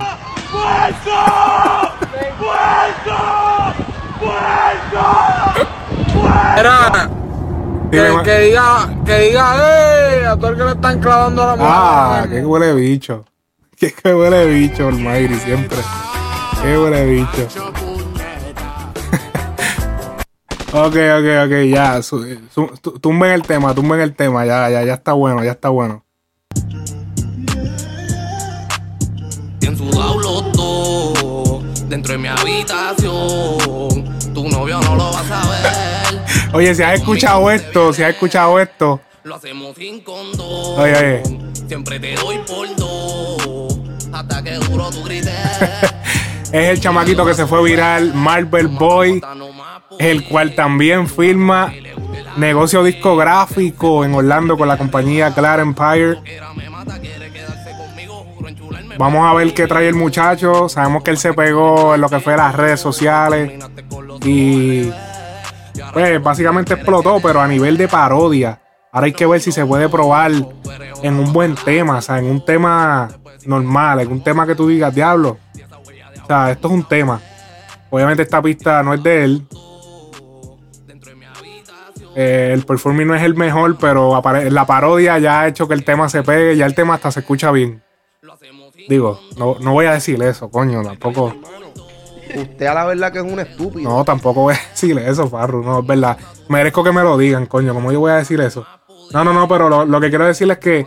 Era 6.57 7.09
Dime, 7.91 8.07
que, 8.07 8.13
ma- 8.13 8.23
que 8.23 8.39
diga, 8.41 8.89
que 9.05 9.19
diga, 9.21 9.55
¡eh! 9.57 10.27
A 10.27 10.37
todo 10.37 10.51
el 10.51 10.57
que 10.59 10.65
le 10.65 10.71
están 10.73 11.01
clavando 11.01 11.47
la 11.47 11.57
mano. 11.57 11.65
Ah, 11.73 12.27
qué 12.29 12.45
huele 12.45 12.75
bicho. 12.75 13.25
Qué, 13.77 13.93
qué 13.93 14.15
huele 14.15 14.47
bicho, 14.47 14.89
Almighty, 14.89 15.37
siempre. 15.37 15.79
Qué 16.63 16.77
huele 16.77 17.07
bicho. 17.07 17.49
Ok, 20.73 20.97
ok, 21.19 21.29
ok, 21.47 21.53
ya. 21.71 22.01
tu- 22.83 22.99
tumben 23.01 23.33
el 23.33 23.43
tema, 23.43 23.75
tumben 23.75 24.01
el 24.01 24.15
tema. 24.15 24.45
Ya, 24.47 24.69
ya, 24.71 24.83
ya 24.85 24.95
está 24.95 25.13
bueno, 25.13 25.43
ya 25.45 25.53
está 25.53 25.69
bueno. 25.71 26.05
Bien 29.61 29.77
los 30.23 30.53
dos 30.53 31.63
dentro 31.89 32.13
de 32.13 32.19
mi 32.19 32.29
habitación. 32.29 34.05
Tu 34.35 34.49
novio 34.49 34.81
no 34.81 34.95
lo 34.97 35.13
va 35.13 35.21
a 35.21 35.25
saber. 35.25 35.73
Oye, 36.53 36.75
si 36.75 36.83
has 36.83 36.95
escuchado 37.01 37.51
esto, 37.51 37.93
si 37.93 38.03
has 38.03 38.11
escuchado 38.11 38.59
esto. 38.61 39.01
Lo 39.25 39.35
hacemos 39.37 39.77
sin 39.77 40.01
condón. 40.01 40.81
Oye, 40.81 40.97
oye. 40.97 41.23
Siempre 41.67 42.01
te 42.01 42.15
doy 42.15 42.39
por 42.47 42.75
dos. 42.77 43.79
Hasta 44.13 44.43
que 44.43 44.55
duro 44.55 44.91
tu 44.91 45.03
grites. 45.05 45.31
Es 46.51 46.71
el 46.71 46.81
chamaquito 46.81 47.27
que 47.27 47.35
se 47.35 47.47
fue 47.47 47.63
viral, 47.63 48.15
Marvel 48.15 48.69
Boy, 48.69 49.21
el 49.99 50.25
cual 50.25 50.55
también 50.55 51.09
firma 51.09 51.73
negocio 52.37 52.85
discográfico 52.85 54.05
en 54.05 54.15
Orlando 54.15 54.57
con 54.57 54.69
la 54.69 54.77
compañía 54.77 55.35
Clara 55.35 55.63
Empire. 55.63 56.19
Vamos 58.97 59.31
a 59.31 59.35
ver 59.35 59.55
qué 59.55 59.67
trae 59.67 59.89
el 59.89 59.95
muchacho. 59.95 60.69
Sabemos 60.69 61.03
que 61.03 61.11
él 61.11 61.19
se 61.19 61.33
pegó 61.33 61.95
en 61.95 62.01
lo 62.01 62.09
que 62.09 62.21
fue 62.21 62.37
las 62.37 62.55
redes 62.55 62.81
sociales 62.81 63.53
y 64.25 64.91
pues 65.93 66.23
básicamente 66.23 66.75
explotó, 66.75 67.21
pero 67.21 67.41
a 67.41 67.49
nivel 67.49 67.77
de 67.77 67.89
parodia. 67.89 68.61
Ahora 68.93 69.07
hay 69.07 69.13
que 69.13 69.27
ver 69.27 69.41
si 69.41 69.53
se 69.53 69.65
puede 69.65 69.89
probar 69.89 70.33
en 71.03 71.15
un 71.15 71.33
buen 71.33 71.55
tema, 71.55 71.99
o 71.99 72.03
sea, 72.03 72.19
en 72.19 72.27
un 72.27 72.45
tema 72.45 73.09
normal, 73.47 74.01
en 74.01 74.11
un 74.11 74.23
tema 74.23 74.47
que 74.47 74.55
tú 74.55 74.67
digas, 74.67 74.95
diablo. 74.95 75.39
O 76.23 76.27
sea, 76.27 76.51
esto 76.51 76.69
es 76.69 76.75
un 76.75 76.85
tema. 76.85 77.21
Obviamente 77.91 78.23
esta 78.23 78.43
pista 78.43 78.83
no 78.83 78.95
es 78.95 79.03
de 79.03 79.25
él. 79.25 79.47
Eh, 82.21 82.51
el 82.53 82.67
performing 82.67 83.07
no 83.07 83.15
es 83.15 83.23
el 83.23 83.37
mejor, 83.37 83.79
pero 83.79 84.21
la 84.51 84.67
parodia 84.67 85.21
ya 85.21 85.43
ha 85.43 85.47
hecho 85.47 85.69
que 85.69 85.75
el 85.75 85.85
tema 85.85 86.09
se 86.09 86.25
pegue, 86.25 86.57
ya 86.57 86.67
el 86.67 86.75
tema 86.75 86.95
hasta 86.95 87.13
se 87.13 87.21
escucha 87.21 87.53
bien. 87.53 87.81
Digo, 88.89 89.21
no, 89.37 89.57
no 89.61 89.73
voy 89.73 89.87
a 89.87 89.93
decir 89.93 90.21
eso, 90.25 90.51
coño, 90.51 90.83
tampoco. 90.83 91.33
Usted 92.35 92.67
a 92.67 92.75
la 92.75 92.87
verdad 92.87 93.13
que 93.13 93.19
es 93.19 93.25
un 93.25 93.39
estúpido. 93.39 93.89
No, 93.89 94.05
tampoco 94.05 94.43
voy 94.43 94.57
a 94.57 94.69
decirle 94.71 95.09
eso, 95.09 95.29
Farru, 95.29 95.63
no, 95.63 95.79
es 95.79 95.87
verdad. 95.87 96.19
Merezco 96.49 96.83
que 96.83 96.91
me 96.91 97.03
lo 97.03 97.17
digan, 97.17 97.47
coño, 97.47 97.73
como 97.73 97.93
yo 97.93 98.01
voy 98.01 98.11
a 98.11 98.17
decir 98.17 98.41
eso. 98.41 98.67
No, 99.13 99.23
no, 99.23 99.33
no, 99.33 99.47
pero 99.47 99.69
lo, 99.69 99.85
lo 99.85 100.01
que 100.01 100.09
quiero 100.09 100.27
decirles 100.27 100.57
es 100.57 100.65
que 100.65 100.87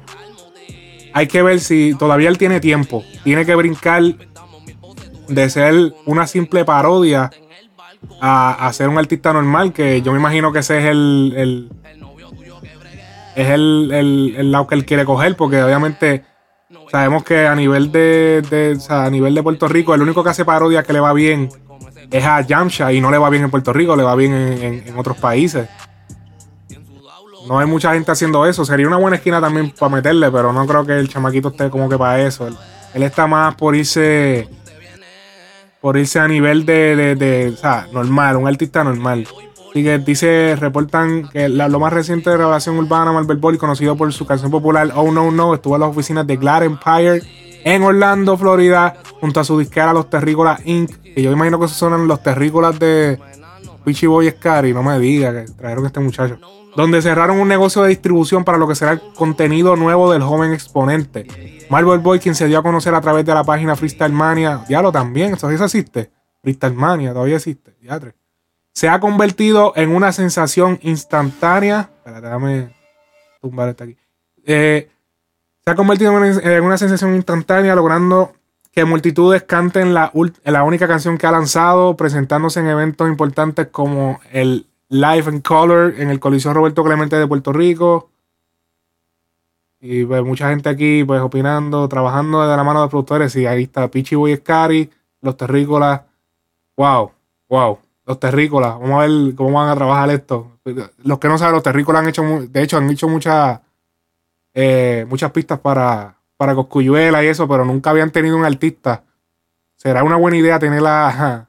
hay 1.13 1.27
que 1.27 1.41
ver 1.41 1.61
si 1.61 1.95
todavía 1.97 2.27
él 2.27 2.37
tiene 2.37 2.59
tiempo. 2.59 3.05
Tiene 3.23 3.45
que 3.45 3.55
brincar 3.55 4.03
de 5.29 5.49
ser 5.49 5.93
una 6.05 6.27
simple 6.27 6.65
parodia 6.65 7.31
a, 8.19 8.67
a 8.67 8.73
ser 8.73 8.89
un 8.89 8.97
artista 8.97 9.33
normal, 9.33 9.73
que 9.73 10.01
yo 10.01 10.11
me 10.11 10.19
imagino 10.19 10.51
que 10.51 10.59
ese 10.59 10.79
es 10.79 10.85
el, 10.85 11.33
el- 11.35 11.69
es 13.35 13.47
el, 13.49 13.91
el- 13.93 14.35
el 14.37 14.51
lado 14.51 14.67
que 14.67 14.75
él 14.75 14.85
quiere 14.85 15.05
coger, 15.05 15.35
porque 15.35 15.61
obviamente 15.63 16.25
sabemos 16.91 17.23
que 17.23 17.47
a 17.47 17.55
nivel 17.55 17.91
de, 17.91 18.41
de- 18.49 18.73
o 18.77 18.79
sea, 18.79 19.05
a 19.05 19.09
nivel 19.09 19.33
de 19.33 19.43
Puerto 19.43 19.67
Rico, 19.67 19.93
el 19.95 20.01
único 20.01 20.23
que 20.23 20.29
hace 20.31 20.43
parodia 20.45 20.83
que 20.83 20.93
le 20.93 20.99
va 20.99 21.13
bien 21.13 21.49
es 22.11 22.25
a 22.25 22.41
Yamcha 22.41 22.91
y 22.91 22.99
no 22.99 23.09
le 23.09 23.17
va 23.17 23.29
bien 23.29 23.43
en 23.43 23.49
Puerto 23.51 23.71
Rico, 23.71 23.95
le 23.95 24.03
va 24.03 24.15
bien 24.15 24.33
en, 24.33 24.97
otros 24.97 25.17
países. 25.17 25.69
No 27.47 27.57
hay 27.59 27.65
mucha 27.65 27.93
gente 27.93 28.11
haciendo 28.11 28.45
eso. 28.45 28.65
Sería 28.65 28.87
una 28.87 28.97
buena 28.97 29.15
esquina 29.17 29.41
también 29.41 29.71
para 29.71 29.95
meterle, 29.95 30.29
pero 30.29 30.53
no 30.53 30.65
creo 30.67 30.85
que 30.85 30.99
el 30.99 31.09
chamaquito 31.09 31.49
esté 31.49 31.69
como 31.69 31.89
que 31.89 31.97
para 31.97 32.21
eso. 32.21 32.47
Él 32.93 33.03
está 33.03 33.27
más 33.27 33.55
por 33.55 33.75
irse. 33.75 34.47
Por 35.81 35.97
irse 35.97 36.19
a 36.19 36.27
nivel 36.27 36.65
de, 36.65 36.95
de- 36.95 37.15
de, 37.15 37.49
O 37.49 37.57
sea, 37.57 37.87
normal, 37.91 38.35
un 38.37 38.47
artista 38.47 38.83
normal. 38.83 39.27
Así 39.71 39.83
que 39.83 39.97
dice, 39.99 40.55
reportan 40.59 41.29
que 41.29 41.49
la- 41.49 41.69
lo 41.69 41.79
más 41.79 41.91
reciente 41.93 42.29
de 42.29 42.37
grabación 42.37 42.77
urbana, 42.77 43.11
Marvel 43.11 43.37
Boy, 43.37 43.57
conocido 43.57 43.95
por 43.95 44.11
su 44.13 44.25
canción 44.25 44.51
popular 44.51 44.91
Oh 44.95 45.11
No 45.11 45.31
No, 45.31 45.53
estuvo 45.55 45.75
en 45.75 45.81
las 45.81 45.89
oficinas 45.89 46.27
de 46.27 46.37
Glad 46.37 46.63
Empire 46.63 47.21
en 47.63 47.83
Orlando, 47.83 48.37
Florida, 48.37 48.95
junto 49.19 49.39
a 49.39 49.43
su 49.43 49.57
disquera 49.57 49.93
Los 49.93 50.09
Terrícolas 50.09 50.61
Inc. 50.65 50.91
Que 51.15 51.21
yo 51.21 51.31
imagino 51.31 51.59
que 51.59 51.65
esos 51.65 51.77
son 51.77 52.07
los 52.07 52.21
terrícolas 52.23 52.77
de 52.79 53.19
Pichi 53.83 54.07
Boy 54.07 54.29
Scary, 54.29 54.73
no 54.73 54.83
me 54.83 54.99
diga 54.99 55.31
que 55.33 55.51
trajeron 55.51 55.85
a 55.85 55.87
este 55.87 55.99
muchacho. 55.99 56.39
Donde 56.75 57.01
cerraron 57.01 57.39
un 57.39 57.47
negocio 57.47 57.81
de 57.83 57.89
distribución 57.89 58.43
para 58.43 58.57
lo 58.57 58.67
que 58.67 58.75
será 58.75 58.91
el 58.91 59.01
contenido 59.13 59.75
nuevo 59.75 60.11
del 60.11 60.23
joven 60.23 60.53
exponente. 60.53 61.67
Marvel 61.69 61.99
Boy, 61.99 62.19
quien 62.19 62.35
se 62.35 62.47
dio 62.47 62.59
a 62.59 62.63
conocer 62.63 62.93
a 62.93 63.01
través 63.01 63.25
de 63.25 63.33
la 63.33 63.43
página 63.43 63.75
Freestyle 63.75 64.13
Mania. 64.13 64.63
Diablo 64.67 64.91
también, 64.91 65.33
¿eso 65.33 65.49
eso 65.49 65.65
existe? 65.65 66.11
Freestyle 66.41 66.73
Mania, 66.73 67.13
todavía 67.13 67.37
existe. 67.37 67.75
Diatre. 67.81 68.13
Se 68.73 68.87
ha 68.87 68.99
convertido 68.99 69.73
en 69.75 69.89
una 69.89 70.11
sensación 70.11 70.79
instantánea. 70.81 71.89
Espérate, 71.97 72.25
déjame 72.25 72.69
tumbar 73.41 73.69
esto 73.69 73.83
aquí. 73.83 73.97
Eh, 74.45 74.89
se 75.63 75.71
ha 75.71 75.75
convertido 75.75 76.11
en 76.23 76.63
una 76.63 76.77
sensación 76.77 77.15
instantánea, 77.15 77.75
logrando 77.75 78.33
que 78.71 78.85
multitudes 78.85 79.43
canten 79.43 79.93
la, 79.93 80.11
la 80.43 80.63
única 80.63 80.87
canción 80.87 81.17
que 81.17 81.27
ha 81.27 81.31
lanzado, 81.31 81.97
presentándose 81.97 82.59
en 82.61 82.67
eventos 82.67 83.07
importantes 83.09 83.67
como 83.67 84.19
el 84.31 84.65
Live 84.89 85.31
in 85.31 85.41
Color 85.41 85.95
en 85.97 86.09
el 86.09 86.19
Coliseo 86.19 86.53
Roberto 86.53 86.83
Clemente 86.83 87.17
de 87.17 87.27
Puerto 87.27 87.51
Rico. 87.51 88.09
Y 89.79 90.05
pues 90.05 90.23
mucha 90.23 90.49
gente 90.49 90.69
aquí 90.69 91.03
pues 91.03 91.21
opinando, 91.21 91.87
trabajando 91.89 92.47
de 92.47 92.55
la 92.55 92.63
mano 92.63 92.81
de 92.81 92.89
productores. 92.89 93.35
Y 93.35 93.45
ahí 93.45 93.63
está 93.63 93.89
Pichi 93.89 94.15
Boy 94.15 94.35
Scary, 94.37 94.89
Los 95.21 95.37
Terrícolas. 95.37 96.01
Wow, 96.77 97.11
wow. 97.49 97.79
Los 98.05 98.19
Terrícolas. 98.19 98.79
Vamos 98.79 99.03
a 99.03 99.07
ver 99.07 99.35
cómo 99.35 99.53
van 99.53 99.69
a 99.69 99.75
trabajar 99.75 100.09
esto. 100.11 100.59
Los 101.03 101.19
que 101.19 101.27
no 101.27 101.37
saben, 101.37 101.55
los 101.55 101.63
Terrícolas 101.63 102.03
han 102.03 102.09
hecho, 102.09 102.23
de 102.23 102.61
hecho, 102.61 102.77
han 102.77 102.89
hecho 102.89 103.09
muchas 103.09 103.59
eh, 104.53 105.05
muchas 105.09 105.31
pistas 105.31 105.59
para, 105.59 106.15
para 106.41 106.55
Coscuyuela 106.55 107.23
y 107.23 107.27
eso, 107.27 107.47
pero 107.47 107.65
nunca 107.65 107.91
habían 107.91 108.09
tenido 108.09 108.35
un 108.35 108.45
artista. 108.45 109.03
Será 109.75 110.03
una 110.03 110.15
buena 110.15 110.37
idea 110.37 110.57
tener 110.57 110.81
a, 110.87 111.47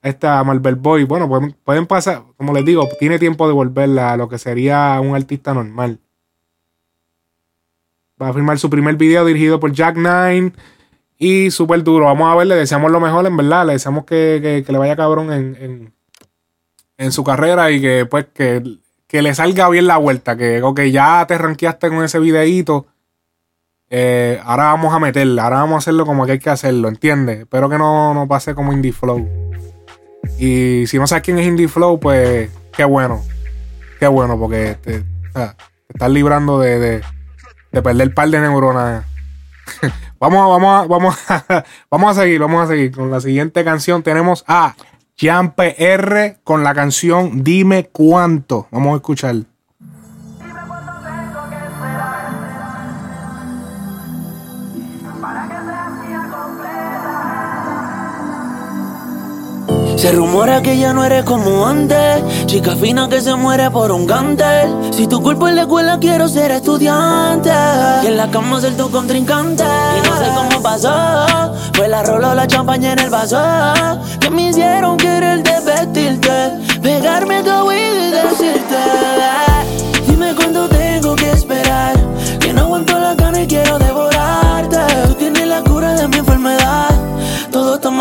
esta 0.00 0.44
Marvel 0.44 0.76
Boy. 0.76 1.02
Bueno, 1.02 1.28
pueden, 1.64 1.86
pasar, 1.88 2.22
como 2.36 2.54
les 2.54 2.64
digo, 2.64 2.88
tiene 3.00 3.18
tiempo 3.18 3.48
de 3.48 3.54
volverla 3.54 4.12
a 4.12 4.16
lo 4.16 4.28
que 4.28 4.38
sería 4.38 5.00
un 5.00 5.16
artista 5.16 5.54
normal. 5.54 5.98
Va 8.22 8.28
a 8.28 8.32
firmar 8.32 8.60
su 8.60 8.70
primer 8.70 8.94
video 8.94 9.24
dirigido 9.24 9.58
por 9.58 9.72
Jack 9.72 9.96
Nine. 9.96 10.52
Y 11.18 11.50
súper 11.50 11.82
duro. 11.82 12.04
Vamos 12.04 12.32
a 12.32 12.36
ver, 12.36 12.46
le 12.46 12.54
deseamos 12.54 12.92
lo 12.92 13.00
mejor, 13.00 13.26
en 13.26 13.36
verdad. 13.36 13.66
Le 13.66 13.72
deseamos 13.72 14.04
que, 14.04 14.62
que- 14.64 14.72
le 14.72 14.78
vaya 14.78 14.94
cabrón 14.94 15.32
en, 15.32 15.92
su 17.10 17.24
carrera 17.24 17.72
y 17.72 17.80
que 17.80 18.06
pues 18.06 18.26
que, 18.32 18.62
le 19.10 19.34
salga 19.34 19.68
bien 19.68 19.88
la 19.88 19.96
vuelta. 19.96 20.36
Que 20.36 20.92
ya 20.92 21.26
te 21.26 21.36
rankeaste 21.36 21.88
con 21.88 22.04
ese 22.04 22.20
videíto. 22.20 22.86
Eh, 23.90 24.40
ahora 24.44 24.64
vamos 24.64 24.92
a 24.94 24.98
meterla. 24.98 25.44
Ahora 25.44 25.56
vamos 25.60 25.74
a 25.76 25.78
hacerlo 25.78 26.04
como 26.06 26.26
que 26.26 26.32
hay 26.32 26.38
que 26.38 26.50
hacerlo, 26.50 26.88
¿entiendes? 26.88 27.40
Espero 27.40 27.68
que 27.68 27.78
no, 27.78 28.12
no 28.14 28.28
pase 28.28 28.54
como 28.54 28.72
Indie 28.72 28.92
Flow. 28.92 29.26
Y 30.38 30.84
si 30.86 30.98
no 30.98 31.06
sabes 31.06 31.24
quién 31.24 31.38
es 31.38 31.46
Indie 31.46 31.68
Flow, 31.68 31.98
pues 31.98 32.50
qué 32.76 32.84
bueno. 32.84 33.22
Qué 33.98 34.06
bueno, 34.06 34.38
porque 34.38 34.76
te, 34.80 35.04
estás 35.88 36.10
librando 36.10 36.60
de, 36.60 36.78
de, 36.78 37.00
de 37.72 37.82
perder 37.82 38.14
par 38.14 38.28
de 38.28 38.40
neuronas. 38.40 39.04
vamos, 40.20 40.38
a- 40.44 40.48
vamos, 40.48 40.88
vamos, 40.88 41.16
vamos 41.90 42.16
a 42.18 42.22
seguir, 42.22 42.40
vamos 42.40 42.64
a 42.64 42.68
seguir. 42.68 42.92
Con 42.92 43.10
la 43.10 43.20
siguiente 43.20 43.64
canción 43.64 44.02
tenemos 44.02 44.44
a 44.46 44.76
Jean 45.16 45.52
PR 45.54 46.36
con 46.44 46.62
la 46.62 46.74
canción 46.74 47.42
Dime 47.42 47.88
cuánto. 47.90 48.68
Vamos 48.70 48.92
a 48.92 48.96
escuchar. 48.96 49.34
Se 59.98 60.12
rumora 60.12 60.62
que 60.62 60.78
ya 60.78 60.92
no 60.92 61.04
eres 61.04 61.24
como 61.24 61.66
antes. 61.66 62.22
Chica 62.46 62.76
fina 62.76 63.08
que 63.08 63.20
se 63.20 63.34
muere 63.34 63.68
por 63.68 63.90
un 63.90 64.06
gantel. 64.06 64.92
Si 64.92 65.08
tu 65.08 65.20
cuerpo 65.20 65.48
en 65.48 65.56
la 65.56 65.62
escuela 65.62 65.98
quiero 65.98 66.28
ser 66.28 66.52
estudiante. 66.52 67.50
Y 68.04 68.06
en 68.06 68.16
la 68.16 68.30
cama 68.30 68.60
ser 68.60 68.76
tu 68.76 68.88
contrincante. 68.92 69.64
Y 69.64 70.08
no 70.08 70.16
sé 70.16 70.30
cómo 70.36 70.62
pasó. 70.62 71.52
Fue 71.74 71.88
la 71.88 72.04
rola 72.04 72.30
o 72.30 72.34
la 72.36 72.46
champaña 72.46 72.92
en 72.92 73.00
el 73.00 73.10
vaso. 73.10 73.42
Que 74.20 74.30
me 74.30 74.50
hicieron 74.50 74.96
querer 74.98 75.42
vestirte. 75.42 76.52
Pegarme 76.80 77.42
tu 77.42 77.72
y 77.72 78.10
decirte. 78.12 79.47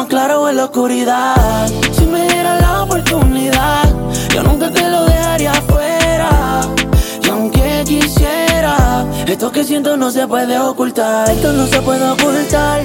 Todo 0.08 0.20
está 0.20 0.28
más 0.28 0.28
claro 0.28 0.50
en 0.50 0.58
la 0.58 0.66
oscuridad. 0.66 1.68
Si 1.92 2.06
me 2.06 2.28
diera 2.28 2.60
la 2.60 2.84
oportunidad, 2.84 3.84
yo 4.34 4.44
nunca 4.44 4.70
te 4.72 4.90
lo 4.90 5.06
dejaría 5.06 5.52
afuera. 5.52 6.62
Y 7.24 7.30
aunque 7.30 7.84
quisiera, 7.86 9.06
esto 9.26 9.52
que 9.52 9.64
siento 9.64 9.98
no 9.98 10.12
se 10.12 10.28
puede 10.28 10.58
ocultar. 10.60 11.30
Esto 11.30 11.52
no 11.54 11.68
se 11.68 11.82
puede 11.82 12.10
ocultar. 12.10 12.82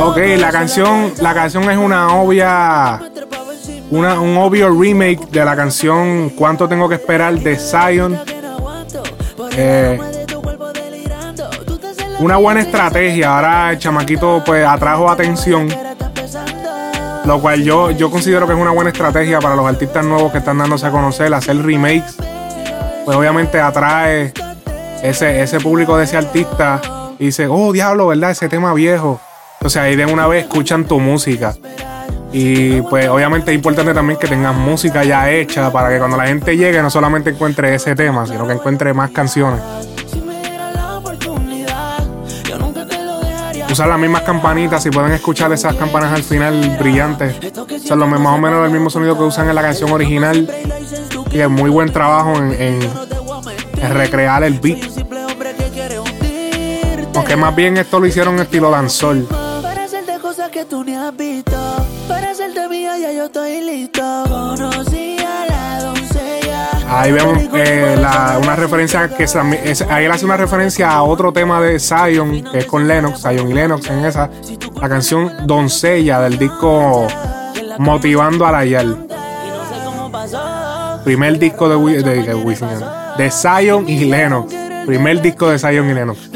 Ok, 0.00 0.18
la 0.38 0.50
canción, 0.50 1.12
la 1.20 1.34
canción 1.34 1.70
es 1.70 1.78
una 1.78 2.14
obvia. 2.14 3.00
Una, 3.90 4.20
un 4.20 4.36
obvio 4.36 4.68
remake 4.68 5.30
de 5.30 5.44
la 5.44 5.54
canción 5.54 6.30
Cuánto 6.30 6.68
tengo 6.68 6.88
que 6.88 6.96
esperar 6.96 7.38
de 7.38 7.56
Zion. 7.56 8.18
Eh, 9.52 10.00
una 12.18 12.36
buena 12.36 12.60
estrategia. 12.60 13.36
Ahora 13.36 13.72
el 13.72 13.78
chamaquito 13.78 14.42
pues 14.44 14.66
atrajo 14.66 15.08
atención. 15.08 15.85
Lo 17.26 17.40
cual 17.40 17.64
yo, 17.64 17.90
yo 17.90 18.08
considero 18.08 18.46
que 18.46 18.52
es 18.52 18.58
una 18.58 18.70
buena 18.70 18.90
estrategia 18.90 19.40
para 19.40 19.56
los 19.56 19.66
artistas 19.66 20.04
nuevos 20.04 20.30
que 20.30 20.38
están 20.38 20.58
dándose 20.58 20.86
a 20.86 20.92
conocer, 20.92 21.34
hacer 21.34 21.60
remakes. 21.60 22.14
Pues 23.04 23.16
obviamente 23.16 23.60
atrae 23.60 24.32
ese, 25.02 25.42
ese 25.42 25.58
público 25.58 25.96
de 25.96 26.04
ese 26.04 26.16
artista 26.16 26.80
y 27.18 27.26
dice, 27.26 27.48
oh 27.48 27.72
diablo, 27.72 28.06
¿verdad? 28.06 28.30
Ese 28.30 28.48
tema 28.48 28.72
viejo. 28.74 29.20
Entonces 29.54 29.82
ahí 29.82 29.96
de 29.96 30.06
una 30.06 30.28
vez 30.28 30.44
escuchan 30.44 30.84
tu 30.84 31.00
música. 31.00 31.56
Y 32.32 32.80
pues 32.82 33.08
obviamente 33.08 33.50
es 33.50 33.56
importante 33.56 33.92
también 33.92 34.20
que 34.20 34.28
tengas 34.28 34.54
música 34.54 35.02
ya 35.02 35.28
hecha 35.28 35.72
para 35.72 35.88
que 35.88 35.98
cuando 35.98 36.16
la 36.16 36.28
gente 36.28 36.56
llegue 36.56 36.80
no 36.80 36.90
solamente 36.90 37.30
encuentre 37.30 37.74
ese 37.74 37.96
tema, 37.96 38.24
sino 38.26 38.46
que 38.46 38.52
encuentre 38.52 38.94
más 38.94 39.10
canciones. 39.10 39.60
Usar 43.76 43.88
las 43.88 43.98
mismas 43.98 44.22
campanitas, 44.22 44.82
si 44.82 44.88
pueden 44.88 45.12
escuchar 45.12 45.52
esas 45.52 45.74
campanas 45.74 46.10
al 46.10 46.22
final 46.22 46.78
brillantes. 46.78 47.36
Son 47.84 47.98
los 47.98 48.08
más 48.08 48.34
o 48.34 48.38
menos 48.38 48.64
el 48.64 48.72
mismo 48.72 48.88
sonido 48.88 49.18
que 49.18 49.24
usan 49.24 49.50
en 49.50 49.54
la 49.54 49.60
canción 49.60 49.92
original. 49.92 50.50
Y 51.30 51.40
es 51.40 51.50
muy 51.50 51.68
buen 51.68 51.92
trabajo 51.92 52.32
en, 52.38 52.80
recrear 53.92 54.44
el 54.44 54.58
beat. 54.60 54.78
Aunque 57.14 57.36
más 57.36 57.54
bien 57.54 57.76
esto 57.76 58.00
lo 58.00 58.06
hicieron 58.06 58.40
estilo 58.40 58.70
danzol. 58.70 59.28
Ahí 66.88 67.10
vemos 67.12 67.38
una 68.42 68.56
referencia 68.56 69.08
que 69.08 69.24
es- 69.24 69.82
ahí 69.82 70.04
él 70.04 70.10
hace 70.12 70.24
una 70.24 70.36
referencia 70.36 70.90
a 70.90 71.02
otro 71.02 71.32
tema 71.32 71.60
de 71.60 71.78
Zion, 71.80 72.42
que 72.50 72.58
es 72.58 72.66
con 72.66 72.86
Lennox, 72.86 73.22
Zion 73.22 73.50
y 73.50 73.54
Lennox 73.54 73.90
en 73.90 74.04
esa, 74.04 74.30
la 74.80 74.88
canción 74.88 75.32
Doncella 75.46 76.20
del 76.20 76.38
disco 76.38 77.06
Motivando 77.78 78.46
a 78.46 78.52
la 78.52 78.64
Yal. 78.64 79.06
Primer 81.04 81.38
disco 81.38 81.68
de, 81.68 82.02
de, 82.02 82.22
de 82.22 83.14
de 83.18 83.30
Zion 83.30 83.88
y 83.88 84.04
Lennox. 84.04 84.54
Primer 84.86 85.20
disco 85.20 85.48
de 85.50 85.58
Zion 85.58 85.90
y 85.90 85.94
Lennox. 85.94 86.30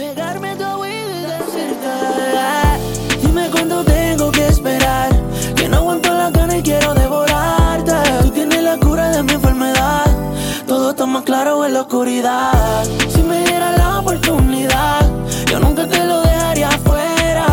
Claro 11.43 11.65
en 11.65 11.73
la 11.73 11.81
oscuridad. 11.83 12.85
Si 13.09 13.23
me 13.23 13.43
diera 13.45 13.73
la 13.73 14.01
oportunidad, 14.01 15.01
yo 15.47 15.59
nunca 15.59 15.87
te 15.87 16.05
lo 16.05 16.21
dejaría 16.21 16.69
afuera. 16.69 17.47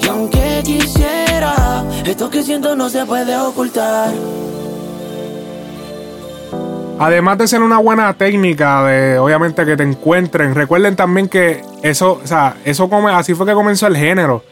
Y 0.00 0.08
aunque 0.08 0.62
quisiera, 0.64 1.84
esto 2.04 2.30
que 2.30 2.42
siento 2.42 2.76
no 2.76 2.88
se 2.88 3.04
puede 3.04 3.36
ocultar. 3.36 4.10
Además 6.98 7.38
de 7.38 7.48
ser 7.48 7.62
una 7.62 7.78
buena 7.78 8.14
técnica 8.14 8.84
de, 8.84 9.18
obviamente, 9.18 9.64
que 9.64 9.76
te 9.76 9.82
encuentren, 9.82 10.54
recuerden 10.54 10.94
también 10.94 11.28
que 11.28 11.62
eso, 11.82 12.20
o 12.22 12.26
sea, 12.26 12.54
eso 12.64 12.88
come, 12.88 13.10
así 13.12 13.34
fue 13.34 13.46
que 13.46 13.54
comenzó 13.54 13.88
el 13.88 13.96
género. 13.96 14.44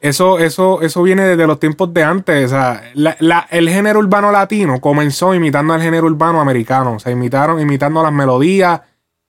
Eso, 0.00 0.38
eso, 0.38 0.80
eso 0.80 1.02
viene 1.02 1.24
desde 1.24 1.46
los 1.46 1.60
tiempos 1.60 1.92
de 1.92 2.02
antes. 2.02 2.46
O 2.46 2.48
sea, 2.48 2.82
la- 2.94 3.16
la- 3.20 3.46
el 3.50 3.68
género 3.68 3.98
urbano 3.98 4.32
latino 4.32 4.80
comenzó 4.80 5.34
imitando 5.34 5.74
al 5.74 5.82
género 5.82 6.06
urbano 6.06 6.40
americano. 6.40 6.94
O 6.94 6.98
sea, 6.98 7.12
imitaron, 7.12 7.60
imitando 7.60 8.02
las 8.02 8.12
melodías. 8.12 8.80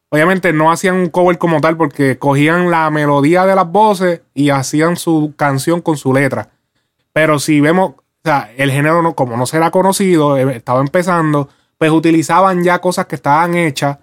Obviamente 0.09 0.53
no 0.53 0.71
hacían 0.71 0.95
un 0.95 1.09
cover 1.09 1.37
como 1.37 1.59
tal 1.61 1.75
porque 1.77 2.17
cogían 2.17 2.71
la 2.71 2.89
melodía 2.89 3.45
de 3.45 3.55
las 3.55 3.69
voces 3.69 4.21
y 4.33 4.49
hacían 4.49 4.95
su 4.97 5.33
canción 5.35 5.81
con 5.81 5.97
su 5.97 6.13
letra. 6.13 6.49
Pero 7.13 7.39
si 7.39 7.59
vemos, 7.59 7.91
o 7.91 8.03
sea, 8.23 8.49
el 8.55 8.71
género 8.71 9.01
no, 9.01 9.13
como 9.15 9.35
no 9.35 9.45
será 9.45 9.71
conocido, 9.71 10.37
eh, 10.37 10.55
estaba 10.55 10.79
empezando, 10.81 11.49
pues 11.77 11.91
utilizaban 11.91 12.63
ya 12.63 12.79
cosas 12.79 13.05
que 13.07 13.15
estaban 13.15 13.55
hechas, 13.55 13.97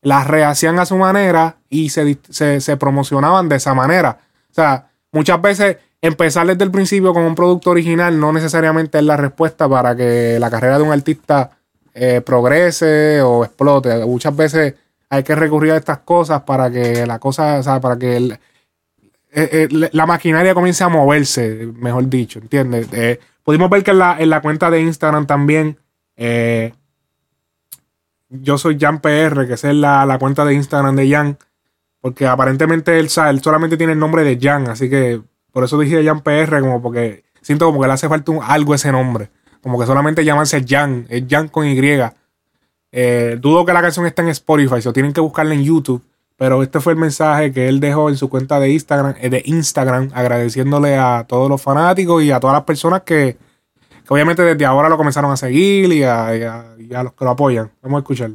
las 0.00 0.26
rehacían 0.26 0.78
a 0.78 0.86
su 0.86 0.96
manera 0.96 1.56
y 1.68 1.90
se, 1.90 2.18
se, 2.30 2.60
se 2.60 2.76
promocionaban 2.78 3.48
de 3.48 3.56
esa 3.56 3.74
manera. 3.74 4.18
O 4.50 4.54
sea, 4.54 4.90
muchas 5.12 5.40
veces 5.42 5.78
empezar 6.06 6.46
desde 6.46 6.64
el 6.64 6.70
principio 6.70 7.14
con 7.14 7.22
un 7.22 7.34
producto 7.34 7.70
original 7.70 8.20
no 8.20 8.30
necesariamente 8.30 8.98
es 8.98 9.04
la 9.04 9.16
respuesta 9.16 9.66
para 9.66 9.96
que 9.96 10.38
la 10.38 10.50
carrera 10.50 10.76
de 10.76 10.84
un 10.84 10.92
artista 10.92 11.52
eh, 11.94 12.20
progrese 12.20 13.22
o 13.22 13.42
explote. 13.42 14.04
Muchas 14.04 14.36
veces 14.36 14.74
hay 15.08 15.22
que 15.22 15.34
recurrir 15.34 15.72
a 15.72 15.78
estas 15.78 16.00
cosas 16.00 16.42
para 16.42 16.70
que 16.70 17.06
la 17.06 17.18
cosa, 17.18 17.58
o 17.58 17.62
sea, 17.62 17.80
para 17.80 17.98
que 17.98 18.16
eh, 18.16 18.38
eh, 19.32 19.88
la 19.92 20.04
maquinaria 20.04 20.52
comience 20.52 20.84
a 20.84 20.90
moverse, 20.90 21.70
mejor 21.74 22.06
dicho, 22.10 22.38
¿entiendes? 22.38 22.86
Pudimos 23.42 23.70
ver 23.70 23.82
que 23.82 23.92
en 23.92 23.98
la, 23.98 24.16
en 24.18 24.28
la 24.28 24.42
cuenta 24.42 24.70
de 24.70 24.82
Instagram 24.82 25.26
también, 25.26 25.78
yo 28.28 28.58
soy 28.58 28.78
Jan 28.78 29.00
PR, 29.00 29.46
que 29.46 29.54
es 29.54 29.64
la, 29.64 30.04
la 30.04 30.18
cuenta 30.18 30.44
de 30.44 30.52
Instagram 30.52 30.96
de 30.96 31.10
Jan, 31.10 31.38
porque 32.02 32.26
aparentemente 32.26 32.98
él, 32.98 33.08
él 33.30 33.42
solamente 33.42 33.78
tiene 33.78 33.94
el 33.94 33.98
nombre 33.98 34.22
de 34.22 34.38
Jan, 34.38 34.68
así 34.68 34.90
que 34.90 35.22
por 35.54 35.64
eso 35.64 35.78
dije 35.78 36.04
Jan 36.04 36.20
PR, 36.20 36.60
como 36.60 36.82
porque 36.82 37.24
siento 37.40 37.64
como 37.64 37.80
que 37.80 37.86
le 37.86 37.94
hace 37.94 38.08
falta 38.10 38.30
un- 38.32 38.42
algo 38.42 38.74
ese 38.74 38.92
nombre, 38.92 39.30
como 39.62 39.80
que 39.80 39.86
solamente 39.86 40.22
llamarse 40.24 40.62
Jan, 40.68 41.06
es 41.08 41.24
Jan 41.26 41.48
con 41.48 41.66
Y. 41.66 41.80
Eh, 42.92 43.38
dudo 43.40 43.64
que 43.64 43.72
la 43.72 43.80
canción 43.82 44.04
esté 44.06 44.22
en 44.22 44.28
Spotify, 44.28 44.80
so 44.82 44.92
tienen 44.92 45.12
que 45.12 45.20
buscarla 45.20 45.54
en 45.54 45.64
YouTube. 45.64 46.02
Pero 46.36 46.62
este 46.64 46.80
fue 46.80 46.92
el 46.94 46.98
mensaje 46.98 47.52
que 47.52 47.68
él 47.68 47.78
dejó 47.78 48.08
en 48.08 48.16
su 48.16 48.28
cuenta 48.28 48.58
de 48.58 48.68
Instagram, 48.70 49.14
eh, 49.20 49.30
de 49.30 49.42
Instagram, 49.46 50.10
agradeciéndole 50.14 50.96
a 50.96 51.24
todos 51.28 51.48
los 51.48 51.62
fanáticos 51.62 52.22
y 52.24 52.32
a 52.32 52.40
todas 52.40 52.54
las 52.54 52.64
personas 52.64 53.02
que, 53.02 53.36
que 53.88 54.08
obviamente 54.14 54.42
desde 54.42 54.64
ahora 54.66 54.88
lo 54.88 54.96
comenzaron 54.96 55.30
a 55.30 55.36
seguir 55.36 55.92
y 55.92 56.02
a, 56.02 56.26
a- 56.26 56.74
y 56.78 56.92
a 56.92 57.04
los 57.04 57.12
que 57.14 57.24
lo 57.24 57.30
apoyan. 57.30 57.70
Vamos 57.82 57.98
a 57.98 58.00
escuchar. 58.00 58.32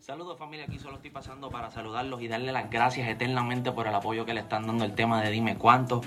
Saludos 0.00 0.36
familia, 0.36 0.64
aquí 0.66 0.78
solo 0.80 0.96
estoy 0.96 1.10
pasando 1.10 1.48
para 1.48 1.67
saludarlos 1.78 2.20
y 2.22 2.26
darle 2.26 2.50
las 2.50 2.68
gracias 2.70 3.08
eternamente 3.08 3.70
por 3.70 3.86
el 3.86 3.94
apoyo 3.94 4.26
que 4.26 4.34
le 4.34 4.40
están 4.40 4.66
dando 4.66 4.84
el 4.84 4.94
tema 4.96 5.22
de 5.22 5.30
Dime 5.30 5.54
Cuánto. 5.54 6.00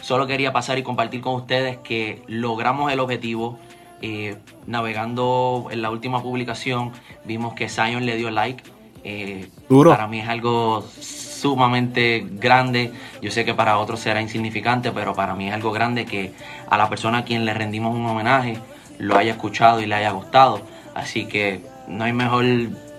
Solo 0.00 0.26
quería 0.26 0.54
pasar 0.54 0.78
y 0.78 0.82
compartir 0.82 1.20
con 1.20 1.34
ustedes 1.34 1.76
que 1.76 2.22
logramos 2.28 2.90
el 2.90 2.98
objetivo. 2.98 3.58
Eh, 4.00 4.38
navegando 4.66 5.68
en 5.70 5.82
la 5.82 5.90
última 5.90 6.22
publicación 6.22 6.92
vimos 7.26 7.52
que 7.52 7.68
Zion 7.68 8.06
le 8.06 8.16
dio 8.16 8.30
like. 8.30 8.62
Eh, 9.04 9.50
Duro. 9.68 9.90
Para 9.90 10.06
mí 10.06 10.20
es 10.20 10.28
algo 10.30 10.82
sumamente 10.98 12.26
grande. 12.26 12.90
Yo 13.20 13.30
sé 13.30 13.44
que 13.44 13.52
para 13.52 13.76
otros 13.76 14.00
será 14.00 14.22
insignificante, 14.22 14.92
pero 14.92 15.14
para 15.14 15.34
mí 15.34 15.48
es 15.48 15.54
algo 15.54 15.72
grande 15.72 16.06
que 16.06 16.32
a 16.70 16.78
la 16.78 16.88
persona 16.88 17.18
a 17.18 17.24
quien 17.26 17.44
le 17.44 17.52
rendimos 17.52 17.94
un 17.94 18.06
homenaje 18.06 18.56
lo 18.96 19.18
haya 19.18 19.32
escuchado 19.32 19.82
y 19.82 19.86
le 19.86 19.94
haya 19.94 20.10
gustado. 20.10 20.62
Así 20.94 21.26
que 21.26 21.60
no 21.86 22.04
hay 22.04 22.14
mejor 22.14 22.46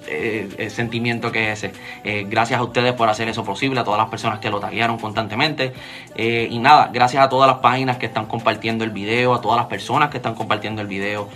eh, 0.10 0.50
eh, 0.58 0.70
sentimiento 0.70 1.32
que 1.32 1.52
ese. 1.52 1.72
Eh, 2.04 2.26
gracias 2.28 2.60
a 2.60 2.64
ustedes 2.64 2.94
por 2.94 3.10
hacer 3.10 3.30
eso 3.30 3.44
posible, 3.44 3.80
a 3.80 3.84
todas 3.84 4.00
las 4.00 4.10
personas 4.10 4.40
que 4.40 4.50
lo 4.50 4.60
taguearon 4.60 4.98
constantemente. 4.98 5.74
Eh, 6.16 6.48
y 6.50 6.60
nada, 6.60 6.90
gracias 6.92 7.24
a 7.24 7.30
todas 7.30 7.50
las 7.50 7.60
páginas 7.60 7.98
que 7.98 8.06
están 8.06 8.26
compartiendo 8.26 8.84
el 8.84 8.92
video, 8.92 9.34
a 9.34 9.42
todas 9.42 9.58
las 9.58 9.68
personas 9.68 10.10
que 10.10 10.18
están 10.18 10.36
compartiendo 10.36 10.82
el 10.82 10.88
video. 10.88 11.30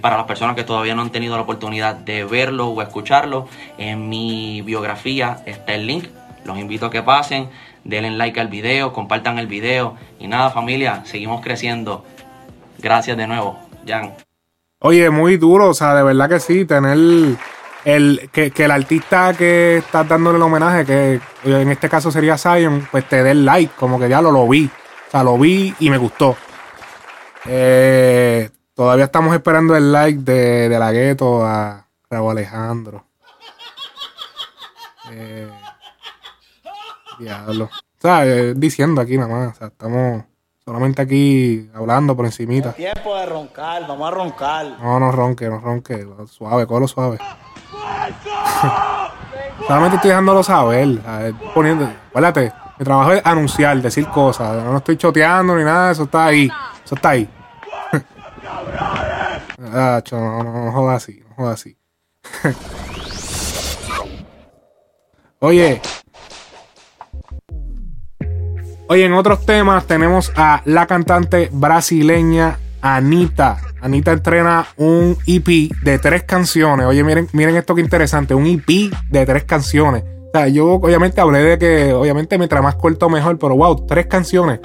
Para 0.00 0.16
las 0.16 0.26
personas 0.26 0.56
que 0.56 0.64
todavía 0.64 0.94
no 0.96 1.02
han 1.02 1.10
tenido 1.10 1.36
la 1.36 1.42
oportunidad 1.42 1.94
de 1.94 2.24
verlo 2.24 2.68
o 2.68 2.82
escucharlo, 2.82 3.46
en 3.78 4.08
mi 4.08 4.62
biografía 4.62 5.42
está 5.46 5.74
el 5.74 5.86
link. 5.86 6.06
Los 6.44 6.58
invito 6.58 6.86
a 6.86 6.90
que 6.90 7.02
pasen, 7.02 7.48
denle 7.84 8.10
like 8.10 8.40
al 8.40 8.48
video, 8.48 8.92
compartan 8.92 9.38
el 9.38 9.46
video. 9.46 9.94
Y 10.18 10.26
nada 10.26 10.50
familia, 10.50 11.02
seguimos 11.04 11.40
creciendo. 11.40 12.04
Gracias 12.78 13.16
de 13.16 13.26
nuevo. 13.26 13.58
Jan. 13.86 14.14
Oye, 14.80 15.08
muy 15.10 15.36
duro, 15.36 15.70
o 15.70 15.74
sea, 15.74 15.94
de 15.94 16.02
verdad 16.02 16.28
que 16.28 16.40
sí, 16.40 16.64
tener 16.64 16.98
el 17.86 18.28
que, 18.32 18.50
que 18.50 18.64
el 18.64 18.72
artista 18.72 19.32
que 19.32 19.76
estás 19.76 20.08
dándole 20.08 20.38
el 20.38 20.42
homenaje, 20.42 20.84
que 20.84 21.20
en 21.44 21.70
este 21.70 21.88
caso 21.88 22.10
sería 22.10 22.36
Zion, 22.36 22.88
pues 22.90 23.08
te 23.08 23.22
dé 23.22 23.30
el 23.30 23.44
like, 23.44 23.72
como 23.76 24.00
que 24.00 24.08
ya 24.08 24.20
lo, 24.20 24.32
lo 24.32 24.48
vi. 24.48 24.66
O 24.66 25.10
sea, 25.10 25.22
lo 25.22 25.38
vi 25.38 25.72
y 25.78 25.88
me 25.88 25.96
gustó. 25.96 26.36
Eh, 27.44 28.50
todavía 28.74 29.04
estamos 29.04 29.32
esperando 29.36 29.76
el 29.76 29.92
like 29.92 30.18
de, 30.20 30.68
de 30.68 30.78
la 30.80 30.90
gueto 30.90 31.46
a 31.46 31.86
Raúl 32.10 32.32
Alejandro. 32.32 33.04
Eh, 35.12 35.48
diablo. 37.20 37.66
O 37.66 38.00
sea, 38.00 38.26
eh, 38.26 38.54
diciendo 38.56 39.00
aquí 39.00 39.16
nada 39.16 39.32
más. 39.32 39.54
O 39.54 39.58
sea, 39.58 39.68
estamos 39.68 40.24
solamente 40.64 41.02
aquí 41.02 41.70
hablando 41.72 42.16
por 42.16 42.26
encimita. 42.26 42.72
Tiempo 42.72 43.16
de 43.16 43.26
roncar, 43.26 43.86
vamos 43.86 44.08
a 44.08 44.10
roncar. 44.10 44.66
No, 44.82 44.98
no 44.98 45.12
ronque, 45.12 45.48
no 45.48 45.60
ronque. 45.60 46.04
Suave, 46.28 46.66
colo 46.66 46.88
suave. 46.88 47.18
Solamente 49.66 49.96
estoy 49.96 50.10
dejándolo 50.10 50.42
saber. 50.42 51.00
¿sabes? 51.02 51.34
Poniendo, 51.54 51.88
acuérdate, 52.08 52.52
mi 52.78 52.84
trabajo 52.84 53.12
es 53.12 53.22
anunciar, 53.24 53.80
decir 53.80 54.06
cosas. 54.08 54.62
No 54.62 54.76
estoy 54.76 54.96
choteando 54.96 55.56
ni 55.56 55.64
nada, 55.64 55.92
eso 55.92 56.04
está 56.04 56.26
ahí. 56.26 56.50
Eso 56.84 56.94
está 56.94 57.10
ahí. 57.10 57.28
Ah, 59.72 60.02
no, 60.12 60.42
no, 60.70 60.90
así, 60.90 61.24
no 61.36 61.48
así. 61.48 61.76
Oye. 65.40 65.80
Oye, 68.88 69.04
en 69.04 69.12
otros 69.14 69.44
temas 69.44 69.86
tenemos 69.86 70.30
a 70.36 70.60
la 70.66 70.86
cantante 70.86 71.48
brasileña 71.52 72.58
Anita. 72.94 73.58
Anita 73.80 74.12
entrena 74.12 74.66
un 74.76 75.18
EP 75.26 75.72
de 75.82 75.98
tres 75.98 76.22
canciones. 76.22 76.86
Oye, 76.86 77.02
miren, 77.02 77.28
miren 77.32 77.56
esto 77.56 77.74
que 77.74 77.80
interesante. 77.80 78.34
Un 78.34 78.46
EP 78.46 78.92
de 79.10 79.26
tres 79.26 79.44
canciones. 79.44 80.04
O 80.04 80.30
sea, 80.32 80.46
yo 80.46 80.74
obviamente 80.74 81.20
hablé 81.20 81.40
de 81.40 81.58
que, 81.58 81.92
obviamente, 81.92 82.38
mientras 82.38 82.62
más 82.62 82.76
corto 82.76 83.08
mejor, 83.08 83.38
pero 83.38 83.56
wow, 83.56 83.86
tres 83.86 84.06
canciones. 84.06 84.60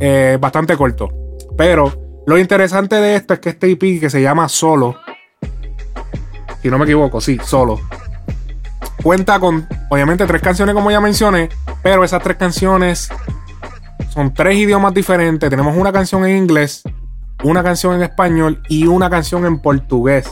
Eh, 0.00 0.36
bastante 0.40 0.76
corto. 0.76 1.10
Pero 1.56 1.92
lo 2.26 2.38
interesante 2.38 2.96
de 2.96 3.14
esto 3.14 3.34
es 3.34 3.40
que 3.40 3.50
este 3.50 3.70
EP 3.70 4.00
que 4.00 4.10
se 4.10 4.20
llama 4.20 4.48
Solo, 4.48 4.96
si 6.60 6.70
no 6.70 6.78
me 6.78 6.84
equivoco, 6.84 7.20
sí, 7.20 7.38
Solo, 7.44 7.80
cuenta 9.02 9.38
con, 9.38 9.68
obviamente, 9.90 10.26
tres 10.26 10.42
canciones 10.42 10.74
como 10.74 10.90
ya 10.90 11.00
mencioné, 11.00 11.50
pero 11.82 12.02
esas 12.02 12.22
tres 12.22 12.36
canciones 12.36 13.10
son 14.10 14.34
tres 14.34 14.56
idiomas 14.56 14.92
diferentes. 14.92 15.48
Tenemos 15.48 15.76
una 15.76 15.92
canción 15.92 16.24
en 16.24 16.36
inglés, 16.36 16.82
una 17.42 17.62
canción 17.62 17.94
en 17.94 18.02
español 18.02 18.62
y 18.68 18.86
una 18.86 19.10
canción 19.10 19.46
en 19.46 19.60
portugués. 19.60 20.30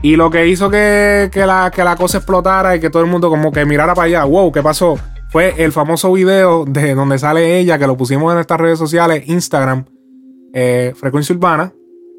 Y 0.00 0.16
lo 0.16 0.30
que 0.30 0.46
hizo 0.48 0.70
que, 0.70 1.30
que 1.32 1.46
la, 1.46 1.70
que 1.70 1.84
la 1.84 1.96
cosa 1.96 2.18
explotara 2.18 2.74
y 2.74 2.80
que 2.80 2.90
todo 2.90 3.02
el 3.02 3.10
mundo 3.10 3.28
como 3.28 3.52
que 3.52 3.64
mirara 3.64 3.94
para 3.94 4.06
allá, 4.06 4.24
wow, 4.24 4.50
¿qué 4.50 4.62
pasó? 4.62 4.98
Fue 5.30 5.54
el 5.62 5.72
famoso 5.72 6.12
video 6.12 6.64
de 6.64 6.94
donde 6.94 7.18
sale 7.18 7.58
ella, 7.58 7.78
que 7.78 7.86
lo 7.86 7.96
pusimos 7.96 8.30
en 8.32 8.36
nuestras 8.36 8.60
redes 8.60 8.78
sociales, 8.78 9.24
Instagram, 9.26 9.84
eh, 10.52 10.92
Frecuencia 10.96 11.34
Urbana, 11.34 11.72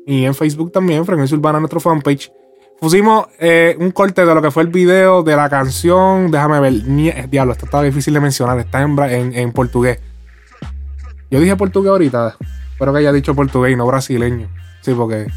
y 0.06 0.26
en 0.26 0.34
Facebook 0.34 0.72
también, 0.72 1.06
Frecuencia 1.06 1.38
Urbana, 1.38 1.60
nuestro 1.60 1.80
fanpage. 1.80 2.32
Pusimos 2.80 3.28
eh, 3.40 3.78
un 3.80 3.92
corte 3.92 4.26
de 4.26 4.36
lo 4.36 4.42
que 4.42 4.52
fue 4.52 4.64
el 4.64 4.70
video 4.70 5.24
de 5.24 5.36
la 5.36 5.50
canción. 5.50 6.30
Déjame 6.32 6.60
ver. 6.60 7.30
Diablo, 7.30 7.54
esto 7.54 7.66
está 7.66 7.82
difícil 7.82 8.14
de 8.14 8.20
mencionar. 8.20 8.60
Está 8.60 8.82
en, 8.82 9.00
en, 9.00 9.34
en 9.34 9.52
portugués. 9.54 10.00
Yo 11.32 11.40
dije 11.40 11.56
portugués 11.56 11.92
ahorita. 11.92 12.36
Espero 12.74 12.92
que 12.92 13.00
haya 13.00 13.14
dicho 13.14 13.34
portugués 13.36 13.74
y 13.74 13.76
no 13.76 13.86
brasileño. 13.88 14.50
Sí, 14.82 14.94
porque. 14.94 15.28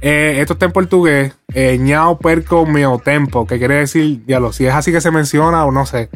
eh, 0.00 0.36
esto 0.40 0.52
está 0.54 0.66
en 0.66 0.72
portugués. 0.72 1.34
Eh, 1.54 1.78
ñao 1.78 2.18
perco 2.18 2.66
meu 2.66 2.98
tempo. 2.98 3.46
Que 3.46 3.58
quiere 3.58 3.76
decir, 3.76 4.24
diablo, 4.26 4.52
si 4.52 4.66
es 4.66 4.74
así 4.74 4.92
que 4.92 5.00
se 5.00 5.10
menciona 5.10 5.64
o 5.64 5.72
no 5.72 5.86
sé. 5.86 6.10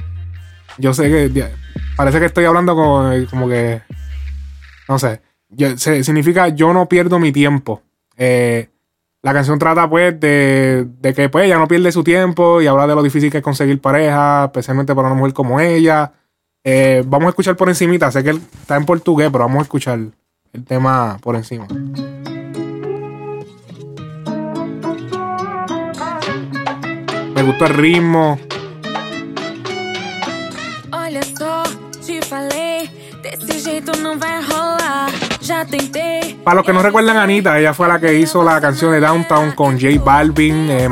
Yo 0.79 0.93
sé 0.95 1.09
que. 1.09 1.49
Parece 1.97 2.19
que 2.19 2.27
estoy 2.27 2.45
hablando 2.45 2.75
como, 2.75 3.11
como 3.31 3.49
que. 3.49 3.83
No 4.89 4.99
sé. 4.99 5.21
Significa 5.77 6.49
yo 6.49 6.73
no 6.73 6.89
pierdo 6.89 7.19
mi 7.19 7.31
tiempo. 7.33 7.83
Eh, 8.17 8.69
la 9.23 9.33
canción 9.33 9.59
trata 9.59 9.89
pues 9.89 10.19
de, 10.21 10.87
de 11.01 11.15
que 11.15 11.29
pues 11.31 11.47
ella 11.47 11.57
no 11.59 11.67
pierde 11.67 11.91
su 11.93 12.05
tiempo 12.05 12.61
y 12.61 12.67
habla 12.67 12.87
de 12.87 12.95
lo 12.95 13.03
difícil 13.03 13.31
que 13.31 13.39
es 13.39 13.43
conseguir 13.45 13.81
pareja, 13.81 14.45
especialmente 14.47 14.95
para 14.95 15.09
una 15.09 15.17
mujer 15.17 15.33
como 15.33 15.61
ella. 15.61 16.13
Eh, 16.67 17.03
vamos 17.07 17.27
a 17.27 17.29
escuchar 17.29 17.57
por 17.57 17.69
encimita, 17.69 18.11
sé 18.11 18.25
que 18.25 18.31
él 18.31 18.41
está 18.63 18.77
en 18.77 18.87
portugués, 18.87 19.29
pero 19.31 19.45
vamos 19.45 19.59
a 19.59 19.63
escuchar 19.65 19.99
el 19.99 20.65
tema 20.65 21.19
por 21.21 21.37
encima. 21.37 21.67
Me 27.35 27.43
gustó 27.43 27.67
el 27.67 27.75
ritmo. 27.75 28.39
Olha 30.91 31.23
só, 31.37 31.65
te 32.07 32.23
falei, 32.23 32.89
desse 33.23 33.61
jeito 33.61 33.93
não 34.01 34.19
vai 34.19 34.43
rolar. 34.43 35.11
Já 35.43 35.67
tentei. 35.67 36.41
Para 36.45 36.57
los 36.57 36.65
que 36.65 36.73
no 36.73 36.83
recuerdan 36.83 37.19
a 37.19 37.25
Anita, 37.25 37.59
ella 37.59 37.75
fue 37.75 37.89
la 37.89 38.01
que 38.01 38.19
hizo 38.19 38.43
la 38.43 38.59
canción 38.63 38.93
de 38.93 39.01
Downtown 39.01 39.53
con 39.53 39.79
J 39.79 40.03
Balvin, 40.03 40.71
eh. 40.71 40.89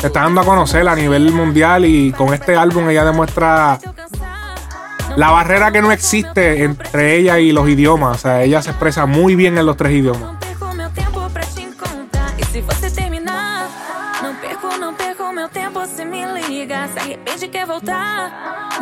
Se 0.00 0.06
está 0.06 0.22
dando 0.22 0.40
a 0.40 0.44
conocer 0.44 0.88
a 0.88 0.94
nivel 0.94 1.30
mundial 1.32 1.84
y 1.84 2.10
con 2.12 2.32
este 2.32 2.56
álbum 2.56 2.88
ella 2.88 3.04
demuestra 3.04 3.78
la 5.16 5.30
barrera 5.30 5.70
que 5.70 5.82
no 5.82 5.92
existe 5.92 6.62
entre 6.64 7.16
ella 7.16 7.38
y 7.38 7.52
los 7.52 7.68
idiomas. 7.68 8.16
O 8.16 8.20
sea, 8.20 8.42
ella 8.42 8.62
se 8.62 8.70
expresa 8.70 9.04
muy 9.04 9.34
bien 9.34 9.58
en 9.58 9.66
los 9.66 9.76
tres 9.76 9.92
idiomas. 9.92 10.36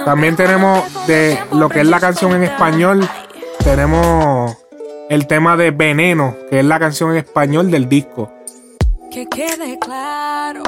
También 0.04 0.36
tenemos 0.36 1.06
de 1.08 1.38
lo 1.52 1.68
que 1.68 1.80
es 1.80 1.86
la 1.86 1.98
canción 1.98 2.32
en 2.32 2.44
español, 2.44 3.08
tenemos 3.64 4.56
el 5.10 5.26
tema 5.26 5.56
de 5.56 5.70
Veneno, 5.72 6.36
que 6.48 6.60
es 6.60 6.64
la 6.64 6.78
canción 6.78 7.10
en 7.10 7.16
español 7.16 7.70
del 7.70 7.88
disco. 7.88 8.32
Que 9.10 9.26
quede 9.26 9.78
claro, 9.78 10.62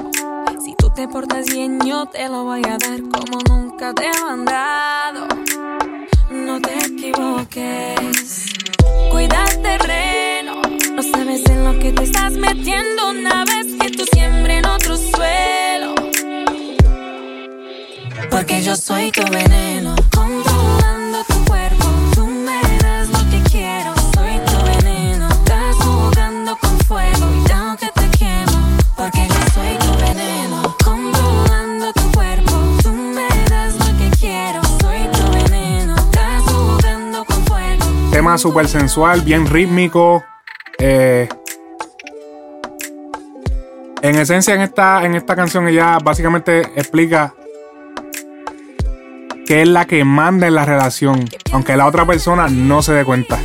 te 1.00 1.08
portas 1.08 1.46
bien 1.46 1.78
yo 1.86 2.04
te 2.04 2.28
lo 2.28 2.44
voy 2.44 2.60
a 2.66 2.76
dar 2.76 3.00
como 3.10 3.38
nunca 3.48 3.94
te 3.94 4.04
he 4.04 4.20
mandado. 4.20 5.28
No 6.30 6.60
te 6.60 6.74
equivoques, 6.76 8.52
cuida 9.10 9.46
terreno, 9.62 10.60
no 10.94 11.02
sabes 11.02 11.42
en 11.48 11.64
lo 11.64 11.78
que 11.78 11.92
te 11.92 12.02
estás 12.04 12.32
metiendo 12.32 13.12
una 13.12 13.46
vez 13.46 13.66
que 13.80 13.90
tú 13.96 14.04
siembres 14.12 14.58
en 14.58 14.66
otro 14.66 14.98
suelo. 14.98 15.94
Porque 18.30 18.62
yo 18.62 18.76
soy 18.76 19.10
tu 19.10 19.22
veneno, 19.22 19.94
Tema 38.20 38.36
súper 38.36 38.68
sensual, 38.68 39.22
bien 39.22 39.46
rítmico. 39.46 40.22
eh, 40.78 41.26
en 44.02 44.16
esencia, 44.16 44.54
en 44.54 44.60
esta, 44.60 45.06
en 45.06 45.14
esta 45.14 45.34
canción 45.34 45.66
ella 45.66 45.96
básicamente 46.04 46.60
explica 46.76 47.32
que 49.46 49.62
es 49.62 49.68
la 49.68 49.86
que 49.86 50.04
manda 50.04 50.46
en 50.46 50.54
la 50.54 50.66
relación, 50.66 51.24
aunque 51.50 51.78
la 51.78 51.86
otra 51.86 52.04
persona 52.04 52.48
no 52.50 52.82
se 52.82 52.92
dé 52.92 53.06
cuenta. 53.06 53.38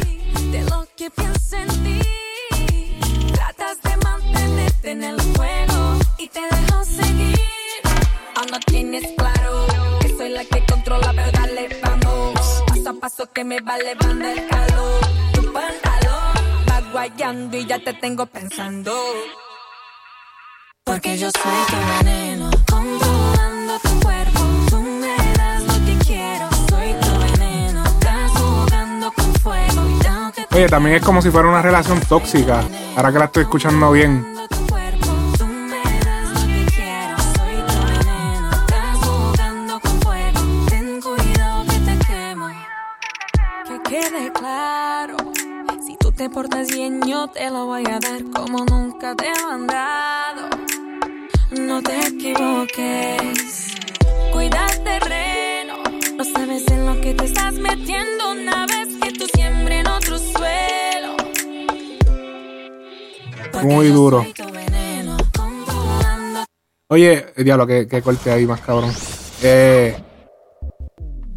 Que 13.34 13.45
me 13.45 13.61
va 13.61 13.78
el 13.78 13.97
calor. 13.97 14.99
Tu 15.34 15.53
pantalón 15.53 16.66
va 16.70 16.82
guayando 16.91 17.57
y 17.57 17.66
ya 17.66 17.80
te 17.80 17.93
tengo 17.93 18.26
pensando. 18.26 18.93
Oye, 30.51 30.68
también 30.68 30.95
es 30.97 31.03
como 31.03 31.22
si 31.22 31.32
fuera 31.32 31.47
una 31.47 31.61
relación 31.61 31.99
tóxica. 32.01 32.63
Ahora 32.97 33.13
que 33.13 33.20
la 33.20 33.26
estoy 33.26 33.43
escuchando 33.43 33.91
bien. 33.91 34.26
Te 46.26 46.30
portas 46.32 46.67
bien, 46.69 47.01
yo 47.05 47.28
te 47.28 47.51
lo 47.51 47.67
voy 47.67 47.84
a 47.86 47.99
dar 47.99 48.23
como 48.34 48.65
nunca 48.65 49.13
te 49.15 49.28
he 49.28 49.43
mandado. 49.45 50.49
No 51.51 51.84
te 51.84 51.99
equivoques, 52.07 53.76
cuida 54.34 54.65
el 54.71 54.84
terreno. 54.84 55.76
No 56.17 56.23
sabes 56.23 56.67
en 56.71 56.88
lo 56.88 56.99
que 56.99 57.13
te 57.13 57.26
estás 57.26 57.53
metiendo 57.53 58.32
una 58.32 58.65
vez 58.65 58.88
que 58.99 59.11
tú 59.11 59.28
siembres 59.36 59.82
en 59.82 59.88
otro 59.88 60.17
suelo. 60.17 61.15
Muy 63.61 63.89
duro. 63.89 64.26
Oye, 66.88 67.34
diablo, 67.38 67.67
que, 67.67 67.88
que 67.88 68.01
corte 68.01 68.32
ahí 68.32 68.47
más 68.47 68.61
cabrón. 68.61 68.91
Eh, 69.43 69.95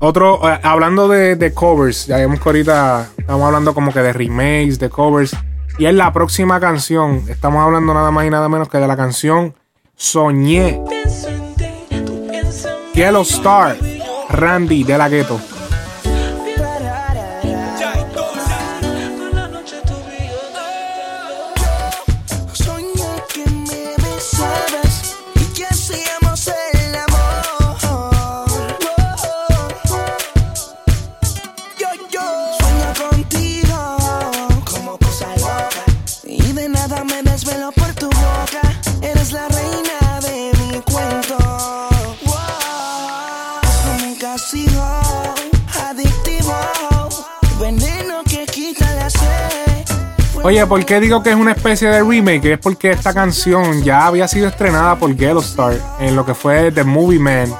otro, 0.01 0.49
eh, 0.49 0.61
hablando 0.62 1.09
de, 1.09 1.36
de 1.36 1.53
covers, 1.53 2.07
ya 2.07 2.16
vemos 2.16 2.40
que 2.40 2.49
ahorita 2.49 3.09
estamos 3.16 3.46
hablando 3.46 3.74
como 3.74 3.92
que 3.92 4.01
de 4.01 4.12
remakes, 4.12 4.78
de 4.78 4.90
covers. 4.90 5.36
Y 5.78 5.86
es 5.86 5.94
la 5.94 6.12
próxima 6.12 6.59
canción. 6.59 7.22
Estamos 7.28 7.62
hablando 7.62 7.94
nada 7.94 8.11
más 8.11 8.26
y 8.26 8.30
nada 8.30 8.49
menos 8.49 8.68
que 8.68 8.78
de 8.78 8.88
la 8.88 8.96
canción 8.96 9.55
Soñé. 9.94 10.80
Yellow 12.94 13.22
Star, 13.22 13.76
Randy 14.30 14.82
de 14.82 14.99
la 14.99 15.09
Ghetto. 15.09 15.40
Oye, 50.49 50.64
¿por 50.66 50.82
qué 50.86 50.99
digo 50.99 51.22
que 51.22 51.28
es 51.28 51.36
una 51.36 51.53
especie 51.53 51.90
de 51.90 52.03
remake? 52.03 52.53
Es 52.55 52.59
porque 52.59 52.90
esta 52.90 53.12
canción 53.12 53.82
ya 53.82 54.07
había 54.07 54.26
sido 54.26 54.49
estrenada 54.49 54.96
por 54.96 55.14
Yellow 55.14 55.42
Star 55.42 55.74
en 56.01 56.16
lo 56.16 56.24
que 56.24 56.32
fue 56.32 56.72
The 56.72 56.84
Movie 56.84 57.18
Man, 57.18 57.55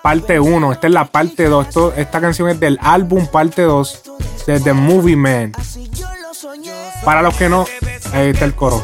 parte 0.00 0.40
1. 0.40 0.72
Esta 0.72 0.86
es 0.86 0.92
la 0.94 1.04
parte 1.04 1.44
2. 1.44 1.66
Esto- 1.68 1.92
esta 1.94 2.18
canción 2.22 2.48
es 2.48 2.58
del 2.58 2.78
álbum 2.80 3.26
parte 3.26 3.60
2 3.60 4.02
de 4.46 4.58
The 4.58 4.72
Movie 4.72 5.16
Man. 5.16 5.52
Para 7.04 7.20
los 7.20 7.36
que 7.36 7.50
no, 7.50 7.66
ahí 8.14 8.30
está 8.30 8.46
el 8.46 8.54
coro. 8.54 8.82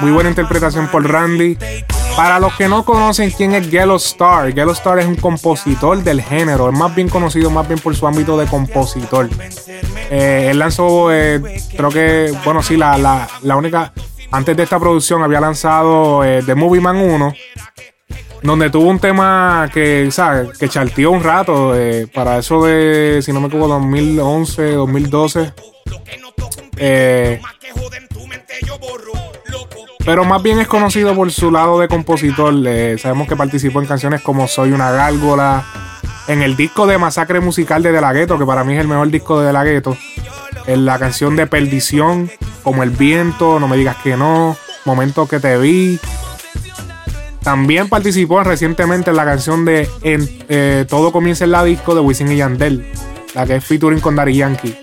Muy 0.00 0.10
buena 0.10 0.28
interpretación 0.28 0.88
por 0.88 1.08
Randy. 1.10 1.56
Para 2.16 2.38
los 2.38 2.54
que 2.54 2.68
no 2.68 2.84
conocen 2.84 3.30
quién 3.32 3.54
es 3.54 3.68
Yellow 3.70 3.96
Star, 3.96 4.54
Yellow 4.54 4.72
Star 4.72 5.00
es 5.00 5.06
un 5.06 5.16
compositor 5.16 6.02
del 6.02 6.22
género. 6.22 6.70
Es 6.70 6.78
más 6.78 6.94
bien 6.94 7.08
conocido 7.08 7.50
más 7.50 7.66
bien 7.66 7.80
por 7.80 7.96
su 7.96 8.06
ámbito 8.06 8.38
de 8.38 8.46
compositor. 8.46 9.28
Eh, 10.10 10.48
él 10.50 10.58
lanzó, 10.58 11.12
eh, 11.12 11.40
creo 11.76 11.90
que, 11.90 12.32
bueno, 12.44 12.62
sí, 12.62 12.76
la, 12.76 12.96
la, 12.98 13.28
la 13.42 13.56
única. 13.56 13.92
Antes 14.30 14.56
de 14.56 14.62
esta 14.62 14.78
producción 14.78 15.22
había 15.22 15.40
lanzado 15.40 16.24
eh, 16.24 16.42
The 16.44 16.54
Movie 16.54 16.80
Man 16.80 16.96
1, 16.96 17.34
donde 18.42 18.70
tuvo 18.70 18.88
un 18.88 19.00
tema 19.00 19.68
que, 19.72 20.08
¿sabes? 20.10 20.56
Que 20.56 20.68
charteó 20.68 21.10
un 21.10 21.22
rato. 21.22 21.74
para 22.12 22.38
eso 22.38 22.64
de, 22.64 23.22
si 23.22 23.32
no 23.32 23.40
me 23.40 23.48
equivoco, 23.48 23.68
2011, 23.68 24.72
2012. 24.72 25.52
Eh, 26.76 27.40
pero 30.04 30.24
más 30.24 30.42
bien 30.42 30.58
es 30.58 30.68
conocido 30.68 31.14
por 31.14 31.30
su 31.32 31.50
lado 31.50 31.80
de 31.80 31.88
compositor. 31.88 32.54
eh, 32.66 32.96
sabemos 32.98 33.26
que 33.26 33.36
participó 33.36 33.80
en 33.80 33.86
canciones 33.86 34.20
como 34.20 34.46
Soy 34.46 34.72
una 34.72 34.90
gárgola. 34.90 35.64
En 36.26 36.42
el 36.42 36.56
disco 36.56 36.86
de 36.86 36.96
Masacre 36.98 37.40
Musical 37.40 37.82
de 37.82 37.92
De 37.92 38.00
La 38.00 38.12
Ghetto, 38.12 38.38
que 38.38 38.46
para 38.46 38.64
mí 38.64 38.74
es 38.74 38.80
el 38.80 38.88
mejor 38.88 39.10
disco 39.10 39.40
de 39.40 39.46
De 39.46 39.52
La 39.52 39.64
Ghetto. 39.64 39.96
En 40.66 40.86
la 40.86 40.98
canción 40.98 41.36
de 41.36 41.46
Perdición, 41.46 42.30
como 42.62 42.82
El 42.82 42.90
Viento, 42.90 43.60
No 43.60 43.68
Me 43.68 43.76
Digas 43.76 43.96
Que 44.02 44.16
No, 44.16 44.56
Momento 44.84 45.26
que 45.26 45.40
Te 45.40 45.58
Vi. 45.58 45.98
También 47.42 47.90
participó 47.90 48.42
recientemente 48.42 49.10
en 49.10 49.16
la 49.16 49.24
canción 49.26 49.66
de 49.66 49.88
en, 50.02 50.26
eh, 50.48 50.86
Todo 50.88 51.12
Comienza 51.12 51.44
en 51.44 51.52
la 51.52 51.62
Disco 51.62 51.94
de 51.94 52.00
Wisin 52.00 52.32
y 52.32 52.36
Yandel, 52.36 52.90
la 53.34 53.46
que 53.46 53.56
es 53.56 53.64
featuring 53.64 54.00
con 54.00 54.16
Daddy 54.16 54.36
Yankee. 54.36 54.78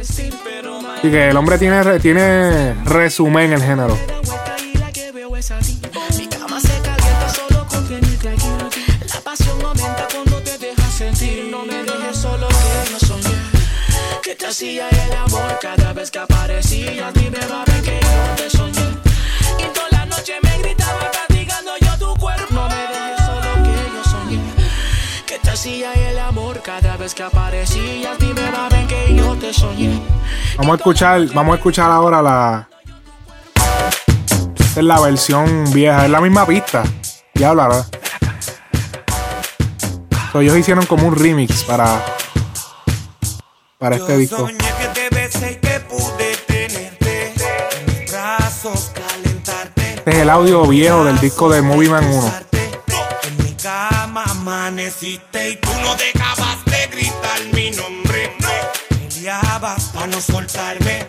Así 0.00 1.10
que 1.10 1.28
el 1.28 1.36
hombre 1.36 1.58
tiene, 1.58 2.00
tiene 2.00 2.72
resumen 2.84 3.44
en 3.44 3.52
el 3.52 3.62
género. 3.62 3.98
Yo 21.80 21.98
tu 21.98 22.14
cuerpo. 22.20 22.68
Me 22.68 23.16
solo 23.16 23.52
que 23.64 23.74
yo 23.92 24.04
soñé. 24.04 24.38
Que 25.26 25.40
te 25.40 25.50
hacía 25.50 25.92
el 25.94 26.20
amor 26.20 26.62
cada 26.62 26.96
vez 26.96 27.14
que 27.14 27.24
que 28.86 29.16
yo 29.16 29.34
te. 29.38 29.50
Vamos 30.56 30.72
a 30.72 30.76
escuchar, 30.76 31.26
vamos 31.34 31.54
a 31.54 31.56
escuchar 31.56 31.90
ahora 31.90 32.22
la. 32.22 32.68
Es 34.76 34.84
la 34.84 35.00
versión 35.00 35.64
vieja, 35.72 36.04
es 36.04 36.10
la 36.10 36.20
misma 36.20 36.46
pista. 36.46 36.84
Ya 37.34 37.48
hablará. 37.50 37.86
Ellos 40.34 40.56
hicieron 40.56 40.86
como 40.86 41.08
un 41.08 41.16
remix 41.16 41.64
para. 41.64 42.13
Mis 47.86 48.10
brazos, 48.10 48.92
calentarte. 48.94 49.94
Este 49.96 50.10
es 50.10 50.16
el 50.16 50.30
audio 50.30 50.66
viejo 50.66 51.04
del 51.04 51.20
disco 51.20 51.50
de 51.50 51.60
Movie 51.60 51.90
Man 51.90 52.06
1. 52.06 52.34
En 53.24 53.44
mi 53.44 53.52
cama 53.62 54.24
amaneciste 54.24 55.50
y 55.50 55.56
tú 55.56 55.68
no 55.82 55.94
dejabas 55.96 56.64
de 56.64 56.86
gritar 56.96 57.40
mi 57.52 57.72
nombre. 57.72 58.32
Peleabas 58.88 59.90
para 59.92 60.06
no 60.06 60.18
soltarme. 60.18 61.06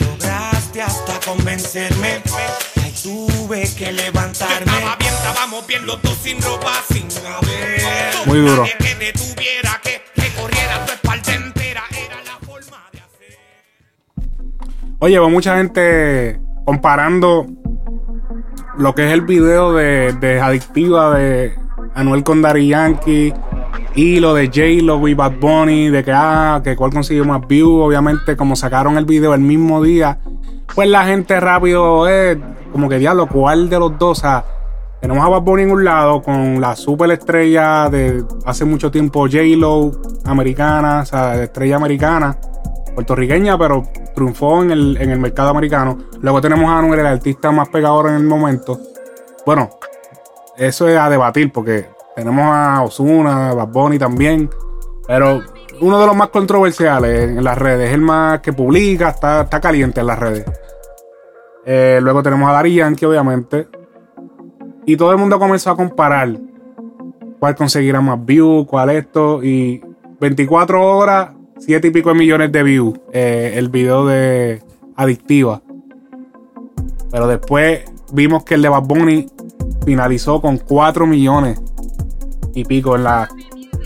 Lograste 0.00 0.82
hasta 0.82 1.20
convencerme. 1.20 2.20
Tuve 3.00 3.72
que 3.76 3.92
levantarme. 3.92 4.72
Estaba 4.72 4.96
bien, 4.96 5.14
estábamos 5.14 5.66
bien 5.68 5.86
los 5.86 6.02
dos 6.02 6.18
sin 6.20 6.42
ropa, 6.42 6.72
sin 6.92 7.06
haber. 7.24 8.26
Muy 8.26 8.40
duro. 8.40 8.64
Que 8.64 8.88
Oye, 15.00 15.16
va 15.20 15.28
mucha 15.28 15.56
gente 15.56 16.40
comparando 16.64 17.46
lo 18.76 18.96
que 18.96 19.06
es 19.06 19.12
el 19.12 19.20
video 19.20 19.72
de, 19.72 20.12
de 20.14 20.40
Adictiva 20.40 21.16
de 21.16 21.54
Anuel 21.94 22.24
con 22.24 22.42
Daddy 22.42 22.66
Yankee 22.66 23.32
y 23.94 24.18
lo 24.18 24.34
de 24.34 24.48
J-Lo 24.48 25.06
y 25.06 25.14
Bad 25.14 25.34
Bunny, 25.40 25.88
de 25.90 26.02
que, 26.02 26.10
ah, 26.12 26.60
que 26.64 26.74
cuál 26.74 26.92
consiguió 26.92 27.24
más 27.24 27.46
views. 27.46 27.86
Obviamente, 27.86 28.36
como 28.36 28.56
sacaron 28.56 28.98
el 28.98 29.04
video 29.04 29.34
el 29.34 29.40
mismo 29.40 29.80
día, 29.80 30.18
pues 30.74 30.88
la 30.88 31.04
gente 31.04 31.38
rápido, 31.38 32.08
eh, 32.08 32.36
como 32.72 32.88
que 32.88 32.98
diablo, 32.98 33.28
¿cuál 33.28 33.70
de 33.70 33.78
los 33.78 33.96
dos? 34.00 34.18
O 34.18 34.20
sea, 34.20 34.44
tenemos 35.00 35.24
a 35.24 35.28
Bad 35.28 35.42
Bunny 35.42 35.62
en 35.62 35.70
un 35.70 35.84
lado 35.84 36.22
con 36.22 36.60
la 36.60 36.74
super 36.74 37.08
estrella 37.12 37.88
de 37.88 38.24
hace 38.44 38.64
mucho 38.64 38.90
tiempo, 38.90 39.28
J-Lo, 39.28 39.92
americana, 40.24 41.02
o 41.02 41.06
sea, 41.06 41.40
estrella 41.40 41.76
americana 41.76 42.36
puertorriqueña, 42.98 43.56
pero 43.56 43.84
triunfó 44.12 44.60
en 44.60 44.72
el, 44.72 44.96
en 45.00 45.10
el 45.10 45.20
mercado 45.20 45.50
americano. 45.50 45.98
Luego 46.20 46.40
tenemos 46.40 46.68
a 46.68 46.80
Anuel, 46.80 46.98
el 46.98 47.06
artista 47.06 47.52
más 47.52 47.68
pegador 47.68 48.08
en 48.08 48.16
el 48.16 48.24
momento. 48.24 48.76
Bueno, 49.46 49.70
eso 50.56 50.88
es 50.88 50.98
a 50.98 51.08
debatir 51.08 51.52
porque 51.52 51.86
tenemos 52.16 52.44
a 52.44 52.82
Osuna, 52.82 53.54
Bad 53.54 53.68
Bunny 53.68 54.00
también, 54.00 54.50
pero 55.06 55.42
uno 55.80 56.00
de 56.00 56.06
los 56.08 56.16
más 56.16 56.30
controversiales 56.30 57.30
en 57.30 57.44
las 57.44 57.56
redes, 57.56 57.90
es 57.90 57.94
el 57.94 58.00
más 58.00 58.40
que 58.40 58.52
publica, 58.52 59.10
está, 59.10 59.42
está 59.42 59.60
caliente 59.60 60.00
en 60.00 60.06
las 60.08 60.18
redes. 60.18 60.44
Eh, 61.64 62.00
luego 62.02 62.20
tenemos 62.20 62.50
a 62.50 62.52
Daddy 62.54 62.74
Yankee, 62.74 63.06
obviamente. 63.06 63.68
Y 64.86 64.96
todo 64.96 65.12
el 65.12 65.18
mundo 65.18 65.38
comenzó 65.38 65.70
a 65.70 65.76
comparar 65.76 66.36
cuál 67.38 67.54
conseguirá 67.54 68.00
más 68.00 68.18
views, 68.26 68.66
cuál 68.66 68.90
esto. 68.90 69.44
Y 69.44 69.80
24 70.18 70.96
horas, 70.96 71.37
7 71.58 71.88
y 71.88 71.90
pico 71.90 72.10
de 72.10 72.14
millones 72.14 72.52
de 72.52 72.62
views. 72.62 72.98
eh, 73.12 73.52
el 73.56 73.68
video 73.68 74.06
de 74.06 74.62
Adictiva. 74.96 75.62
Pero 77.10 77.26
después 77.26 77.84
vimos 78.12 78.44
que 78.44 78.54
el 78.54 78.62
de 78.62 78.68
Bad 78.68 78.82
Bunny 78.82 79.26
finalizó 79.84 80.40
con 80.40 80.58
4 80.58 81.06
millones 81.06 81.60
y 82.54 82.64
pico 82.64 82.96
en 82.96 83.04
las 83.04 83.28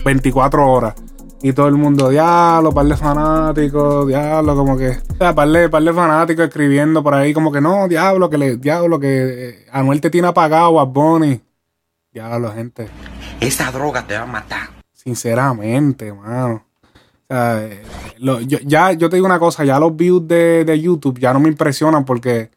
24 0.03 0.69
horas. 0.69 0.95
Y 1.41 1.51
todo 1.51 1.67
el 1.67 1.75
mundo, 1.75 2.09
diablo, 2.09 2.71
par 2.71 2.85
de 2.85 2.95
fanáticos, 2.95 4.07
diablo, 4.07 4.55
como 4.55 4.77
que. 4.77 4.89
O 4.91 5.15
sea, 5.17 5.35
par 5.35 5.49
de, 5.49 5.67
par 5.67 5.83
de 5.83 5.91
fanáticos 5.91 6.45
escribiendo 6.45 7.03
por 7.03 7.13
ahí, 7.13 7.33
como 7.33 7.51
que 7.51 7.59
no, 7.59 7.87
diablo, 7.89 8.29
que 8.29 8.37
le, 8.37 8.55
diablo, 8.55 8.97
que 8.97 9.49
eh, 9.49 9.65
Anuel 9.71 9.99
te 9.99 10.09
tiene 10.09 10.29
apagado 10.29 10.79
a 10.79 10.85
Bonnie. 10.85 11.41
Diablo, 12.13 12.53
gente. 12.53 12.87
Esa 13.41 13.71
droga 13.71 14.07
te 14.07 14.15
va 14.15 14.23
a 14.23 14.25
matar. 14.25 14.69
Sinceramente, 14.93 16.13
mano. 16.13 16.63
Lo- 18.19 18.41
yo, 18.41 18.59
ya, 18.63 18.91
yo 18.93 19.09
te 19.09 19.15
digo 19.17 19.25
una 19.25 19.39
cosa, 19.39 19.63
ya 19.63 19.79
los 19.79 19.95
views 19.95 20.27
de, 20.27 20.63
de 20.65 20.79
YouTube 20.79 21.19
ya 21.19 21.33
no 21.33 21.39
me 21.39 21.49
impresionan 21.49 22.05
porque 22.05 22.51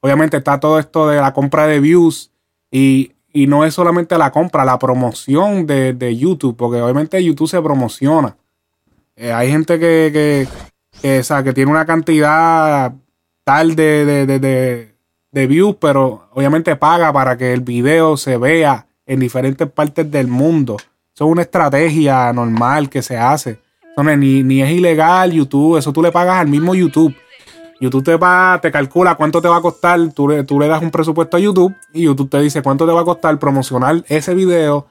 obviamente 0.00 0.36
está 0.38 0.58
todo 0.58 0.78
esto 0.78 1.08
de 1.08 1.20
la 1.20 1.32
compra 1.32 1.66
de 1.66 1.80
views 1.80 2.30
y, 2.70 3.12
y 3.32 3.46
no 3.46 3.64
es 3.64 3.74
solamente 3.74 4.16
la 4.18 4.30
compra, 4.32 4.64
la 4.64 4.78
promoción 4.78 5.66
de, 5.66 5.92
de 5.92 6.16
YouTube, 6.16 6.56
porque 6.56 6.80
obviamente 6.80 7.22
YouTube 7.22 7.48
se 7.48 7.60
promociona. 7.60 8.36
Eh, 9.16 9.32
hay 9.32 9.50
gente 9.50 9.78
que, 9.78 10.10
que, 10.12 10.48
que, 11.00 11.18
o 11.20 11.22
sea, 11.24 11.42
que 11.42 11.52
tiene 11.52 11.70
una 11.70 11.84
cantidad 11.86 12.92
tal 13.44 13.76
de, 13.76 14.06
de- 14.26 14.92
de 15.32 15.46
views, 15.46 15.76
pero 15.80 16.28
obviamente 16.32 16.76
paga 16.76 17.12
para 17.12 17.36
que 17.38 17.52
el 17.54 17.62
video 17.62 18.16
se 18.18 18.36
vea 18.36 18.86
en 19.06 19.18
diferentes 19.20 19.68
partes 19.70 20.10
del 20.10 20.28
mundo. 20.28 20.76
Eso 21.14 21.24
es 21.24 21.30
una 21.30 21.42
estrategia 21.42 22.32
normal 22.34 22.90
que 22.90 23.00
se 23.02 23.16
hace. 23.16 23.58
Ni, 23.96 24.42
ni 24.42 24.62
es 24.62 24.70
ilegal 24.70 25.32
YouTube, 25.32 25.76
eso 25.76 25.92
tú 25.92 26.02
le 26.02 26.10
pagas 26.12 26.38
al 26.40 26.48
mismo 26.48 26.74
YouTube. 26.74 27.14
YouTube 27.80 28.04
te 28.04 28.16
va, 28.16 28.58
te 28.62 28.70
calcula 28.70 29.16
cuánto 29.16 29.42
te 29.42 29.48
va 29.48 29.56
a 29.56 29.60
costar, 29.60 29.98
tú 30.14 30.28
le, 30.28 30.44
tú 30.44 30.58
le 30.60 30.68
das 30.68 30.82
un 30.82 30.90
presupuesto 30.90 31.36
a 31.36 31.40
YouTube 31.40 31.74
y 31.92 32.02
YouTube 32.02 32.30
te 32.30 32.40
dice 32.40 32.62
cuánto 32.62 32.86
te 32.86 32.92
va 32.92 33.00
a 33.00 33.04
costar 33.04 33.38
promocionar 33.38 34.04
ese 34.08 34.34
video 34.34 34.86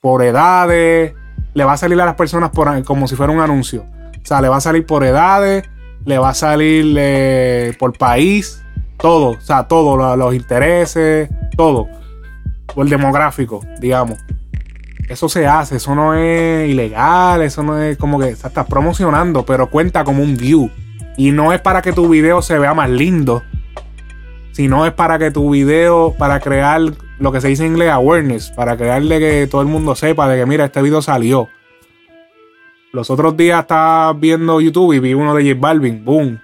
por 0.00 0.22
edades, 0.22 1.14
le 1.54 1.64
va 1.64 1.74
a 1.74 1.76
salir 1.76 2.00
a 2.00 2.06
las 2.06 2.14
personas 2.14 2.50
por, 2.50 2.82
como 2.84 3.06
si 3.08 3.14
fuera 3.14 3.32
un 3.32 3.40
anuncio. 3.40 3.84
O 4.22 4.26
sea, 4.26 4.40
le 4.40 4.48
va 4.48 4.56
a 4.56 4.60
salir 4.60 4.86
por 4.86 5.04
edades, 5.04 5.64
le 6.04 6.18
va 6.18 6.30
a 6.30 6.34
salir 6.34 6.94
eh, 6.98 7.74
por 7.78 7.96
país, 7.96 8.62
todo, 8.98 9.30
o 9.36 9.40
sea, 9.40 9.68
todo, 9.68 9.96
lo- 9.96 10.16
los 10.16 10.34
intereses, 10.34 11.28
todo. 11.56 11.88
El 12.76 12.88
demográfico, 12.88 13.60
digamos. 13.80 14.18
Eso 15.08 15.28
se 15.28 15.46
hace, 15.46 15.76
eso 15.76 15.94
no 15.94 16.14
es 16.14 16.68
ilegal, 16.68 17.42
eso 17.42 17.62
no 17.62 17.80
es 17.80 17.96
como 17.96 18.18
que 18.18 18.30
estás 18.30 18.66
promocionando, 18.66 19.46
pero 19.46 19.70
cuenta 19.70 20.02
como 20.02 20.22
un 20.22 20.36
view. 20.36 20.70
Y 21.16 21.30
no 21.30 21.52
es 21.52 21.60
para 21.60 21.80
que 21.80 21.92
tu 21.92 22.08
video 22.08 22.42
se 22.42 22.58
vea 22.58 22.74
más 22.74 22.90
lindo, 22.90 23.42
sino 24.52 24.84
es 24.84 24.92
para 24.92 25.18
que 25.18 25.30
tu 25.30 25.50
video, 25.50 26.14
para 26.18 26.40
crear 26.40 26.80
lo 27.18 27.32
que 27.32 27.40
se 27.40 27.48
dice 27.48 27.64
en 27.64 27.72
inglés 27.72 27.90
awareness, 27.90 28.50
para 28.50 28.76
crearle 28.76 29.18
que 29.20 29.46
todo 29.46 29.60
el 29.62 29.68
mundo 29.68 29.94
sepa 29.94 30.28
de 30.28 30.38
que 30.38 30.46
mira, 30.46 30.64
este 30.64 30.82
video 30.82 31.00
salió. 31.00 31.48
Los 32.92 33.08
otros 33.08 33.36
días 33.36 33.60
estaba 33.60 34.12
viendo 34.12 34.60
YouTube 34.60 34.92
y 34.94 34.98
vi 34.98 35.14
uno 35.14 35.34
de 35.34 35.44
J 35.48 35.60
Balvin, 35.60 36.04
boom. 36.04 36.40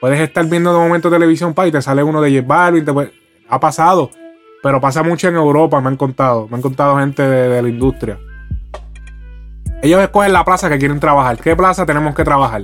Puedes 0.00 0.20
estar 0.20 0.44
viendo 0.46 0.72
de 0.72 0.78
momento 0.78 1.10
televisión 1.10 1.54
pa, 1.54 1.66
y 1.66 1.72
te 1.72 1.80
sale 1.80 2.02
uno 2.02 2.20
de 2.20 2.30
J 2.36 2.46
Balvin, 2.46 2.84
te 2.84 2.92
puede- 2.92 3.12
ha 3.48 3.58
pasado. 3.58 4.10
Pero 4.62 4.80
pasa 4.80 5.02
mucho 5.02 5.28
en 5.28 5.36
Europa, 5.36 5.80
me 5.80 5.88
han 5.88 5.96
contado. 5.96 6.48
Me 6.48 6.56
han 6.56 6.62
contado 6.62 6.98
gente 6.98 7.22
de, 7.22 7.62
la 7.62 7.68
industria. 7.68 8.18
Ellos 9.82 10.00
escogen 10.02 10.32
la 10.32 10.44
plaza 10.44 10.68
que 10.68 10.78
quieren 10.78 10.98
trabajar. 10.98 11.38
¿Qué 11.38 11.54
plaza 11.54 11.86
tenemos 11.86 12.14
que 12.14 12.24
trabajar? 12.24 12.62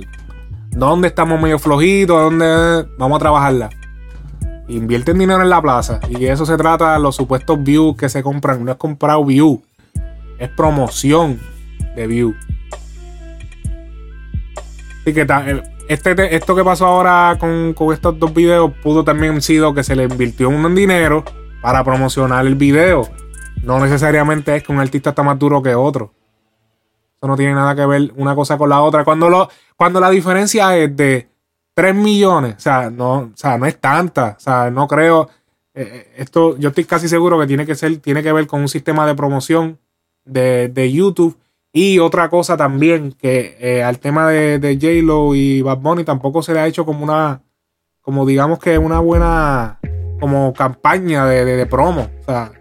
¿Dónde 0.71 1.07
estamos 1.07 1.41
medio 1.41 1.57
flojitos? 1.57 2.21
¿Dónde 2.21 2.85
vamos 2.97 3.15
a 3.15 3.19
trabajarla? 3.19 3.69
Invierten 4.67 5.17
dinero 5.17 5.41
en 5.41 5.49
la 5.49 5.61
plaza. 5.61 6.01
Y 6.09 6.25
eso 6.25 6.45
se 6.45 6.57
trata 6.57 6.99
los 6.99 7.15
supuestos 7.15 7.63
views 7.63 7.95
que 7.95 8.09
se 8.09 8.21
compran. 8.21 8.65
No 8.65 8.71
es 8.71 8.77
comprar 8.77 9.23
view. 9.25 9.63
Es 10.37 10.49
promoción 10.49 11.39
de 11.95 12.07
view. 12.07 12.35
Así 15.01 15.13
que 15.13 15.21
eh, 15.21 15.63
este, 15.87 16.15
te- 16.15 16.35
esto 16.35 16.55
que 16.55 16.63
pasó 16.63 16.87
ahora 16.87 17.37
con, 17.39 17.73
con 17.73 17.93
estos 17.93 18.19
dos 18.19 18.33
videos 18.33 18.71
pudo 18.83 19.05
también 19.05 19.41
sido 19.41 19.73
que 19.73 19.83
se 19.83 19.95
le 19.95 20.03
invirtió 20.03 20.49
un 20.49 20.75
dinero 20.75 21.23
para 21.65 21.83
promocionar 21.83 22.45
el 22.45 22.53
video. 22.53 23.09
No 23.63 23.79
necesariamente 23.79 24.55
es 24.55 24.61
que 24.61 24.71
un 24.71 24.79
artista 24.79 25.09
está 25.09 25.23
más 25.23 25.39
duro 25.39 25.63
que 25.63 25.73
otro. 25.73 26.13
Eso 27.17 27.27
no 27.27 27.35
tiene 27.35 27.55
nada 27.55 27.75
que 27.75 27.83
ver 27.87 28.13
una 28.17 28.35
cosa 28.35 28.55
con 28.55 28.69
la 28.69 28.83
otra. 28.83 29.03
Cuando, 29.03 29.31
lo, 29.31 29.49
cuando 29.75 29.99
la 29.99 30.11
diferencia 30.11 30.77
es 30.77 30.95
de 30.95 31.27
3 31.73 31.95
millones, 31.95 32.57
o 32.57 32.59
sea, 32.59 32.91
no, 32.91 33.13
o 33.13 33.31
sea, 33.33 33.57
no 33.57 33.65
es 33.65 33.81
tanta. 33.81 34.35
O 34.37 34.39
sea, 34.39 34.69
no 34.69 34.87
creo. 34.87 35.27
eh, 35.73 35.89
eh, 35.91 36.13
esto, 36.17 36.55
yo 36.59 36.69
estoy 36.69 36.83
casi 36.83 37.09
seguro 37.09 37.39
que 37.39 37.47
tiene 37.47 37.65
que 37.65 37.73
ser, 37.73 37.97
tiene 37.97 38.21
que 38.21 38.31
ver 38.31 38.45
con 38.45 38.61
un 38.61 38.67
sistema 38.69 39.07
de 39.07 39.15
promoción 39.15 39.79
de, 40.23 40.69
de 40.69 40.91
YouTube. 40.91 41.35
Y 41.73 41.97
otra 41.97 42.29
cosa 42.29 42.57
también, 42.57 43.11
que 43.13 43.57
eh, 43.59 43.81
al 43.83 43.97
tema 43.97 44.29
de, 44.29 44.59
de 44.59 44.75
J-Lo 44.75 45.33
y 45.33 45.63
Bad 45.63 45.79
Bunny 45.79 46.03
tampoco 46.03 46.43
se 46.43 46.53
le 46.53 46.59
ha 46.59 46.67
hecho 46.67 46.85
como 46.85 47.03
una, 47.03 47.41
como 48.01 48.23
digamos 48.23 48.59
que 48.59 48.77
una 48.77 48.99
buena, 48.99 49.79
como 50.19 50.53
campaña 50.53 51.25
de, 51.25 51.45
de- 51.45 51.65
promo. 51.65 52.07
O 52.21 52.25
sea, 52.25 52.51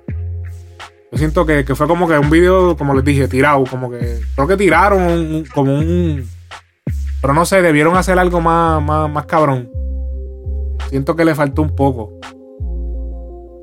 yo 1.12 1.18
siento 1.18 1.46
que, 1.46 1.64
que 1.64 1.74
fue 1.74 1.86
como 1.86 2.08
que 2.08 2.18
un 2.18 2.30
video, 2.30 2.76
como 2.76 2.94
les 2.94 3.04
dije, 3.04 3.28
tirado, 3.28 3.64
como 3.70 3.90
que 3.90 4.20
creo 4.34 4.46
que 4.48 4.56
tiraron 4.56 5.44
como 5.54 5.74
un... 5.74 6.26
Pero 7.20 7.32
no 7.32 7.46
sé, 7.46 7.62
debieron 7.62 7.96
hacer 7.96 8.18
algo 8.18 8.40
más, 8.40 8.82
más, 8.82 9.10
más 9.10 9.24
cabrón. 9.26 9.70
Siento 10.90 11.16
que 11.16 11.24
le 11.24 11.34
faltó 11.34 11.62
un 11.62 11.74
poco. 11.74 12.18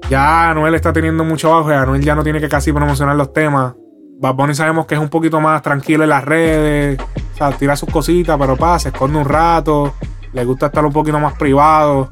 Ya 0.09 0.49
Anuel 0.49 0.75
está 0.75 0.91
teniendo 0.91 1.23
mucho 1.23 1.53
auge, 1.53 1.73
Anuel 1.73 2.01
ya 2.01 2.15
no 2.15 2.23
tiene 2.23 2.41
que 2.41 2.49
casi 2.49 2.73
promocionar 2.73 3.15
los 3.15 3.31
temas. 3.31 3.75
Bad 4.19 4.35
Bunny 4.35 4.53
sabemos 4.53 4.85
que 4.85 4.95
es 4.95 5.01
un 5.01 5.09
poquito 5.09 5.39
más 5.39 5.61
tranquilo 5.61 6.03
en 6.03 6.09
las 6.09 6.23
redes, 6.23 6.99
o 7.33 7.37
sea, 7.37 7.51
tira 7.51 7.75
sus 7.75 7.89
cositas, 7.89 8.37
pero 8.39 8.55
pasa, 8.55 8.79
se 8.83 8.89
esconde 8.89 9.17
un 9.17 9.25
rato, 9.25 9.93
le 10.33 10.45
gusta 10.45 10.67
estar 10.67 10.85
un 10.85 10.91
poquito 10.91 11.19
más 11.19 11.33
privado. 11.33 12.11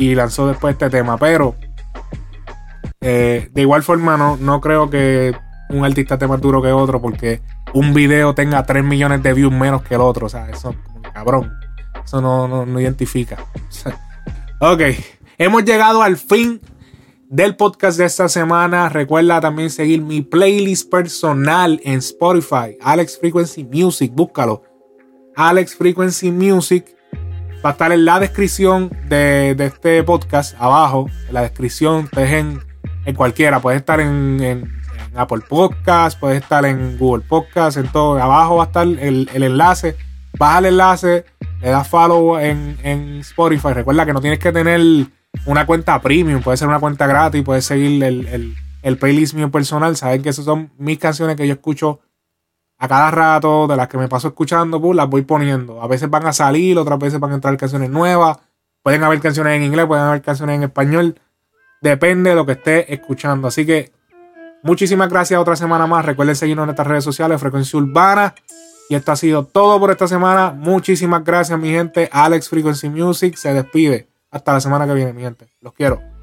Y 0.00 0.14
lanzó 0.14 0.48
después 0.48 0.72
este 0.72 0.88
tema, 0.88 1.18
pero 1.18 1.54
eh, 3.02 3.50
de 3.52 3.60
igual 3.60 3.82
forma 3.82 4.16
no, 4.16 4.38
no 4.38 4.58
creo 4.60 4.88
que 4.88 5.36
un 5.68 5.84
artista 5.84 6.14
esté 6.14 6.26
más 6.26 6.40
duro 6.40 6.62
que 6.62 6.72
otro 6.72 7.02
porque 7.02 7.42
un 7.74 7.92
video 7.92 8.34
tenga 8.34 8.64
3 8.64 8.82
millones 8.82 9.22
de 9.22 9.34
views 9.34 9.52
menos 9.52 9.82
que 9.82 9.96
el 9.96 10.00
otro, 10.00 10.24
o 10.24 10.28
sea, 10.30 10.48
eso, 10.48 10.74
cabrón, 11.12 11.52
eso 12.02 12.22
no, 12.22 12.48
no, 12.48 12.64
no 12.64 12.80
identifica. 12.80 13.44
ok, 14.60 14.80
hemos 15.36 15.64
llegado 15.64 16.02
al 16.02 16.16
fin 16.16 16.62
del 17.28 17.56
podcast 17.56 17.98
de 17.98 18.06
esta 18.06 18.30
semana. 18.30 18.88
Recuerda 18.88 19.38
también 19.42 19.68
seguir 19.68 20.00
mi 20.00 20.22
playlist 20.22 20.90
personal 20.90 21.78
en 21.84 21.98
Spotify, 21.98 22.78
Alex 22.80 23.18
Frequency 23.18 23.64
Music, 23.64 24.12
búscalo. 24.14 24.62
Alex 25.36 25.76
Frequency 25.76 26.32
Music 26.32 26.96
va 27.64 27.70
a 27.70 27.72
estar 27.72 27.92
en 27.92 28.04
la 28.04 28.18
descripción 28.20 28.90
de, 29.08 29.54
de 29.56 29.66
este 29.66 30.02
podcast, 30.02 30.54
abajo, 30.58 31.08
en 31.28 31.34
la 31.34 31.42
descripción, 31.42 32.08
te 32.08 32.20
dejen 32.22 32.60
en 33.04 33.14
cualquiera, 33.14 33.60
puede 33.60 33.76
estar 33.78 34.00
en, 34.00 34.38
en- 34.42 34.80
en 35.12 35.18
Apple 35.18 35.40
Podcast, 35.48 36.18
puede 36.20 36.36
estar 36.36 36.64
en 36.64 36.96
Google 36.98 37.24
Podcast, 37.26 37.76
en 37.76 37.88
todo, 37.88 38.20
abajo 38.22 38.56
va 38.56 38.64
a 38.64 38.66
estar 38.66 38.86
el, 38.86 39.28
el 39.34 39.42
enlace, 39.42 39.96
baja 40.38 40.60
el 40.60 40.66
enlace, 40.66 41.24
le 41.60 41.68
das 41.70 41.88
follow 41.88 42.38
en, 42.38 42.78
en 42.82 43.18
Spotify, 43.20 43.72
recuerda 43.72 44.06
que 44.06 44.12
no 44.12 44.20
tienes 44.20 44.38
que 44.38 44.52
tener 44.52 44.80
una 45.46 45.66
cuenta 45.66 46.00
premium, 46.00 46.42
puede 46.42 46.56
ser 46.56 46.68
una 46.68 46.78
cuenta 46.80 47.06
gratis, 47.06 47.42
puedes 47.42 47.64
seguir 47.64 48.02
el, 48.04 48.26
el, 48.28 48.54
el 48.82 48.98
playlist 48.98 49.34
mío 49.34 49.50
personal, 49.50 49.96
saben 49.96 50.22
que 50.22 50.28
esas 50.28 50.44
son 50.44 50.70
mis 50.78 50.98
canciones 50.98 51.36
que 51.36 51.46
yo 51.46 51.54
escucho 51.54 52.00
a 52.80 52.88
cada 52.88 53.10
rato, 53.10 53.66
de 53.68 53.76
las 53.76 53.88
que 53.88 53.98
me 53.98 54.08
paso 54.08 54.28
escuchando, 54.28 54.80
pues, 54.80 54.96
las 54.96 55.08
voy 55.08 55.20
poniendo. 55.22 55.82
A 55.82 55.86
veces 55.86 56.08
van 56.08 56.26
a 56.26 56.32
salir, 56.32 56.78
otras 56.78 56.98
veces 56.98 57.20
van 57.20 57.32
a 57.32 57.34
entrar 57.34 57.54
canciones 57.58 57.90
nuevas. 57.90 58.38
Pueden 58.82 59.04
haber 59.04 59.20
canciones 59.20 59.54
en 59.54 59.64
inglés, 59.64 59.84
pueden 59.84 60.06
haber 60.06 60.22
canciones 60.22 60.56
en 60.56 60.62
español. 60.62 61.20
Depende 61.82 62.30
de 62.30 62.36
lo 62.36 62.46
que 62.46 62.52
esté 62.52 62.92
escuchando. 62.92 63.48
Así 63.48 63.66
que 63.66 63.92
muchísimas 64.62 65.10
gracias 65.10 65.38
otra 65.38 65.56
semana 65.56 65.86
más. 65.86 66.06
Recuerden 66.06 66.34
seguirnos 66.34 66.62
en 66.64 66.68
nuestras 66.68 66.88
redes 66.88 67.04
sociales, 67.04 67.38
Frecuencia 67.38 67.78
Urbana. 67.78 68.34
Y 68.88 68.94
esto 68.94 69.12
ha 69.12 69.16
sido 69.16 69.44
todo 69.44 69.78
por 69.78 69.90
esta 69.90 70.08
semana. 70.08 70.50
Muchísimas 70.50 71.22
gracias, 71.22 71.58
mi 71.58 71.70
gente. 71.70 72.08
Alex 72.10 72.48
Frequency 72.48 72.88
Music 72.88 73.36
se 73.36 73.52
despide. 73.52 74.08
Hasta 74.30 74.54
la 74.54 74.60
semana 74.60 74.86
que 74.86 74.94
viene, 74.94 75.12
mi 75.12 75.20
gente. 75.20 75.48
Los 75.60 75.74
quiero. 75.74 76.19